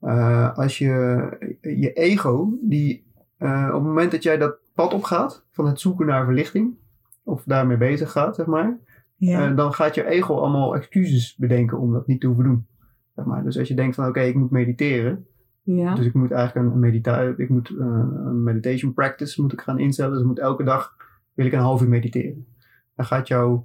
eh, 0.00 0.56
als 0.56 0.78
je 0.78 1.28
je 1.60 1.92
ego, 1.92 2.58
die 2.60 3.06
eh, 3.36 3.66
op 3.68 3.74
het 3.74 3.82
moment 3.82 4.10
dat 4.10 4.22
jij 4.22 4.38
dat 4.38 4.56
pad 4.74 4.94
opgaat 4.94 5.44
van 5.50 5.66
het 5.66 5.80
zoeken 5.80 6.06
naar 6.06 6.24
verlichting, 6.24 6.74
of 7.22 7.42
daarmee 7.44 7.76
bezig 7.76 8.12
gaat, 8.12 8.34
zeg 8.34 8.46
maar, 8.46 8.78
Ja. 9.16 9.50
eh, 9.50 9.56
dan 9.56 9.72
gaat 9.72 9.94
je 9.94 10.06
ego 10.06 10.34
allemaal 10.34 10.76
excuses 10.76 11.36
bedenken 11.36 11.78
om 11.78 11.92
dat 11.92 12.06
niet 12.06 12.20
te 12.20 12.26
hoeven 12.26 12.44
doen. 12.44 12.66
Zeg 13.14 13.24
maar. 13.24 13.44
Dus 13.44 13.58
als 13.58 13.68
je 13.68 13.74
denkt 13.74 13.94
van 13.94 14.08
oké, 14.08 14.20
ik 14.20 14.34
moet 14.34 14.50
mediteren, 14.50 15.26
ja. 15.62 15.94
dus 15.94 16.06
ik 16.06 16.14
moet 16.14 16.30
eigenlijk 16.30 16.66
een, 16.74 16.80
medita 16.80 17.20
ik 17.36 17.48
moet, 17.48 17.68
eh, 17.68 17.86
een 18.24 18.42
meditation 18.42 18.94
practice 18.94 19.42
moet 19.42 19.52
ik 19.52 19.60
gaan 19.60 19.78
instellen, 19.78 20.12
dus 20.12 20.20
ik 20.20 20.26
moet 20.26 20.38
elke 20.38 20.64
dag 20.64 20.94
wil 21.34 21.46
ik 21.46 21.52
een 21.52 21.58
half 21.58 21.82
uur 21.82 21.88
mediteren. 21.88 22.46
Dan 22.94 23.06
gaat 23.06 23.28
jouw 23.28 23.64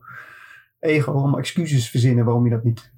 ego 0.79 1.11
allemaal 1.11 1.39
excuses 1.39 1.89
verzinnen 1.89 2.25
waarom 2.25 2.43
je 2.43 2.51
dat 2.51 2.63
niet 2.63 2.91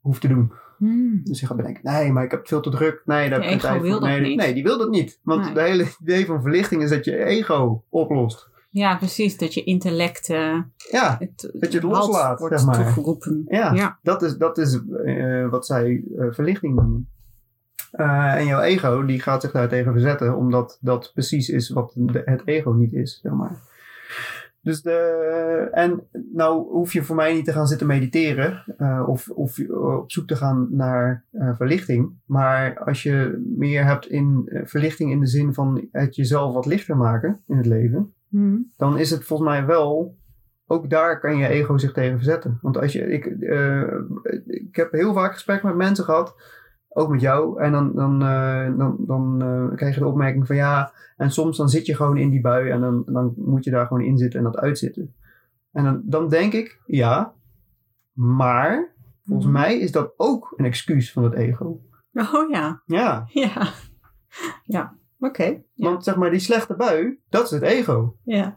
hoeft 0.00 0.20
te 0.20 0.28
doen. 0.28 0.52
Hmm. 0.78 1.20
Dus 1.24 1.40
je 1.40 1.46
gaat 1.46 1.56
bedenken, 1.56 1.92
nee, 1.92 2.12
maar 2.12 2.24
ik 2.24 2.30
heb 2.30 2.40
het 2.40 2.48
veel 2.48 2.60
te 2.60 2.70
druk. 2.70 3.02
Nee, 3.04 3.30
daar 3.30 3.42
heb 3.42 3.52
ik 3.52 3.60
tijd 3.60 3.80
voor. 3.80 3.88
dat 3.88 4.00
nee, 4.00 4.20
niet. 4.20 4.38
nee, 4.38 4.54
die 4.54 4.62
wil 4.62 4.78
dat 4.78 4.90
niet. 4.90 5.20
Want 5.22 5.44
Nee. 5.44 5.54
de 5.54 5.60
hele 5.60 5.86
idee 6.00 6.26
van 6.26 6.42
verlichting 6.42 6.82
is 6.82 6.90
dat 6.90 7.04
je 7.04 7.24
ego 7.24 7.84
oplost. 7.88 8.50
Ja, 8.74 8.96
precies. 8.96 9.36
Dat 9.38 9.54
je 9.54 9.64
intellect 9.64 10.28
eh, 10.30 10.60
Ja, 10.90 11.16
het, 11.18 11.50
Dat 11.52 11.72
je 11.72 11.78
het 11.78 11.86
loslaat, 11.86 12.38
wordt 12.38 12.54
zeg 12.60 12.66
maar. 12.66 12.84
toegeroepen. 12.84 13.44
ja, 13.48 13.72
Ja. 13.72 13.98
dat 14.02 14.22
is, 14.22 14.36
dat 14.36 14.58
is 14.58 14.80
eh, 15.04 15.48
wat 15.48 15.66
zij 15.66 16.04
eh, 16.18 16.26
verlichting 16.30 16.74
noemen. 16.74 17.08
En 17.90 18.46
jouw 18.46 18.60
ego, 18.60 19.04
die 19.04 19.20
gaat 19.20 19.40
zich 19.42 19.50
daar 19.50 19.68
tegen 19.68 19.92
verzetten, 19.92 20.36
omdat 20.36 20.78
dat 20.80 21.10
precies 21.14 21.48
is 21.48 21.70
wat 21.70 21.92
de- 21.96 22.22
het 22.24 22.42
ego 22.44 22.70
niet 22.72 22.92
is, 22.92 23.18
zeg 23.22 23.32
maar. 23.32 23.56
Dus 24.60 24.82
de, 24.82 25.68
en 25.72 26.02
nou 26.32 26.70
hoef 26.72 26.92
je 26.92 27.02
voor 27.02 27.16
mij 27.16 27.34
niet 27.34 27.44
te 27.44 27.52
gaan 27.52 27.66
zitten 27.66 27.86
mediteren 27.86 28.64
of, 29.06 29.28
of 29.28 29.58
op 29.70 30.10
zoek 30.12 30.26
te 30.26 30.36
gaan 30.36 30.68
naar 30.70 31.24
verlichting. 31.56 32.12
Maar 32.26 32.78
als 32.78 33.02
je 33.02 33.42
meer 33.56 33.84
hebt 33.84 34.06
in 34.06 34.50
verlichting 34.64 35.10
in 35.10 35.20
de 35.20 35.26
zin 35.26 35.54
van 35.54 35.88
het 35.92 36.16
jezelf 36.16 36.54
wat 36.54 36.66
lichter 36.66 36.96
maken 36.96 37.42
in 37.46 37.56
het 37.56 37.66
leven, 37.66 38.14
Hmm. 38.34 38.72
dan 38.76 38.98
is 38.98 39.10
het 39.10 39.24
volgens 39.24 39.48
mij 39.48 39.66
wel. 39.66 40.16
Ook 40.66 40.90
daar 40.90 41.20
kan 41.20 41.36
je 41.36 41.46
ego 41.48 41.78
zich 41.78 41.92
tegen 41.92 42.16
verzetten. 42.16 42.58
Want 42.62 42.78
als 42.78 42.92
je. 42.92 43.00
Ik, 43.12 43.26
eh, 43.26 43.82
ik 44.44 44.76
heb 44.76 44.92
heel 44.92 45.12
vaak 45.14 45.32
gesprekken 45.32 45.68
met 45.68 45.76
mensen 45.76 46.04
gehad. 46.04 46.34
Ook 46.88 47.08
met 47.10 47.20
jou. 47.20 47.60
En 47.60 47.72
dan, 47.72 47.92
dan, 47.94 48.22
eh, 48.22 48.78
dan, 48.78 48.96
dan 48.98 49.42
eh, 49.42 49.76
krijg 49.76 49.94
je 49.94 50.00
de 50.00 50.06
opmerking 50.06 50.46
van 50.46 50.56
ja. 50.56 50.92
En 51.16 51.30
soms 51.30 51.56
dan 51.56 51.68
zit 51.68 51.86
je 51.86 51.94
gewoon 51.96 52.16
in 52.16 52.30
die 52.30 52.40
bui. 52.40 52.70
En 52.70 52.80
dan, 52.80 53.02
dan 53.06 53.34
moet 53.36 53.64
je 53.64 53.70
daar 53.70 53.86
gewoon 53.86 54.02
in 54.02 54.18
zitten 54.18 54.38
en 54.38 54.44
dat 54.44 54.56
uitzitten. 54.56 55.14
En 55.72 55.84
dan, 55.84 56.02
dan 56.04 56.28
denk 56.28 56.52
ik 56.52 56.80
ja. 56.86 57.34
Maar 58.12 58.94
volgens 59.24 59.46
Mhm. 59.48 59.60
mij 59.60 59.78
is 59.78 59.92
dat 59.92 60.12
ook 60.16 60.52
een 60.56 60.64
excuus 60.64 61.12
van 61.12 61.24
het 61.24 61.34
ego. 61.34 61.80
Oh 62.12 62.50
ja. 62.50 62.82
Ja. 62.86 63.24
Ja. 63.32 63.68
Ja. 64.64 64.94
Oké. 65.18 65.44
Ja. 65.44 65.88
Want 65.90 66.04
zeg 66.04 66.16
maar, 66.16 66.30
die 66.30 66.38
slechte 66.40 66.74
bui, 66.76 67.18
dat 67.28 67.44
is 67.44 67.50
het 67.50 67.62
ego. 67.62 68.16
ja. 68.24 68.56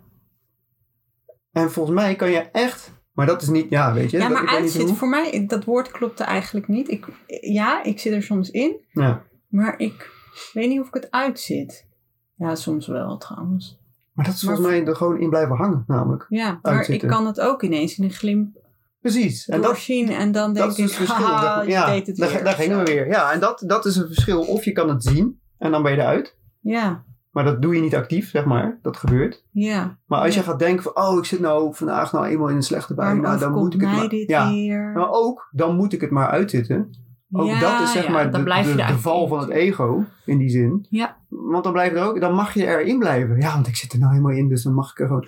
En 1.52 1.72
volgens 1.72 1.96
mij 1.96 2.16
kan 2.16 2.30
je 2.32 2.40
echt... 2.40 2.92
Maar 3.14 3.26
dat 3.26 3.42
is 3.42 3.48
niet... 3.48 3.70
Ja, 3.70 3.94
weet 3.94 4.12
je. 4.12 4.18
ja, 4.18 4.30
maar 4.30 4.48
uitzitten, 4.48 4.96
voor 4.96 5.08
mij, 5.08 5.46
dat 5.48 5.64
woord 5.64 5.92
klopte 5.92 6.24
eigenlijk 6.24 6.68
niet. 6.68 6.90
Ik, 6.90 7.06
ja, 7.42 7.84
ik 7.84 8.00
zit 8.00 8.14
er 8.14 8.24
soms 8.24 8.52
in, 8.52 8.82
Ja. 8.92 9.24
maar 9.48 9.80
ik 9.80 10.10
weet 10.54 10.70
niet 10.70 10.80
of 10.80 10.88
ik 10.88 10.94
het 10.94 11.12
uitzit. 11.12 11.88
Ja, 12.36 12.56
soms 12.56 12.88
wel 12.88 13.18
trouwens. 13.18 13.80
Maar 14.14 14.26
dat 14.26 14.34
is 14.34 14.44
Maar 14.44 14.56
volgens 14.56 14.76
mij 14.78 14.88
er 14.88 14.96
gewoon 14.96 15.20
in 15.20 15.30
blijven 15.30 15.56
hangen, 15.56 15.84
namelijk. 15.88 16.26
Ja, 16.30 16.60
maar 16.62 16.74
Uitzitten. 16.76 17.08
ik 17.10 17.16
kan 17.16 17.26
het 17.26 17.40
ook 17.40 17.64
ineens 17.64 17.98
in 17.98 18.04
een 18.04 18.12
glimp 18.12 18.66
Precies. 19.02 19.48
En 19.48 19.62
dat, 19.62 19.86
en 19.88 20.32
dan 20.32 20.54
denk 20.54 20.68
dat 20.68 20.78
is 20.78 20.78
ik, 20.78 20.84
het 20.86 20.94
verschil. 21.08 21.26
haha, 21.26 21.42
Daar- 21.56 21.66
je 21.66 21.72
ja, 21.72 21.86
deed 21.86 22.08
het 22.08 22.18
daar, 22.18 22.32
weer. 22.32 22.44
daar 22.44 22.54
gingen 22.54 22.78
we 22.78 22.84
weer. 22.84 23.08
Ja, 23.08 23.32
en 23.32 23.40
dat, 23.40 23.64
dat 23.68 23.86
is 23.86 23.96
een 23.96 24.08
verschil. 24.08 24.42
Of 24.42 24.64
je 24.66 24.72
kan 24.72 24.90
het 24.90 25.04
zien 25.04 25.40
en 25.58 25.72
dan 25.72 25.84
ben 25.84 25.92
je 25.92 25.98
eruit. 25.98 26.36
Ja, 26.70 27.04
Maar 27.32 27.44
dat 27.46 27.62
doe 27.62 27.76
je 27.76 27.82
niet 27.82 27.96
actief, 27.96 28.30
zeg 28.30 28.46
maar. 28.46 28.80
Dat 28.82 28.98
gebeurt. 28.98 29.46
ja. 29.52 29.98
Maar 30.06 30.20
als 30.22 30.34
Ja. 30.34 30.40
je 30.42 30.48
gaat 30.48 30.60
denken 30.60 30.84
van... 30.84 30.96
Oh, 30.98 31.18
ik 31.18 31.26
zit 31.26 31.40
nou 31.40 31.76
vandaag 31.76 32.12
nou 32.12 32.26
eenmaal 32.26 32.50
in 32.50 32.56
een 32.56 32.64
slechte 32.64 32.94
bui. 32.94 33.20
Nou, 33.20 33.40
dan 33.40 33.52
moet 33.52 33.74
ik 33.74 33.82
het 33.82 33.90
maar... 33.92 34.10
dit 34.10 34.30
Ja, 34.30 34.50
weer? 34.52 34.92
maar 34.94 35.10
ook, 35.10 35.48
dan 35.52 35.76
moet 35.76 35.94
ik 35.94 36.02
het 36.02 36.10
maar 36.12 36.28
uitzitten. 36.30 36.90
Ook 37.32 37.48
Ja, 37.48 37.60
dat 37.60 37.82
is 37.82 37.92
zeg 37.92 38.06
ja, 38.06 38.12
maar 38.12 38.32
de, 38.32 38.44
de, 38.76 38.98
val 38.98 39.28
van 39.28 39.40
het 39.40 39.50
ego, 39.50 40.04
in 40.26 40.38
die 40.38 40.50
zin. 40.50 40.86
Ja. 40.90 41.18
Want 41.30 41.64
dan 41.64 41.74
blijf 41.74 41.92
je 41.92 41.98
er 41.98 42.06
ook, 42.06 42.20
dan 42.20 42.34
mag 42.34 42.54
je 42.54 42.66
erin 42.66 43.00
blijven. 43.00 43.40
Ja, 43.40 43.54
want 43.54 43.68
ik 43.68 43.76
zit 43.76 43.94
er 43.94 44.00
nou 44.00 44.12
helemaal 44.12 44.36
in, 44.36 44.48
dus 44.50 44.64
dan 44.64 44.74
mag 44.74 44.92
ik 44.92 45.00
er 45.00 45.08
gewoon 45.08 45.28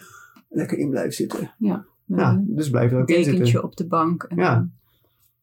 lekker 0.49 0.77
in 0.77 0.89
blijven 0.89 1.13
zitten. 1.13 1.51
Ja, 1.57 1.85
een 2.07 2.45
dus 2.55 2.69
blijf 2.69 2.91
er 2.91 3.01
ook 3.01 3.09
in 3.09 3.15
dekentje 3.15 3.45
zitten. 3.45 3.63
op 3.63 3.75
de 3.75 3.87
bank. 3.87 4.23
En 4.23 4.37
Ja. 4.37 4.67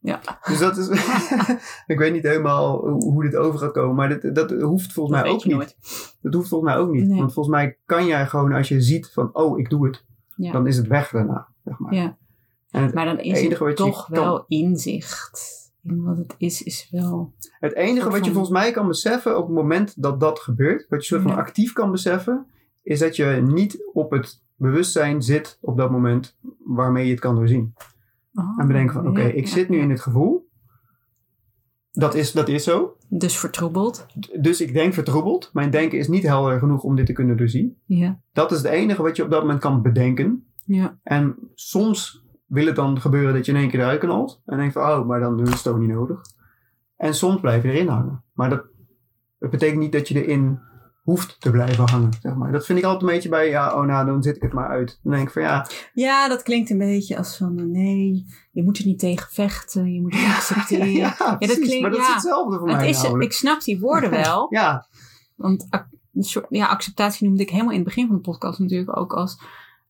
Ja. 0.06 0.20
Dus 0.48 0.58
dat 0.58 0.76
is, 0.76 0.88
ik 1.92 1.98
weet 1.98 2.12
niet 2.12 2.22
helemaal 2.22 2.88
hoe 2.88 3.22
dit 3.22 3.36
over 3.36 3.58
gaat 3.58 3.72
komen, 3.72 3.94
maar 3.94 4.08
dit, 4.20 4.34
dat 4.34 4.50
hoeft 4.50 4.92
volgens 4.92 5.16
Dat 5.16 5.24
mij 5.26 5.34
ook 5.34 5.44
niet. 5.44 5.54
nooit. 5.54 5.76
Dat 6.22 6.34
hoeft 6.34 6.48
volgens 6.48 6.70
mij 6.72 6.80
ook 6.80 6.90
niet. 6.92 7.06
Nee. 7.08 7.18
Want 7.18 7.32
volgens 7.32 7.54
mij 7.56 7.78
kan 7.86 8.06
jij 8.06 8.26
gewoon, 8.26 8.52
als 8.52 8.68
je 8.68 8.80
ziet 8.80 9.10
van, 9.12 9.30
oh, 9.34 9.58
ik 9.58 9.70
doe 9.70 9.86
het, 9.86 10.04
Ja. 10.36 10.52
dan 10.52 10.66
is 10.66 10.76
het 10.76 10.86
weg 10.86 11.10
daarna. 11.10 11.48
Zeg 11.64 11.78
maar. 11.78 11.94
Ja. 11.94 12.16
En 12.70 12.82
het, 12.82 12.94
Maar 12.94 13.04
dan 13.04 13.18
is 13.18 13.38
enige 13.38 13.48
het 13.48 13.58
wat 13.58 13.68
je 13.68 13.74
toch 13.74 14.04
kan- 14.10 14.24
wel 14.24 14.44
inzicht. 14.48 15.54
In 15.82 16.02
wat 16.04 16.16
het 16.16 16.34
is, 16.38 16.62
is 16.62 16.88
wel... 16.90 17.32
het 17.60 17.74
enige 17.74 18.10
wat 18.10 18.24
je 18.24 18.30
volgens 18.32 18.52
mij 18.52 18.70
kan 18.72 18.86
beseffen 18.88 19.38
op 19.38 19.46
het 19.46 19.54
moment 19.54 20.02
dat 20.02 20.20
dat 20.20 20.38
gebeurt, 20.38 20.86
wat 20.88 21.00
je 21.00 21.06
soort 21.06 21.22
van 21.22 21.30
Ja. 21.30 21.36
actief 21.36 21.72
kan 21.72 21.90
beseffen, 21.90 22.46
is 22.82 22.98
dat 22.98 23.16
je 23.16 23.24
niet 23.46 23.78
op 23.92 24.10
het 24.10 24.40
bewustzijn 24.56 25.22
zit 25.22 25.58
op 25.60 25.76
dat 25.76 25.90
moment 25.90 26.36
waarmee 26.64 27.04
je 27.04 27.10
het 27.10 27.20
kan 27.20 27.34
doorzien. 27.34 27.74
Oh, 28.36 28.60
En 28.60 28.66
bedenken 28.66 28.94
van, 28.94 29.08
oké, 29.08 29.20
ja, 29.20 29.28
ik 29.28 29.46
ja, 29.46 29.52
zit 29.52 29.68
nu 29.68 29.78
in 29.78 29.90
het 29.90 30.00
gevoel. 30.00 30.48
Dat 31.92 32.14
is, 32.14 32.32
dat 32.32 32.48
is 32.48 32.64
zo. 32.64 32.96
Dus 33.08 33.38
vertroebeld. 33.38 34.06
Dus 34.40 34.60
ik 34.60 34.72
denk 34.72 34.94
vertroebeld. 34.94 35.50
Mijn 35.52 35.70
denken 35.70 35.98
is 35.98 36.08
niet 36.08 36.22
helder 36.22 36.58
genoeg 36.58 36.82
om 36.82 36.96
dit 36.96 37.06
te 37.06 37.12
kunnen 37.12 37.36
doorzien. 37.36 37.78
Ja. 37.84 38.20
Dat 38.32 38.50
is 38.50 38.56
het 38.56 38.66
enige 38.66 39.02
wat 39.02 39.16
je 39.16 39.24
op 39.24 39.30
dat 39.30 39.40
moment 39.40 39.60
kan 39.60 39.82
bedenken. 39.82 40.46
Ja. 40.64 40.98
En 41.02 41.36
soms 41.54 42.24
wil 42.46 42.66
het 42.66 42.76
dan 42.76 43.00
gebeuren 43.00 43.34
dat 43.34 43.46
je 43.46 43.52
in 43.52 43.58
één 43.58 43.68
keer 43.68 43.80
eruit 43.80 44.00
knalt. 44.00 44.42
En 44.46 44.56
denk 44.56 44.72
van, 44.72 44.82
oh, 44.82 45.06
maar 45.06 45.20
dan 45.20 45.40
is 45.40 45.62
het 45.62 45.78
niet 45.78 45.88
nodig. 45.88 46.20
En 46.96 47.14
soms 47.14 47.40
blijf 47.40 47.62
je 47.62 47.72
erin 47.72 47.88
hangen. 47.88 48.24
Maar 48.32 48.50
dat, 48.50 48.64
dat 49.38 49.50
betekent 49.50 49.78
niet 49.80 49.92
dat 49.92 50.08
je 50.08 50.24
erin 50.24 50.58
hoeft 51.06 51.40
te 51.40 51.50
blijven 51.50 51.88
hangen, 51.88 52.10
zeg 52.20 52.34
maar. 52.34 52.52
Dat 52.52 52.66
vind 52.66 52.78
ik 52.78 52.84
altijd 52.84 53.02
een 53.02 53.08
beetje 53.08 53.28
bij, 53.28 53.48
ja, 53.48 53.74
oh 53.74 53.86
nou, 53.86 54.06
dan 54.06 54.22
zit 54.22 54.36
ik 54.36 54.42
het 54.42 54.52
maar 54.52 54.68
uit. 54.68 54.98
Dan 55.02 55.12
denk 55.12 55.26
ik 55.26 55.32
van, 55.32 55.42
ja, 55.42 55.66
ja, 55.92 56.28
dat 56.28 56.42
klinkt 56.42 56.70
een 56.70 56.78
beetje 56.78 57.16
als 57.16 57.36
van... 57.36 57.58
eh, 57.58 57.64
Nee, 57.64 58.24
je 58.50 58.62
moet 58.62 58.78
er 58.78 58.86
niet 58.86 58.98
tegen 58.98 59.26
vechten. 59.30 59.92
Je 59.92 60.00
moet 60.00 60.14
het 60.14 60.34
accepteren. 60.36 60.90
ja, 60.92 61.36
precies. 61.38 61.58
klinkt- 61.58 61.80
maar 61.80 61.90
dat 61.90 62.00
is 62.00 62.12
hetzelfde 62.12 62.58
voor 62.58 62.68
het 62.68 62.76
mij 62.76 62.88
is, 62.88 63.02
namelijk. 63.02 63.24
ik 63.24 63.32
snap 63.32 63.62
die 63.64 63.80
woorden 63.80 64.10
wel. 64.24 64.46
Ja, 64.50 64.86
Want 65.34 65.66
ja, 66.48 66.66
acceptatie 66.66 67.26
noemde 67.26 67.42
ik 67.42 67.50
helemaal 67.50 67.72
in 67.72 67.78
het 67.78 67.86
begin 67.88 68.06
van 68.06 68.16
de 68.16 68.22
podcast 68.22 68.58
natuurlijk 68.58 68.96
ook 68.98 69.12
als 69.12 69.38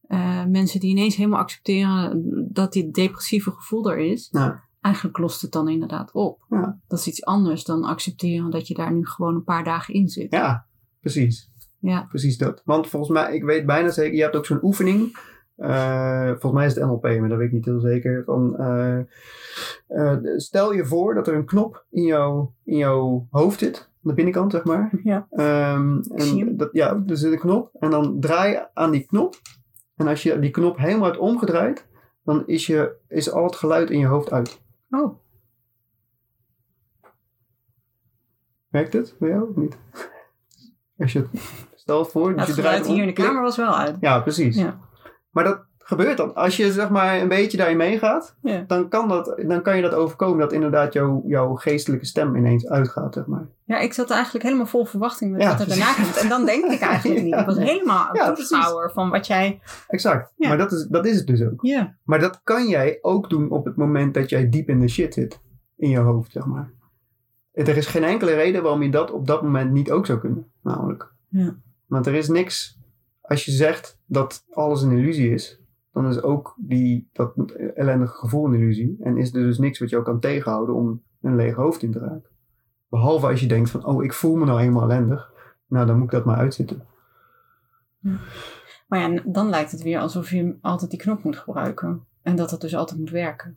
eh, 0.06 0.44
mensen 0.44 0.80
die 0.80 0.90
ineens 0.90 1.16
helemaal 1.16 1.40
accepteren 1.40 2.22
dat 2.52 2.72
dit 2.72 2.94
depressieve 2.94 3.50
gevoel 3.50 3.90
er 3.90 3.98
is. 3.98 4.28
Ja. 4.32 4.64
Eigenlijk 4.80 5.18
lost 5.18 5.42
het 5.42 5.52
dan 5.52 5.68
inderdaad 5.68 6.12
op. 6.12 6.44
Ja. 6.48 6.78
Dat 6.88 6.98
is 6.98 7.06
iets 7.06 7.24
anders 7.24 7.64
dan 7.64 7.84
accepteren 7.84 8.50
dat 8.50 8.68
je 8.68 8.74
daar 8.74 8.92
nu 8.92 9.06
gewoon 9.06 9.34
een 9.34 9.44
paar 9.44 9.64
dagen 9.64 9.94
in 9.94 10.08
zit. 10.08 10.32
ja, 10.32 10.66
precies. 11.12 11.50
Ja. 11.78 12.06
Precies 12.08 12.38
dat. 12.38 12.62
Want 12.64 12.88
volgens 12.88 13.12
mij, 13.12 13.34
ik 13.34 13.44
weet 13.44 13.66
bijna 13.66 13.90
zeker, 13.90 14.14
je 14.14 14.22
hebt 14.22 14.36
ook 14.36 14.46
zo'n 14.46 14.64
oefening. 14.64 15.18
Eh, 15.56 16.28
volgens 16.28 16.52
mij 16.52 16.66
is 16.66 16.74
het 16.74 16.84
NLP, 16.84 17.02
maar 17.02 17.28
dat 17.28 17.38
weet 17.38 17.46
ik 17.46 17.52
niet 17.52 17.64
heel 17.64 17.80
zeker. 17.80 18.24
Van, 18.24 18.56
eh, 18.56 18.98
eh, 19.86 20.18
stel 20.36 20.72
je 20.72 20.84
voor 20.84 21.14
dat 21.14 21.28
er 21.28 21.34
een 21.34 21.44
knop 21.44 21.84
in, 21.90 22.02
jouw 22.02 22.52
in 22.64 22.76
jouw 22.76 23.26
hoofd 23.30 23.58
zit, 23.58 23.78
aan 23.78 24.10
de 24.10 24.14
binnenkant 24.14 24.52
zeg 24.52 24.64
maar. 24.64 24.90
Ja. 25.02 25.26
Hem. 25.30 26.00
en 26.14 26.56
dat, 26.56 26.68
ja, 26.72 27.02
er 27.06 27.16
zit 27.16 27.32
een 27.32 27.38
knop 27.38 27.70
en 27.80 27.90
dan 27.90 28.20
draai 28.20 28.52
je 28.52 28.74
aan 28.74 28.90
die 28.90 29.06
knop. 29.06 29.34
En 29.96 30.06
als 30.06 30.22
je 30.22 30.38
die 30.38 30.50
knop 30.50 30.76
helemaal 30.76 31.06
hebt 31.06 31.18
omgedraaid, 31.18 31.86
dan 32.24 32.46
is, 32.46 32.66
je, 32.66 32.96
is 33.08 33.30
al 33.30 33.44
het 33.44 33.56
geluid 33.56 33.90
in 33.90 33.98
je 33.98 34.06
hoofd 34.06 34.32
uit. 34.32 34.60
Oh, 34.90 35.18
Werkt 38.68 38.92
het 38.92 39.14
voor 39.18 39.28
jou 39.28 39.50
of 39.50 39.56
niet? 39.56 39.76
Als 40.98 41.12
je 41.12 41.18
het 41.18 41.28
stel 41.74 42.04
voor, 42.04 42.30
ja, 42.30 42.36
dus 42.36 42.46
het 42.46 42.56
je 42.56 42.62
draait 42.62 42.86
hier 42.86 43.00
in 43.00 43.06
de 43.06 43.12
kamer 43.12 43.42
was 43.42 43.56
wel 43.56 43.76
uit. 43.76 43.96
Ja, 44.00 44.20
precies. 44.20 44.56
Ja. 44.56 44.78
Maar 45.30 45.44
dat 45.44 45.64
gebeurt 45.78 46.16
dan. 46.16 46.34
Als 46.34 46.56
je 46.56 46.72
zeg 46.72 46.88
maar 46.88 47.20
een 47.20 47.28
beetje 47.28 47.56
daarin 47.56 47.76
meegaat, 47.76 48.36
Ja. 48.42 48.64
dan 48.66 48.88
kan, 48.88 49.08
dat, 49.08 49.42
dan 49.46 49.62
kan 49.62 49.76
je 49.76 49.82
dat 49.82 49.94
overkomen 49.94 50.38
dat 50.38 50.52
inderdaad 50.52 50.92
jouw, 50.92 51.22
jouw 51.26 51.54
geestelijke 51.54 52.06
stem 52.06 52.36
ineens 52.36 52.68
uitgaat, 52.68 53.14
zeg 53.14 53.26
maar. 53.26 53.46
ja, 53.64 53.78
ik 53.78 53.92
zat 53.92 54.10
eigenlijk 54.10 54.44
helemaal 54.44 54.66
vol 54.66 54.84
verwachting 54.84 55.30
met 55.32 55.44
wat 55.44 55.60
er 55.60 55.68
daarna 55.68 55.94
komt. 55.94 56.16
En 56.16 56.28
dan 56.28 56.44
denk 56.44 56.64
ik 56.72 56.80
eigenlijk 56.80 57.22
niet. 57.24 57.34
Ik 57.34 57.46
was 57.46 57.58
helemaal 57.58 58.08
een 58.12 58.34
toeschouwer 58.34 58.90
van 58.92 59.10
wat 59.10 59.26
jij... 59.26 59.60
Exact. 59.88 60.32
Maar 60.36 60.58
dat 60.58 60.72
is, 60.72 60.86
dat 60.90 61.06
is 61.06 61.16
het 61.16 61.26
dus 61.26 61.42
ook. 61.42 61.58
Ja. 61.62 61.96
Maar 62.04 62.20
dat 62.20 62.40
kan 62.44 62.68
jij 62.68 62.98
ook 63.00 63.30
doen 63.30 63.50
op 63.50 63.64
het 63.64 63.76
moment 63.76 64.14
dat 64.14 64.28
jij 64.30 64.48
diep 64.48 64.68
in 64.68 64.80
de 64.80 64.88
shit 64.88 65.14
zit. 65.14 65.40
In 65.76 65.88
je 65.90 65.98
hoofd, 65.98 66.32
zeg 66.32 66.44
maar. 66.46 66.70
Er 67.64 67.76
is 67.76 67.86
geen 67.86 68.04
enkele 68.04 68.34
reden 68.34 68.62
waarom 68.62 68.82
je 68.82 68.90
dat 68.90 69.10
op 69.10 69.26
dat 69.26 69.42
moment 69.42 69.72
niet 69.72 69.90
ook 69.90 70.06
zou 70.06 70.18
kunnen, 70.18 70.50
namelijk. 70.62 71.12
Ja. 71.28 71.56
Want 71.86 72.06
er 72.06 72.14
is 72.14 72.28
niks, 72.28 72.78
als 73.20 73.44
je 73.44 73.50
zegt 73.50 73.98
dat 74.06 74.44
alles 74.50 74.82
een 74.82 74.90
illusie 74.90 75.30
is, 75.30 75.60
dan 75.92 76.08
is 76.08 76.22
ook 76.22 76.54
die, 76.58 77.08
dat 77.12 77.34
ellendige 77.74 78.14
gevoel 78.14 78.46
een 78.46 78.54
illusie. 78.54 78.96
En 79.00 79.16
is 79.16 79.34
er 79.34 79.42
dus 79.42 79.58
niks 79.58 79.78
wat 79.78 79.90
jou 79.90 80.02
kan 80.02 80.20
tegenhouden 80.20 80.74
om 80.74 81.02
een 81.20 81.36
leeg 81.36 81.54
hoofd 81.54 81.82
in 81.82 81.92
te 81.92 81.98
raken. 81.98 82.30
Behalve 82.88 83.26
als 83.26 83.40
je 83.40 83.46
denkt 83.46 83.70
van, 83.70 83.84
oh, 83.84 84.04
ik 84.04 84.12
voel 84.12 84.36
me 84.36 84.44
nou 84.44 84.60
helemaal 84.60 84.82
ellendig. 84.82 85.32
Nou, 85.66 85.86
dan 85.86 85.96
moet 85.96 86.04
ik 86.04 86.10
dat 86.10 86.24
maar 86.24 86.36
uitzitten. 86.36 86.86
Maar 88.86 89.12
ja, 89.12 89.22
dan 89.24 89.48
lijkt 89.48 89.70
het 89.70 89.82
weer 89.82 89.98
alsof 89.98 90.30
je 90.30 90.56
altijd 90.60 90.90
die 90.90 91.00
knop 91.00 91.22
moet 91.22 91.36
gebruiken. 91.36 92.04
En 92.22 92.36
dat 92.36 92.50
het 92.50 92.60
dus 92.60 92.76
altijd 92.76 93.00
moet 93.00 93.10
werken. 93.10 93.56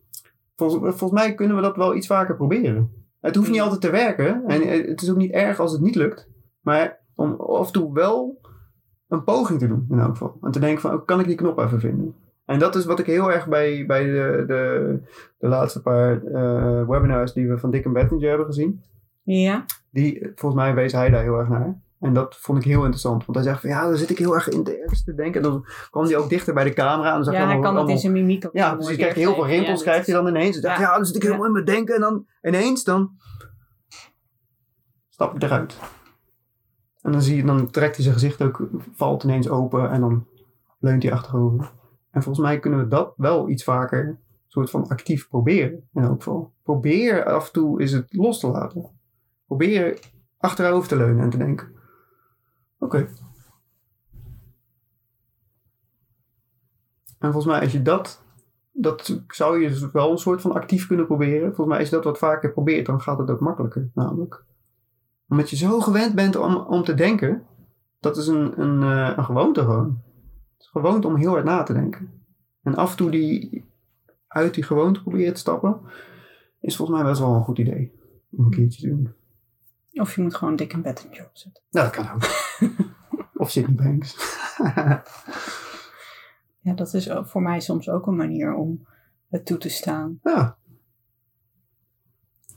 Volgens, 0.56 0.98
volgens 0.98 1.22
mij 1.22 1.36
kunnen 1.36 1.56
we 1.56 1.62
dat 1.62 1.76
wel 1.76 1.96
iets 1.96 2.08
vaker 2.08 2.36
proberen. 2.36 3.00
Het 3.20 3.36
hoeft 3.36 3.50
niet 3.50 3.62
altijd 3.62 3.82
te 3.82 3.90
werken. 3.90 4.44
En 4.48 4.68
het 4.68 5.02
is 5.02 5.10
ook 5.10 5.18
niet 5.18 5.32
erg 5.32 5.60
als 5.60 5.72
het 5.72 5.82
niet 5.82 5.96
lukt. 5.96 6.30
Maar 6.62 7.00
om 7.16 7.34
af 7.34 7.68
en 7.68 7.74
toe 7.74 7.94
wel 7.94 8.42
een 9.08 9.24
poging 9.24 9.60
te 9.60 9.68
doen, 9.68 9.88
in 9.90 10.00
elk 10.00 10.10
geval. 10.10 10.38
En 10.42 10.52
te 10.52 10.60
denken 10.60 10.82
van, 10.82 10.94
oh, 10.94 11.06
kan 11.06 11.20
ik 11.20 11.26
die 11.26 11.36
knop 11.36 11.60
even 11.60 11.80
vinden? 11.80 12.16
En 12.46 12.60
dat 12.60 12.76
is 12.76 12.86
wat 12.86 13.00
ik 13.00 13.06
heel 13.06 13.32
erg 13.32 13.48
bij, 13.48 13.86
bij 13.86 14.04
de, 14.04 14.44
de, 14.48 15.00
de 15.38 15.48
laatste 15.48 15.82
paar 15.82 16.24
eh, 16.24 16.88
webinars 16.88 17.34
die 17.34 17.50
we 17.50 17.58
van 17.58 17.72
Dick 17.72 17.86
en 17.86 17.94
Bettinger 17.94 18.30
hebben 18.30 18.46
gezien. 18.46 18.82
Ja. 19.24 19.66
Die, 19.92 20.32
volgens 20.36 20.62
mij 20.62 20.74
wees 20.74 20.92
hij 20.92 21.10
daar 21.10 21.22
heel 21.22 21.40
erg 21.40 21.50
naar. 21.50 21.82
En 22.00 22.14
dat 22.14 22.36
vond 22.38 22.58
ik 22.58 22.64
heel 22.64 22.80
interessant. 22.80 23.26
Want 23.26 23.38
hij 23.38 23.48
zegt 23.48 23.62
van, 23.62 23.70
ja, 23.70 23.84
dan 23.88 23.98
zit 23.98 24.10
ik 24.10 24.18
heel 24.18 24.34
erg 24.34 24.48
in 24.50 24.64
de 24.64 24.78
ergens 24.78 25.04
te 25.04 25.14
denken. 25.14 25.42
En 25.44 25.50
dan 25.50 25.66
kwam 25.90 26.04
hij 26.06 26.18
ook 26.18 26.30
dichter 26.30 26.54
bij 26.54 26.64
de 26.64 26.74
camera. 26.74 27.08
En 27.10 27.16
dan 27.16 27.24
zag 27.24 27.34
Ja, 27.34 27.40
hij 27.40 27.48
allemaal- 27.50 27.64
kan 27.64 27.74
dat 27.74 27.82
in 27.82 27.88
allemaal- 27.94 28.02
zijn 28.02 28.14
mimiek 28.26 28.46
ook 28.46 28.54
ja, 28.54 28.76
precies. 28.76 28.96
Krijg 28.98 29.14
je 29.14 29.20
heel 29.20 29.34
veel 29.34 29.48
rimpels, 29.48 29.82
krijgt 29.82 30.06
hij 30.06 30.16
dan 30.16 30.28
ineens. 30.28 30.56
En 30.56 30.62
zegt, 30.62 30.78
Ja. 30.78 30.82
ja, 30.84 30.96
dan 30.96 31.06
zit 31.06 31.16
ik 31.16 31.22
helemaal 31.24 31.46
in 31.46 31.52
mijn 31.52 31.66
denken. 31.66 31.96
En 31.96 32.02
dan 32.02 32.26
ineens, 32.42 32.84
dan 32.84 33.12
stap 35.10 35.36
ik 35.36 35.44
eruit. 35.44 35.78
En 37.02 37.12
dan 37.12 37.22
zie 37.22 37.36
je, 37.36 37.44
dan 37.44 37.70
trekt 37.70 37.94
hij 37.96 38.04
zijn 38.04 38.16
gezicht 38.16 38.42
ook, 38.42 38.68
valt 38.96 39.24
ineens 39.24 39.50
open. 39.50 39.90
En 39.90 40.02
dan 40.02 40.28
leunt 40.80 41.04
hij 41.04 41.12
achterover. 41.12 41.72
En 42.12 42.24
volgens 42.24 42.46
mij 42.46 42.60
kunnen 42.60 42.80
we 42.80 42.88
dat 42.88 43.14
wel 43.18 43.50
iets 43.50 43.64
vaker, 43.64 44.20
soort 44.48 44.70
van 44.70 44.88
actief 44.88 45.28
proberen. 45.30 45.88
In 45.94 46.04
elk 46.04 46.24
geval. 46.24 46.54
Probeer 46.64 47.26
af 47.26 47.46
en 47.48 47.52
toe 47.54 47.82
is 47.82 47.92
het 47.92 48.14
los 48.14 48.40
te 48.40 48.48
laten. 48.48 48.90
Probeer 49.46 50.00
achterover 50.38 50.88
te 50.90 50.96
leunen 50.96 51.24
en 51.24 51.30
te 51.30 51.38
denken. 51.38 51.78
Oké. 52.80 53.10
En 57.20 57.32
volgens 57.32 57.46
mij 57.46 57.62
als 57.62 57.72
je 57.72 57.82
dat, 57.82 58.24
dat 58.72 59.22
zou 59.28 59.62
je 59.62 59.70
dus 59.70 59.92
wel 59.92 60.12
een 60.12 60.18
soort 60.18 60.42
van 60.42 60.52
actief 60.52 60.88
kunnen 60.88 61.06
proberen. 61.06 61.48
Volgens 61.48 61.68
mij 61.68 61.78
als 61.80 61.90
je 61.90 61.96
dat 61.96 62.04
wat 62.04 62.18
vaker 62.18 62.52
probeert, 62.52 62.86
dan 62.86 63.02
gaat 63.02 63.18
het 63.18 63.30
ook 63.30 63.40
makkelijker 63.40 63.90
namelijk. 63.94 64.44
Omdat 65.28 65.50
je 65.50 65.56
zo 65.56 65.80
gewend 65.80 66.16
bent 66.16 66.36
om, 66.36 66.56
om 66.56 66.84
te 66.84 66.94
denken, 66.94 67.44
dat 68.00 68.18
is 68.18 68.28
een, 68.28 68.62
een, 68.62 68.84
eh, 68.84 69.18
een 69.18 69.26
gewoonte 69.26 69.62
gewoon. 69.62 70.02
Het 70.54 70.62
is 70.62 70.68
gewoonte 70.68 71.08
om 71.08 71.16
heel 71.16 71.32
hard 71.32 71.46
na 71.46 71.64
te 71.64 71.74
denken. 71.74 72.24
En 72.62 72.76
af 72.76 72.92
en 72.92 72.98
toe 72.98 73.12
die, 73.12 73.66
uit 74.28 74.54
die 74.54 74.64
gewoonte 74.64 75.02
proberen 75.02 75.34
te 75.34 75.40
stappen, 75.40 75.82
is 76.60 76.76
volgens 76.76 77.00
mij 77.00 77.08
best 77.08 77.22
wel 77.22 77.36
een 77.36 77.44
goed 77.44 77.58
idee. 77.58 77.94
Om 78.32 78.46
een 78.46 78.52
keertje 78.52 78.82
te 78.82 78.88
doen. 78.88 79.14
Of 80.00 80.16
je 80.16 80.22
moet 80.22 80.36
gewoon 80.36 80.56
dik 80.56 80.74
in 80.74 80.82
bed 80.82 81.04
een 81.04 81.16
job 81.16 81.30
zetten. 81.34 81.64
Nou, 81.70 81.86
dat 81.92 81.96
kan 81.96 82.14
ook. 82.14 82.24
of 83.42 83.52
Sydney 83.52 83.76
Banks. 83.76 84.16
Ja, 86.62 86.74
dat 86.74 86.94
is 86.94 87.10
voor 87.22 87.42
mij 87.42 87.60
soms 87.60 87.90
ook 87.90 88.08
een 88.08 88.16
manier 88.16 88.54
om 88.54 88.88
het 89.30 89.46
toe 89.46 89.58
te 89.58 89.70
staan. 89.70 90.20
ja, 90.24 90.58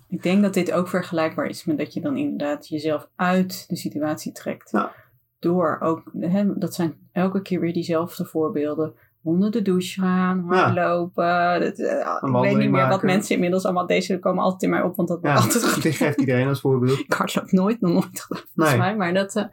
Ik 0.08 0.22
denk 0.22 0.42
dat 0.42 0.54
dit 0.54 0.72
ook 0.72 0.88
vergelijkbaar 0.88 1.46
is 1.46 1.64
met 1.64 1.78
dat 1.78 1.94
je 1.94 2.00
dan 2.00 2.16
inderdaad 2.16 2.68
jezelf 2.68 3.08
uit 3.16 3.68
de 3.68 3.76
situatie 3.76 4.32
trekt. 4.32 4.70
Ja. 4.70 4.92
Door 5.38 5.78
ook, 5.80 6.10
hè, 6.18 6.58
dat 6.58 6.74
zijn 6.74 7.08
elke 7.12 7.42
keer 7.42 7.60
weer 7.60 7.72
diezelfde 7.72 8.24
voorbeelden. 8.24 8.94
Onder 9.22 9.50
de 9.50 9.62
douche 9.62 10.00
gaan, 10.00 10.46
Ja. 10.50 10.56
hardlopen. 10.56 11.60
Dat, 11.60 11.78
eh, 11.78 12.16
ik 12.22 12.32
weet 12.42 12.56
niet 12.56 12.70
meer 12.70 12.88
wat 12.88 13.02
mensen 13.02 13.34
inmiddels 13.34 13.64
allemaal... 13.64 13.86
Deze 13.86 14.18
komen 14.18 14.42
altijd 14.42 14.62
in 14.62 14.70
mij 14.70 14.82
op, 14.82 14.96
want 14.96 15.08
dat 15.08 15.18
ja. 15.22 15.34
altijd 15.34 15.64
geeft 15.96 16.20
iedereen 16.20 16.48
als 16.48 16.60
voorbeeld. 16.60 16.98
Ik 17.06 17.12
hardloop 17.12 17.50
nooit, 17.50 17.80
nog 17.80 17.92
nooit 17.92 18.20
gedaan 18.20 18.42
volgens 18.54 18.68
Nee. 18.70 18.78
mij. 18.78 18.96
Maar 18.96 19.14
dat... 19.14 19.36
eh, 19.36 19.44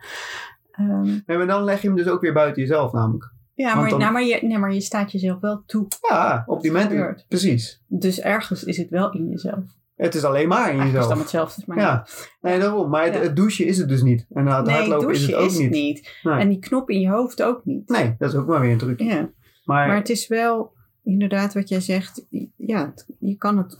ehm, 0.71 1.01
Nee, 1.25 1.37
maar 1.37 1.47
dan 1.47 1.63
leg 1.63 1.81
je 1.81 1.87
hem 1.87 1.97
dus 1.97 2.07
ook 2.07 2.21
weer 2.21 2.33
buiten 2.33 2.61
jezelf 2.61 2.91
namelijk. 2.93 3.31
ja, 3.53 3.75
maar, 3.75 3.89
dan- 3.89 3.99
nou, 3.99 4.11
maar, 4.11 4.23
je, 4.23 4.39
nee, 4.41 4.57
maar 4.57 4.73
je 4.73 4.81
staat 4.81 5.11
jezelf 5.11 5.39
wel 5.39 5.63
toe. 5.65 5.87
Ja, 6.09 6.43
op 6.45 6.61
die 6.61 6.71
moment. 6.71 7.25
Precies. 7.27 7.83
Dus 7.87 8.19
ergens 8.21 8.63
is 8.63 8.77
het 8.77 8.89
wel 8.89 9.11
in 9.13 9.29
jezelf. 9.29 9.63
Het 9.95 10.15
is 10.15 10.23
alleen 10.23 10.47
maar 10.47 10.69
in 10.69 10.75
is 10.77 10.81
het 10.83 10.91
jezelf. 10.91 11.07
dan 11.09 11.17
hetzelfde. 11.17 11.63
Maar 11.65 11.77
Ja, 11.77 12.07
nee, 12.41 12.59
daarom. 12.59 12.89
Maar 12.89 13.03
het, 13.05 13.13
Ja. 13.13 13.19
het 13.19 13.35
douchen 13.35 13.65
is 13.65 13.77
het 13.77 13.87
dus 13.89 14.01
niet. 14.01 14.25
En 14.33 14.45
het 14.45 14.65
nee, 14.65 14.75
hardlopen 14.75 15.09
is 15.09 15.21
het 15.25 15.35
ook 15.35 15.45
is 15.45 15.57
niet. 15.57 15.69
niet. 15.69 16.19
Nee. 16.23 16.39
En 16.39 16.49
die 16.49 16.59
knop 16.59 16.89
in 16.89 16.99
je 16.99 17.09
hoofd 17.09 17.43
ook 17.43 17.65
niet. 17.65 17.89
Nee, 17.89 18.15
dat 18.17 18.29
is 18.33 18.35
ook 18.39 18.47
maar 18.47 18.59
weer 18.59 18.71
een 18.71 18.77
trucje. 18.77 19.05
Ja. 19.05 19.29
Maar, 19.75 19.87
Maar 19.87 19.95
het 19.97 20.09
is 20.09 20.27
wel 20.27 20.73
inderdaad 21.03 21.53
wat 21.53 21.69
jij 21.69 21.81
zegt. 21.81 22.25
Ja, 22.57 22.93
je 23.19 23.35
kan 23.35 23.57
het. 23.57 23.77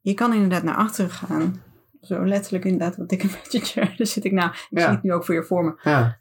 Je 0.00 0.14
kan 0.14 0.32
inderdaad 0.32 0.62
naar 0.62 0.76
achteren 0.76 1.10
gaan. 1.10 1.62
Zo 2.00 2.26
letterlijk 2.26 2.64
inderdaad, 2.64 2.96
wat 2.96 3.12
ik 3.12 3.22
een 3.22 3.30
beetje. 3.52 3.92
Daar 3.96 4.06
zit 4.06 4.24
ik 4.24 4.32
nou. 4.32 4.50
Ik 4.50 4.78
Ja. 4.78 4.80
zie 4.84 4.90
het 4.94 5.02
nu 5.02 5.12
ook 5.12 5.24
voor 5.24 5.34
je 5.34 5.44
voor 5.44 5.64
me. 5.64 5.80
ja, 5.82 6.18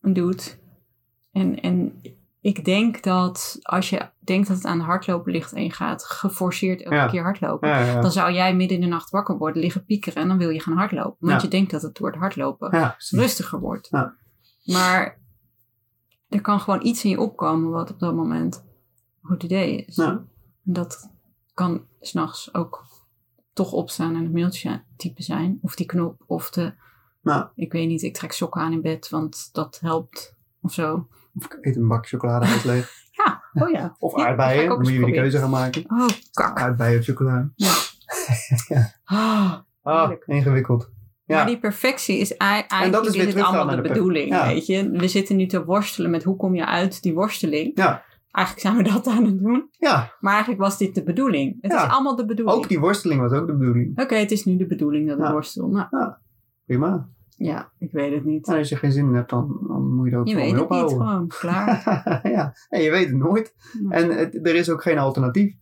doet. 0.00 0.58
En, 1.32 1.60
en 1.60 2.00
ik 2.40 2.64
denk 2.64 3.02
dat 3.02 3.58
als 3.62 3.90
je 3.90 4.08
denkt 4.18 4.48
dat 4.48 4.56
het 4.56 4.66
aan 4.66 4.80
hardlopen 4.80 5.32
ligt 5.32 5.52
en 5.52 5.62
je 5.62 5.70
gaat 5.72 6.04
geforceerd 6.04 6.82
elke 6.82 6.94
Ja. 6.96 7.06
keer 7.06 7.22
hardlopen. 7.22 7.68
ja, 7.68 7.78
ja. 7.84 8.00
Dan 8.00 8.12
zou 8.12 8.32
jij 8.32 8.54
midden 8.56 8.76
in 8.76 8.82
de 8.82 8.88
nacht 8.90 9.10
wakker 9.10 9.36
worden, 9.38 9.62
liggen 9.62 9.84
piekeren 9.84 10.22
en 10.22 10.28
dan 10.28 10.38
wil 10.38 10.50
je 10.50 10.60
gaan 10.60 10.76
hardlopen. 10.76 11.28
Want 11.28 11.42
je 11.42 11.48
denkt 11.48 11.70
dat 11.70 11.82
het 11.82 11.96
door 11.96 12.06
het 12.10 12.16
hardlopen 12.18 12.94
rustiger 13.10 13.60
wordt. 13.60 13.90
Maar 14.64 15.22
er 16.34 16.40
kan 16.40 16.60
gewoon 16.60 16.84
iets 16.86 17.04
in 17.04 17.10
je 17.10 17.20
opkomen 17.20 17.70
wat 17.70 17.90
op 17.90 17.98
dat 17.98 18.14
moment 18.14 18.64
een 19.22 19.28
goed 19.28 19.42
idee 19.42 19.84
is. 19.84 19.96
Ja. 19.96 20.08
En 20.08 20.28
dat 20.62 21.10
kan 21.54 21.86
s'nachts 22.00 22.54
ook 22.54 22.84
toch 23.52 23.72
opstaan 23.72 24.14
en 24.16 24.24
een 24.24 24.32
mailtje 24.32 24.82
typen 24.96 25.24
zijn. 25.24 25.58
Of 25.62 25.74
die 25.74 25.86
knop, 25.86 26.22
of 26.26 26.50
de, 26.50 26.74
Nou, 27.22 27.46
ik 27.54 27.72
weet 27.72 27.88
niet, 27.88 28.02
ik 28.02 28.14
trek 28.14 28.32
sokken 28.32 28.60
aan 28.60 28.72
in 28.72 28.82
bed, 28.82 29.08
want 29.08 29.48
dat 29.52 29.78
helpt. 29.80 30.36
Of 30.60 30.72
zo. 30.72 31.08
of 31.34 31.44
ik 31.44 31.58
eet 31.60 31.76
een 31.76 31.88
bak 31.88 32.06
chocolade 32.08 32.46
uit 32.46 32.64
leeg. 32.64 32.92
Ja, 33.24 33.42
oh 33.62 33.70
ja. 33.70 33.96
Of 33.98 34.16
Ja, 34.16 34.26
aardbeien. 34.26 34.62
ik 34.62 34.68
Dan 34.68 34.78
moet 34.78 34.88
je 34.88 34.96
weer 34.96 35.04
die 35.06 35.14
keuze 35.14 35.38
gaan 35.38 35.50
maken. 35.50 35.84
Oh, 35.90 36.06
kak. 36.32 36.58
Aardbeien 36.58 36.98
of 36.98 37.04
chocolade. 37.04 37.52
Ah, 39.04 39.54
Ah, 39.82 39.98
Heerlijk. 40.00 40.24
ingewikkeld. 40.26 40.90
Ja, 41.26 41.36
Maar 41.36 41.46
die 41.46 41.58
perfectie 41.58 42.18
is 42.18 42.28
dat 42.28 42.38
eigenlijk 42.38 43.02
is 43.02 43.08
is 43.08 43.14
weer 43.16 43.22
het 43.24 43.30
teruggaan 43.34 43.56
allemaal 43.56 43.76
de 43.82 43.88
bedoeling, 43.88 44.28
Ja. 44.28 44.46
weet 44.46 44.66
je. 44.66 44.90
We 44.90 45.08
zitten 45.08 45.36
nu 45.36 45.46
te 45.46 45.64
worstelen 45.64 46.10
met 46.10 46.22
hoe 46.24 46.36
kom 46.36 46.54
je 46.54 46.66
uit 46.66 47.02
die 47.02 47.14
worsteling. 47.14 47.70
ja, 47.74 48.04
Eigenlijk 48.30 48.66
zijn 48.66 48.76
we 48.84 48.90
dat 48.92 49.06
aan 49.06 49.24
het 49.24 49.38
doen. 49.38 49.68
ja, 49.70 50.12
Maar 50.20 50.32
eigenlijk 50.32 50.62
was 50.62 50.78
dit 50.78 50.94
de 50.94 51.02
bedoeling. 51.02 51.56
Het 51.60 51.72
Ja. 51.72 51.84
is 51.84 51.90
allemaal 51.90 52.16
de 52.16 52.24
bedoeling. 52.24 52.58
ook 52.58 52.68
die 52.68 52.80
worsteling 52.80 53.20
was 53.20 53.32
ook 53.32 53.46
de 53.46 53.56
bedoeling. 53.56 54.00
Oké, 54.00 54.14
het 54.14 54.30
is 54.30 54.44
nu 54.44 54.56
de 54.56 54.66
bedoeling 54.66 55.08
dat 55.08 55.18
ik 55.18 55.24
worstel. 55.26 55.68
Nou, 55.68 56.12
Prima. 56.66 57.08
ja, 57.36 57.72
ik 57.78 57.92
weet 57.92 58.14
het 58.14 58.24
niet. 58.24 58.46
Nou, 58.46 58.58
als 58.58 58.68
je 58.68 58.76
geen 58.76 58.92
zin 58.92 59.06
in 59.06 59.14
hebt, 59.14 59.30
dan, 59.30 59.64
dan 59.68 59.94
moet 59.94 60.06
je 60.08 60.12
er 60.14 60.18
ook 60.20 60.26
je 60.28 60.32
gewoon 60.34 60.46
weet 60.50 60.68
mee 60.68 60.78
het 60.78 60.88
niet, 60.90 60.92
ophouden. 60.92 61.32
gewoon. 61.32 61.62
Klaar. 61.84 62.20
ja, 62.32 62.52
en 62.68 62.82
je 62.82 62.90
weet 62.90 63.06
het 63.08 63.16
nooit. 63.16 63.54
En 63.88 64.10
het, 64.10 64.46
er 64.46 64.54
is 64.54 64.70
ook 64.70 64.82
geen 64.82 64.98
alternatief. 64.98 65.54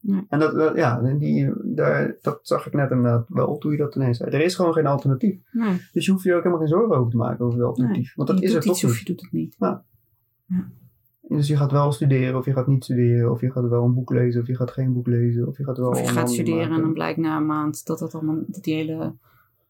Nee. 0.00 0.24
En 0.28 0.38
dat, 0.38 0.54
dat- 0.54 0.76
ja, 0.76 1.00
die, 1.00 1.52
daar, 1.64 2.16
dat 2.22 2.38
zag 2.42 2.66
ik 2.66 2.72
net 2.72 2.90
inderdaad 2.90 3.24
wel 3.28 3.58
toen 3.58 3.70
je 3.72 3.76
dat 3.78 3.94
ineens 3.94 4.16
zei. 4.18 4.30
Er 4.30 4.40
is 4.40 4.54
gewoon 4.54 4.72
geen 4.72 4.86
alternatief. 4.86 5.38
Nee, 5.52 5.80
Dus 5.92 6.06
je 6.06 6.12
hoeft 6.12 6.24
je 6.24 6.30
ook 6.34 6.38
helemaal 6.42 6.58
geen 6.58 6.68
zorgen 6.68 6.96
over 6.96 7.10
te 7.10 7.16
maken 7.16 7.44
over 7.44 7.58
het 7.58 7.68
alternatief. 7.68 8.14
Want 8.14 8.28
dat 8.28 8.38
je 8.38 8.44
is 8.44 8.52
doet 8.52 8.62
er 8.64 8.70
iets 8.70 8.80
toch 8.80 8.90
of 8.90 8.96
niet. 8.96 9.06
je 9.06 9.12
doet 9.14 9.22
het 9.22 9.32
niet. 9.32 9.56
Dus 11.28 11.48
je 11.48 11.56
gaat 11.56 11.70
wel 11.72 11.92
studeren 11.92 12.36
of 12.36 12.44
je 12.44 12.52
gaat 12.52 12.66
niet 12.66 12.84
studeren. 12.84 13.30
Of 13.30 13.40
je 13.40 13.50
gaat 13.52 13.68
wel 13.68 13.84
een 13.84 13.94
boek 13.94 14.10
lezen 14.10 14.40
of 14.40 14.46
je 14.46 14.56
gaat 14.56 14.70
geen 14.70 14.92
boek 14.92 15.06
lezen. 15.06 15.46
Of 15.46 15.56
je 15.58 15.64
gaat 15.64 15.78
wel 15.78 15.88
Of 15.88 16.00
je 16.00 16.06
gaat 16.06 16.30
studeren 16.30 16.70
en 16.70 16.80
dan 16.80 16.92
blijkt 16.92 17.18
na 17.18 17.36
een 17.36 17.46
maand 17.46 17.86
dat 17.86 17.98
dat 17.98 18.14
allemaal, 18.14 18.38
dat 18.46 18.62
die 18.64 18.74
hele 18.74 19.14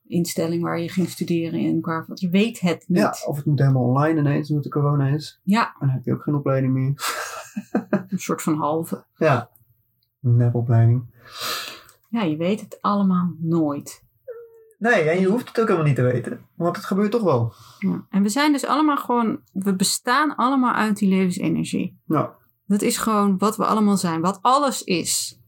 instelling 0.07 0.63
waar 0.63 0.81
je 0.81 0.89
ging 0.89 1.09
studeren 1.09 1.61
in 1.61 1.75
elkaar 1.75 2.05
valt. 2.05 2.21
Je 2.21 2.29
weet 2.29 2.61
het 2.61 2.85
niet. 2.89 2.99
Ja, 2.99 3.15
of 3.27 3.37
het 3.37 3.45
moet 3.47 3.59
helemaal 3.59 3.83
online 3.83 4.21
ineens 4.21 4.49
omdat 4.49 4.65
de 4.65 4.71
corona 4.71 5.09
is. 5.09 5.41
Ja, 5.43 5.77
Dan 5.81 5.89
heb 5.89 6.05
je 6.05 6.13
ook 6.13 6.23
geen 6.23 6.35
opleiding 6.35 6.73
meer. 6.73 6.93
een 8.09 8.19
soort 8.19 8.43
van 8.43 8.55
halve. 8.55 9.05
Ja, 9.17 9.51
nepopleiding. 10.31 11.05
Ja, 12.09 12.23
je 12.23 12.37
weet 12.37 12.61
het 12.61 12.79
allemaal 12.81 13.35
nooit. 13.39 14.05
Nee, 14.79 15.03
en 15.11 15.21
je 15.21 15.27
hoeft 15.27 15.49
het 15.49 15.61
ook 15.61 15.65
helemaal 15.67 15.87
niet 15.87 15.97
te 15.97 16.03
weten. 16.03 16.47
Want 16.55 16.77
het 16.77 16.85
gebeurt 16.85 17.11
toch 17.11 17.23
wel. 17.23 17.53
Ja. 17.79 18.07
En 18.11 18.23
we 18.23 18.29
zijn 18.29 18.53
dus 18.53 18.65
allemaal 18.67 18.97
gewoon, 18.97 19.41
we 19.53 19.77
bestaan 19.77 20.37
allemaal 20.37 20.75
uit 20.75 20.97
die 20.97 21.09
levensenergie. 21.09 21.99
Nou, 22.05 22.29
Dat 22.67 22.83
is 22.83 22.97
gewoon 22.97 23.39
wat 23.39 23.57
we 23.57 23.65
allemaal 23.67 23.97
zijn, 23.97 24.21
wat 24.21 24.39
alles 24.43 24.83
is. 24.85 25.41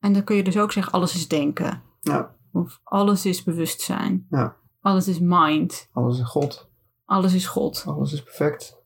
En 0.00 0.12
dan 0.12 0.24
kun 0.24 0.36
je 0.36 0.44
dus 0.44 0.58
ook 0.58 0.72
zeggen, 0.72 0.92
alles 0.92 1.14
is 1.14 1.28
denken. 1.28 1.82
ja, 2.00 2.34
Of 2.52 2.80
alles 2.84 3.26
is 3.26 3.42
bewustzijn. 3.42 4.26
Ja. 4.30 4.56
Alles 4.80 5.08
is 5.08 5.18
mind. 5.20 5.88
alles 5.92 6.18
is 6.18 6.26
God. 6.26 6.68
Alles 7.04 7.34
is 7.34 7.46
God. 7.46 7.84
Alles 7.86 8.12
is 8.12 8.22
perfect. 8.22 8.76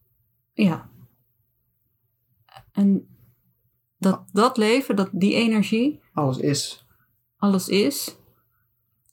Ja. 0.52 0.90
En 2.72 3.11
dat, 4.02 4.22
dat 4.32 4.56
leven, 4.56 4.96
dat, 4.96 5.08
die 5.12 5.34
energie, 5.34 6.00
Alles 6.12 6.38
is. 6.38 6.86
alles 7.36 7.68
is. 7.68 8.16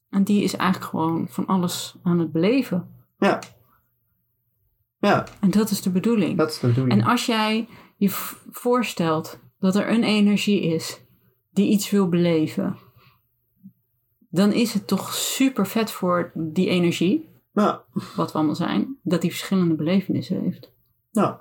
En 0.10 0.24
die 0.24 0.44
is 0.44 0.56
eigenlijk 0.56 0.90
gewoon 0.90 1.28
van 1.30 1.46
alles 1.46 1.96
aan 2.04 2.20
het 2.20 2.32
beleven. 2.32 2.90
Ja. 3.18 3.40
Ja, 5.00 5.26
En 5.42 5.52
dat 5.52 5.70
is 5.70 5.82
de 5.82 5.90
bedoeling. 5.90 6.38
dat 6.38 6.50
is 6.50 6.60
de 6.60 6.68
bedoeling. 6.68 7.02
En 7.02 7.08
als 7.08 7.26
jij 7.26 7.68
je 7.98 8.10
voorstelt 8.52 9.40
dat 9.60 9.76
er 9.76 9.90
een 9.90 10.04
energie 10.04 10.62
is 10.62 11.02
die 11.52 11.70
iets 11.70 11.90
wil 11.90 12.10
beleven, 12.10 12.78
dan 14.30 14.52
is 14.52 14.74
het 14.74 14.88
toch 14.88 15.14
super 15.14 15.68
vet 15.68 15.92
voor 15.92 16.32
die 16.36 16.68
energie, 16.70 17.30
wat 18.16 18.32
we 18.32 18.38
allemaal 18.38 18.56
zijn, 18.56 18.98
dat 19.04 19.22
die 19.22 19.30
verschillende 19.30 19.76
belevenissen 19.76 20.42
heeft. 20.42 20.72
nou. 21.12 21.36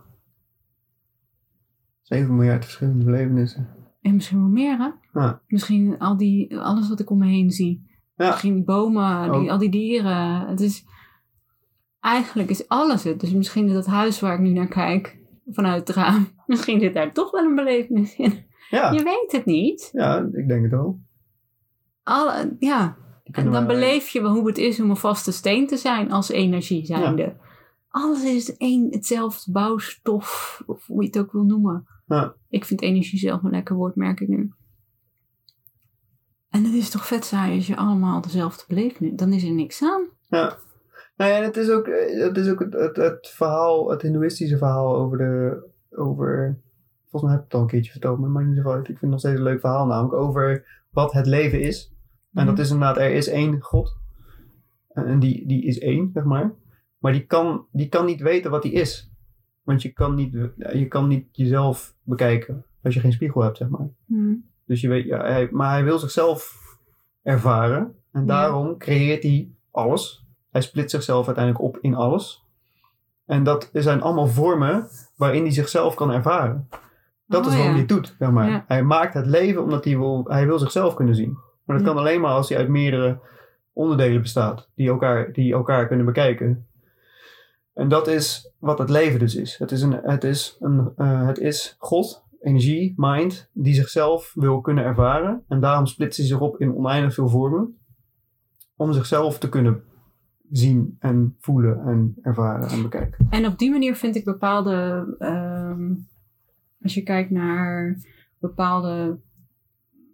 7 2.09 2.37
miljard 2.37 2.65
verschillende 2.65 3.05
belevenissen. 3.05 3.69
En 4.01 4.15
misschien 4.15 4.39
wel 4.39 4.49
meer, 4.49 4.79
hè? 4.79 5.21
Ja. 5.21 5.41
Misschien 5.47 5.99
al 5.99 6.17
die, 6.17 6.59
alles 6.59 6.89
wat 6.89 7.01
ik 7.01 7.11
om 7.11 7.19
me 7.19 7.27
heen 7.27 7.51
zie. 7.51 7.87
Ja. 8.17 8.29
Misschien 8.29 8.55
die 8.55 8.65
bomen, 8.65 9.33
die, 9.41 9.51
al 9.53 9.59
die 9.59 9.71
dieren. 9.71 10.47
Het 10.47 10.61
is, 10.61 10.85
eigenlijk 12.01 12.51
is 12.51 12.69
alles 12.69 13.05
het. 13.05 13.21
Dus 13.21 13.33
misschien 13.33 13.67
is 13.67 13.73
dat 13.73 13.87
huis 13.87 14.21
waar 14.21 14.35
ik 14.35 14.41
nu 14.41 14.51
naar 14.53 14.69
kijk, 14.69 15.19
vanuit 15.47 15.89
het 15.89 15.97
raam, 15.97 16.29
misschien 16.47 16.81
zit 16.81 16.95
daar 16.95 17.13
toch 17.13 17.31
wel 17.31 17.45
een 17.45 17.55
belevenis 17.55 18.17
in. 18.17 18.47
Ja, 18.71 18.91
Je 18.93 19.03
weet 19.03 19.33
het 19.33 19.45
niet. 19.45 19.91
ja, 19.93 20.29
ik 20.33 20.49
denk 20.49 20.63
het 20.63 20.71
wel. 20.71 21.01
Alle, 22.03 22.57
ja, 22.59 22.97
En 23.25 23.51
dan 23.51 23.67
beleef 23.67 24.09
je 24.09 24.21
hoe 24.21 24.47
het 24.47 24.59
is 24.59 24.81
om 24.81 24.91
een 24.91 24.97
vaste 24.97 25.33
steen 25.33 25.67
te 25.67 25.77
zijn 25.77 26.13
als 26.13 26.29
energie 26.29 26.87
zijnde. 26.87 27.37
Alles 27.89 28.25
is 28.25 28.57
één, 28.57 28.87
hetzelfde 28.91 29.53
bouwstof, 29.53 30.63
of 30.67 30.87
hoe 30.87 31.03
je 31.03 31.07
het 31.07 31.19
ook 31.19 31.33
wil 31.33 31.45
noemen. 31.45 31.87
Ja. 32.09 32.35
Ik 32.49 32.65
vind 32.65 32.83
energie 32.83 33.19
zelf 33.19 33.43
een 33.43 33.51
lekker 33.51 33.77
woord, 33.77 33.97
merk 33.97 34.21
ik 34.21 34.29
nu. 34.29 34.53
En 36.49 36.65
het 36.65 36.73
is 36.73 36.91
toch 36.91 37.07
vet 37.07 37.25
saai 37.25 37.57
als 37.57 37.67
je 37.67 37.77
allemaal 37.77 38.21
dezelfde 38.21 38.65
belevenis... 38.69 39.13
Dan 39.15 39.33
is 39.33 39.45
er 39.45 39.53
niks 39.53 39.83
aan. 39.83 40.09
Ja. 40.29 40.59
Nou 41.17 41.31
ja, 41.31 41.37
en 41.37 41.43
het 41.43 41.57
is 41.57 41.71
ook, 41.71 41.87
eh, 41.87 42.23
het, 42.23 42.37
is 42.37 42.49
ook 42.49 42.59
het, 42.59 42.73
het, 42.73 42.97
het 42.97 43.29
verhaal, 43.29 43.91
het 43.91 44.03
hindoeïstische 44.03 44.59
verhaal 44.59 44.97
over 44.97 45.19
de, 45.19 45.63
over, 45.91 46.61
volgens 47.11 47.23
mij 47.23 47.33
heb 47.33 47.41
ik 47.41 47.45
het 47.45 47.55
al 47.55 47.61
een 47.61 47.67
keertje 47.67 47.91
verteld, 47.91 48.17
maar 48.17 48.25
het 48.25 48.35
maakt 48.35 48.47
niet 48.47 48.57
zoveel 48.57 48.73
uit. 48.73 48.81
Ik 48.81 48.87
vind 48.87 49.01
het 49.01 49.11
nog 49.11 49.21
steeds 49.21 49.37
een 49.37 49.43
leuk 49.43 49.61
verhaal 49.61 49.87
namelijk, 49.87 50.15
over 50.15 50.67
wat 50.91 51.13
het 51.13 51.27
leven 51.27 51.61
is. 51.61 51.93
En 52.33 52.47
dat 52.47 52.59
is 52.59 52.71
inderdaad, 52.71 52.97
er 52.97 53.15
is 53.15 53.29
één 53.29 53.61
God. 53.61 53.97
En 54.89 55.19
die, 55.19 55.47
die 55.47 55.65
is 55.65 55.79
één, 55.79 56.11
zeg 56.15 56.25
maar. 56.25 56.55
Maar 56.99 57.13
die 57.13 57.27
kan, 57.27 57.67
die 57.73 57.89
kan 57.89 58.07
niet 58.07 58.21
weten 58.21 58.51
wat 58.51 58.63
die 58.63 58.73
is. 58.73 59.08
Want 59.69 59.83
je 59.83 59.93
kan, 59.93 60.15
niet, 60.15 60.33
je 60.73 60.87
kan 60.89 61.09
niet 61.09 61.27
jezelf 61.33 61.95
bekijken 62.03 62.65
als 62.83 62.95
je 62.95 63.01
geen 63.01 63.13
spiegel 63.13 63.43
hebt, 63.43 63.57
zeg 63.57 63.69
maar. 63.69 63.89
Hm. 64.07 64.35
Dus 64.67 64.81
je 64.81 64.89
weet, 64.89 65.05
ja, 65.05 65.21
hij, 65.25 65.49
maar 65.51 65.71
hij 65.71 65.85
wil 65.85 65.99
zichzelf 65.99 66.57
ervaren. 67.23 67.95
En 68.13 68.27
daarom 68.27 68.79
creëert 68.79 69.23
hij 69.23 69.51
alles. 69.71 70.27
Hij 70.51 70.61
split 70.61 70.91
zichzelf 70.91 71.27
uiteindelijk 71.27 71.65
op 71.65 71.79
in 71.81 71.95
alles. 71.95 72.45
En 73.27 73.43
dat 73.43 73.71
zijn 73.73 74.01
allemaal 74.03 74.27
vormen 74.27 74.87
waarin 75.17 75.43
hij 75.43 75.53
zichzelf 75.53 75.95
kan 75.95 76.13
ervaren. 76.13 76.69
Dat 77.27 77.41
Oh, 77.41 77.47
is 77.47 77.53
waarom 77.59 77.67
ja. 77.67 77.71
hij 77.71 77.81
het 77.81 77.89
doet, 77.89 78.17
zeg 78.19 78.31
maar. 78.31 78.51
Ja. 78.51 78.65
Hij 78.69 78.83
maakt 78.83 79.15
het 79.15 79.27
leven 79.27 79.63
omdat 79.63 79.85
hij 79.85 79.99
wil, 79.99 80.25
hij 80.29 80.47
wil 80.47 80.59
zichzelf 80.59 80.95
kunnen 80.95 81.15
zien. 81.15 81.39
Maar 81.65 81.77
dat 81.77 81.87
Ja. 81.87 81.93
kan 81.93 82.01
alleen 82.03 82.21
maar 82.21 82.33
als 82.33 82.49
hij 82.49 82.59
uit 82.59 82.69
meerdere 82.69 83.19
onderdelen 83.73 84.23
bestaat 84.23 84.69
die 84.75 84.89
elkaar, 84.89 85.33
die 85.33 85.53
elkaar 85.53 85.87
kunnen 85.87 86.07
bekijken. 86.07 86.67
En 87.79 87.89
dat 87.89 88.07
is 88.07 88.53
wat 88.59 88.79
het 88.79 88.91
leven 88.91 89.19
dus 89.19 89.35
is. 89.35 89.59
Het 89.59 89.73
is, 89.73 89.83
een, 89.83 89.93
het 89.93 90.25
is, 90.25 90.57
een, 90.61 90.93
eh, 90.97 91.27
het 91.27 91.39
is 91.39 91.77
God, 91.79 92.25
energie, 92.41 92.95
mind, 92.97 93.51
die 93.53 93.75
zichzelf 93.75 94.33
wil 94.35 94.61
kunnen 94.61 94.85
ervaren. 94.85 95.45
En 95.49 95.61
daarom 95.61 95.87
splitst 95.87 96.19
hij 96.19 96.27
zich 96.27 96.41
op 96.41 96.61
in 96.61 96.75
oneindig 96.75 97.15
veel 97.15 97.29
vormen. 97.29 97.79
Om 98.77 98.93
zichzelf 98.93 99.39
te 99.39 99.49
kunnen 99.49 99.83
zien 100.51 100.97
en 100.99 101.37
voelen 101.39 101.81
en 101.87 102.15
ervaren 102.23 102.69
en 102.69 102.83
bekijken. 102.83 103.27
En 103.31 103.47
op 103.47 103.59
die 103.59 103.71
manier 103.71 103.95
vind 103.95 104.17
ik 104.17 104.25
bepaalde, 104.25 105.07
ehm, 105.19 105.95
als 106.83 106.95
je 106.95 107.03
kijkt 107.03 107.31
naar 107.31 107.99
bepaalde 108.39 109.19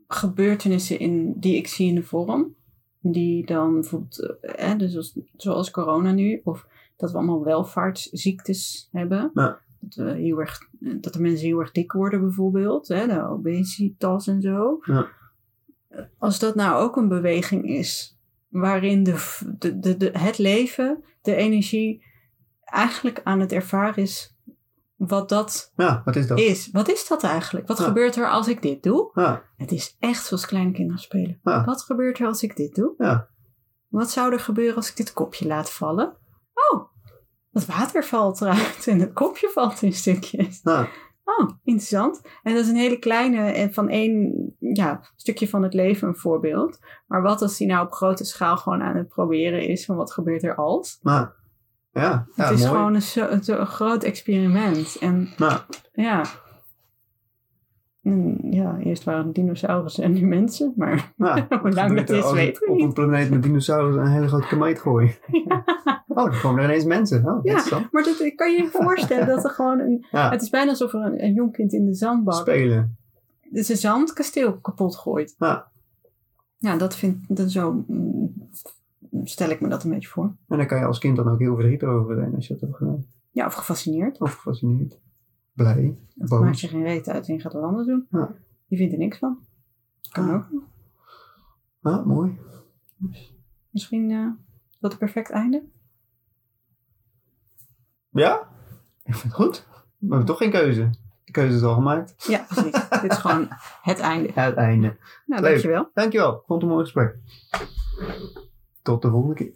gebeurtenissen 0.08 0.98
in, 0.98 1.34
die 1.36 1.56
ik 1.56 1.66
zie 1.66 1.88
in 1.88 1.94
de 1.94 2.02
vorm, 2.02 2.54
die 3.00 3.46
dan 3.46 3.72
bijvoorbeeld, 3.74 4.38
eh, 4.40 4.78
dus 4.78 4.92
zoals, 4.92 5.18
zoals 5.36 5.70
corona 5.70 6.12
nu, 6.12 6.40
of 6.44 6.72
dat 6.96 7.10
we 7.10 7.16
allemaal 7.16 7.44
welvaartsziektes 7.44 8.88
hebben. 8.92 9.30
Ja. 9.34 9.58
Dat, 9.80 9.94
we 9.94 10.10
heel 10.12 10.38
erg, 10.40 10.58
dat 10.78 11.12
de 11.12 11.20
mensen 11.20 11.46
heel 11.46 11.58
erg 11.60 11.70
dik 11.72 11.92
worden 11.92 12.20
bijvoorbeeld, 12.20 12.88
hè, 12.88 13.06
de 13.06 13.28
obesitas 13.28 14.26
en 14.26 14.40
zo. 14.40 14.78
Ja. 14.84 15.06
Als 16.18 16.38
dat 16.38 16.54
nou 16.54 16.82
ook 16.82 16.96
een 16.96 17.08
beweging 17.08 17.64
is, 17.68 18.18
waarin 18.48 19.02
de, 19.02 19.42
de, 19.58 19.78
de, 19.78 19.96
de, 19.96 20.10
het 20.18 20.38
leven, 20.38 21.04
de 21.22 21.34
energie, 21.34 22.04
eigenlijk 22.64 23.20
aan 23.24 23.40
het 23.40 23.52
ervaren 23.52 24.02
is 24.02 24.36
wat 24.96 25.28
dat 25.28 25.72
Ja, 25.76 26.02
wat 26.04 26.16
is 26.16 26.26
dat? 26.26 26.38
is. 26.38 26.70
Wat 26.70 26.88
is 26.88 27.08
dat 27.08 27.22
eigenlijk? 27.22 27.66
Wat 27.68 27.78
Ja. 27.78 27.84
gebeurt 27.84 28.16
er 28.16 28.30
als 28.30 28.48
ik 28.48 28.62
dit 28.62 28.82
doe? 28.82 29.10
Ja, 29.14 29.42
Het 29.56 29.72
is 29.72 29.96
echt 29.98 30.24
zoals 30.24 30.46
kleine 30.46 30.72
kinderen 30.72 31.00
spelen. 31.02 31.40
Wat 31.42 31.82
gebeurt 31.82 32.18
er 32.18 32.26
als 32.26 32.42
ik 32.42 32.56
dit 32.56 32.74
doe? 32.74 32.94
ja, 32.98 33.28
Wat 33.88 34.10
zou 34.10 34.32
er 34.32 34.40
gebeuren 34.40 34.76
als 34.76 34.90
ik 34.90 34.96
dit 34.96 35.12
kopje 35.12 35.46
laat 35.46 35.70
vallen? 35.72 36.12
Het 37.54 37.66
water 37.66 38.04
valt 38.04 38.40
eruit 38.40 38.86
en 38.86 39.00
het 39.00 39.12
kopje 39.12 39.50
valt 39.52 39.82
in 39.82 39.92
stukjes. 39.92 40.60
ja, 40.62 40.88
Oh, 41.24 41.50
interessant. 41.62 42.20
En 42.42 42.54
dat 42.54 42.62
is 42.62 42.68
een 42.68 42.76
hele 42.76 42.98
kleine 42.98 43.38
en 43.50 43.72
van 43.74 43.88
één 43.88 44.32
ja, 44.58 45.04
stukje 45.16 45.48
van 45.48 45.62
het 45.62 45.74
leven 45.74 46.08
een 46.08 46.16
voorbeeld. 46.16 46.78
Maar 47.06 47.22
wat 47.22 47.42
als 47.42 47.56
die 47.56 47.66
nou 47.66 47.86
op 47.86 47.92
grote 47.92 48.24
schaal 48.24 48.56
gewoon 48.56 48.82
aan 48.82 48.96
het 48.96 49.08
proberen 49.08 49.68
is 49.68 49.84
van 49.84 49.96
wat 49.96 50.12
gebeurt 50.12 50.42
er 50.42 50.54
als? 50.56 50.98
ja. 51.02 51.32
Ja, 51.92 52.26
ja, 52.34 52.44
het 52.44 52.50
is 52.58 52.64
mooi. 52.64 52.76
gewoon 52.76 52.94
een, 52.94 53.02
zo- 53.02 53.28
een, 53.28 53.42
een 53.60 53.66
groot 53.66 54.02
experiment. 54.04 54.96
En 55.00 55.34
ja. 55.92 56.24
En 58.04 58.38
ja, 58.50 58.78
eerst 58.78 59.04
waren 59.04 59.26
het 59.26 59.34
dinosaurussen 59.34 60.04
en 60.04 60.12
nu 60.12 60.26
mensen, 60.26 60.72
maar 60.76 61.12
ja. 61.16 61.46
Hoe 61.62 61.70
lang 61.70 61.96
dat 61.96 62.08
er 62.10 62.16
is, 62.16 62.22
als 62.22 62.32
we 62.32 62.38
weten 62.38 62.62
we 62.66 62.70
Op 62.70 62.76
niet. 62.76 62.84
een 62.84 62.92
planeet 62.92 63.30
met 63.30 63.42
dinosaurus 63.42 63.96
een 63.96 64.06
hele 64.06 64.28
grote 64.28 64.46
komeet 64.46 64.78
gooien. 64.78 65.14
ja. 65.48 65.64
Oh, 66.08 66.30
dan 66.30 66.40
komen 66.40 66.62
er 66.62 66.68
ineens 66.68 66.84
mensen. 66.84 67.26
Oh, 67.26 67.38
Ja, 67.42 67.88
maar 67.90 68.02
dat, 68.02 68.32
kan 68.34 68.52
je 68.52 68.62
je 68.62 68.68
voorstellen 68.72 69.26
dat 69.26 69.44
er 69.44 69.50
gewoon 69.50 69.78
een... 69.78 70.06
Ja, 70.10 70.30
Het 70.30 70.42
is 70.42 70.50
bijna 70.50 70.70
alsof 70.70 70.92
er 70.92 71.00
een, 71.00 71.24
een 71.24 71.32
jong 71.34 71.52
kind 71.52 71.72
in 71.72 71.84
de 71.84 71.94
zandbak 71.94 72.34
spelen. 72.34 72.96
dus 73.50 73.68
een 73.68 73.76
zandkasteel 73.76 74.58
kapot 74.60 74.96
gooit. 74.96 75.34
Ja. 75.38 75.70
Ja, 76.58 76.76
dat 76.76 76.96
vind 76.96 77.24
dat 77.28 77.50
zo 77.50 77.84
mm, 77.86 78.32
stel 79.24 79.50
ik 79.50 79.60
me 79.60 79.68
dat 79.68 79.84
een 79.84 79.90
beetje 79.90 80.08
voor. 80.08 80.34
En 80.48 80.56
daar 80.56 80.66
kan 80.66 80.78
je 80.78 80.84
als 80.84 80.98
kind 80.98 81.16
dan 81.16 81.28
ook 81.30 81.38
heel 81.38 81.54
verdrietig 81.54 81.88
over 81.88 82.14
zijn 82.16 82.34
als 82.34 82.46
je 82.46 82.52
dat 82.52 82.62
hebt 82.62 82.76
gedaan. 82.76 83.04
Ja, 83.30 83.46
of 83.46 83.54
gefascineerd. 83.54 84.20
Of 84.20 84.34
gefascineerd. 84.34 84.98
Blij. 85.54 85.98
Dat 86.14 86.28
Boos. 86.28 86.40
maakt 86.40 86.60
je 86.60 86.68
geen 86.68 86.82
reet 86.82 87.08
uit 87.08 87.28
en 87.28 87.34
je 87.34 87.40
gaat 87.40 87.52
wat 87.52 87.62
anders 87.62 87.86
doen. 87.86 88.06
Ja. 88.10 88.34
Je 88.66 88.76
vindt 88.76 88.92
er 88.92 88.98
niks 88.98 89.18
van. 89.18 89.38
Kan 90.12 90.28
Ah. 90.28 90.34
ook. 90.34 90.46
Ja, 91.80 92.02
mooi. 92.04 92.38
Misschien 93.70 94.10
eh 94.10 94.28
wat 94.80 94.92
een 94.92 94.98
perfect 94.98 95.30
einde. 95.30 95.62
Ja? 98.10 98.48
Ik 99.04 99.14
vind 99.14 99.22
het 99.22 99.32
goed. 99.42 99.66
We 99.98 100.06
hebben 100.08 100.26
toch 100.26 100.38
geen 100.38 100.50
keuze. 100.50 100.90
De 101.24 101.32
keuze 101.32 101.56
is 101.56 101.62
al 101.62 101.74
gemaakt. 101.74 102.24
Ja, 102.28 102.44
precies. 102.48 102.88
Dit 103.02 103.12
is 103.12 103.18
gewoon 103.18 103.46
het 103.82 103.98
einde. 103.98 104.30
Het 104.32 104.54
einde. 104.54 104.96
Nou, 105.26 105.42
Leuk. 105.42 105.50
dankjewel. 105.50 105.90
Dankjewel. 105.94 106.32
Vond 106.46 106.48
het 106.48 106.62
een 106.62 106.68
mooi 106.76 106.84
gesprek. 106.84 107.18
Tot 108.82 109.02
de 109.02 109.10
volgende 109.10 109.34
keer. 109.34 109.52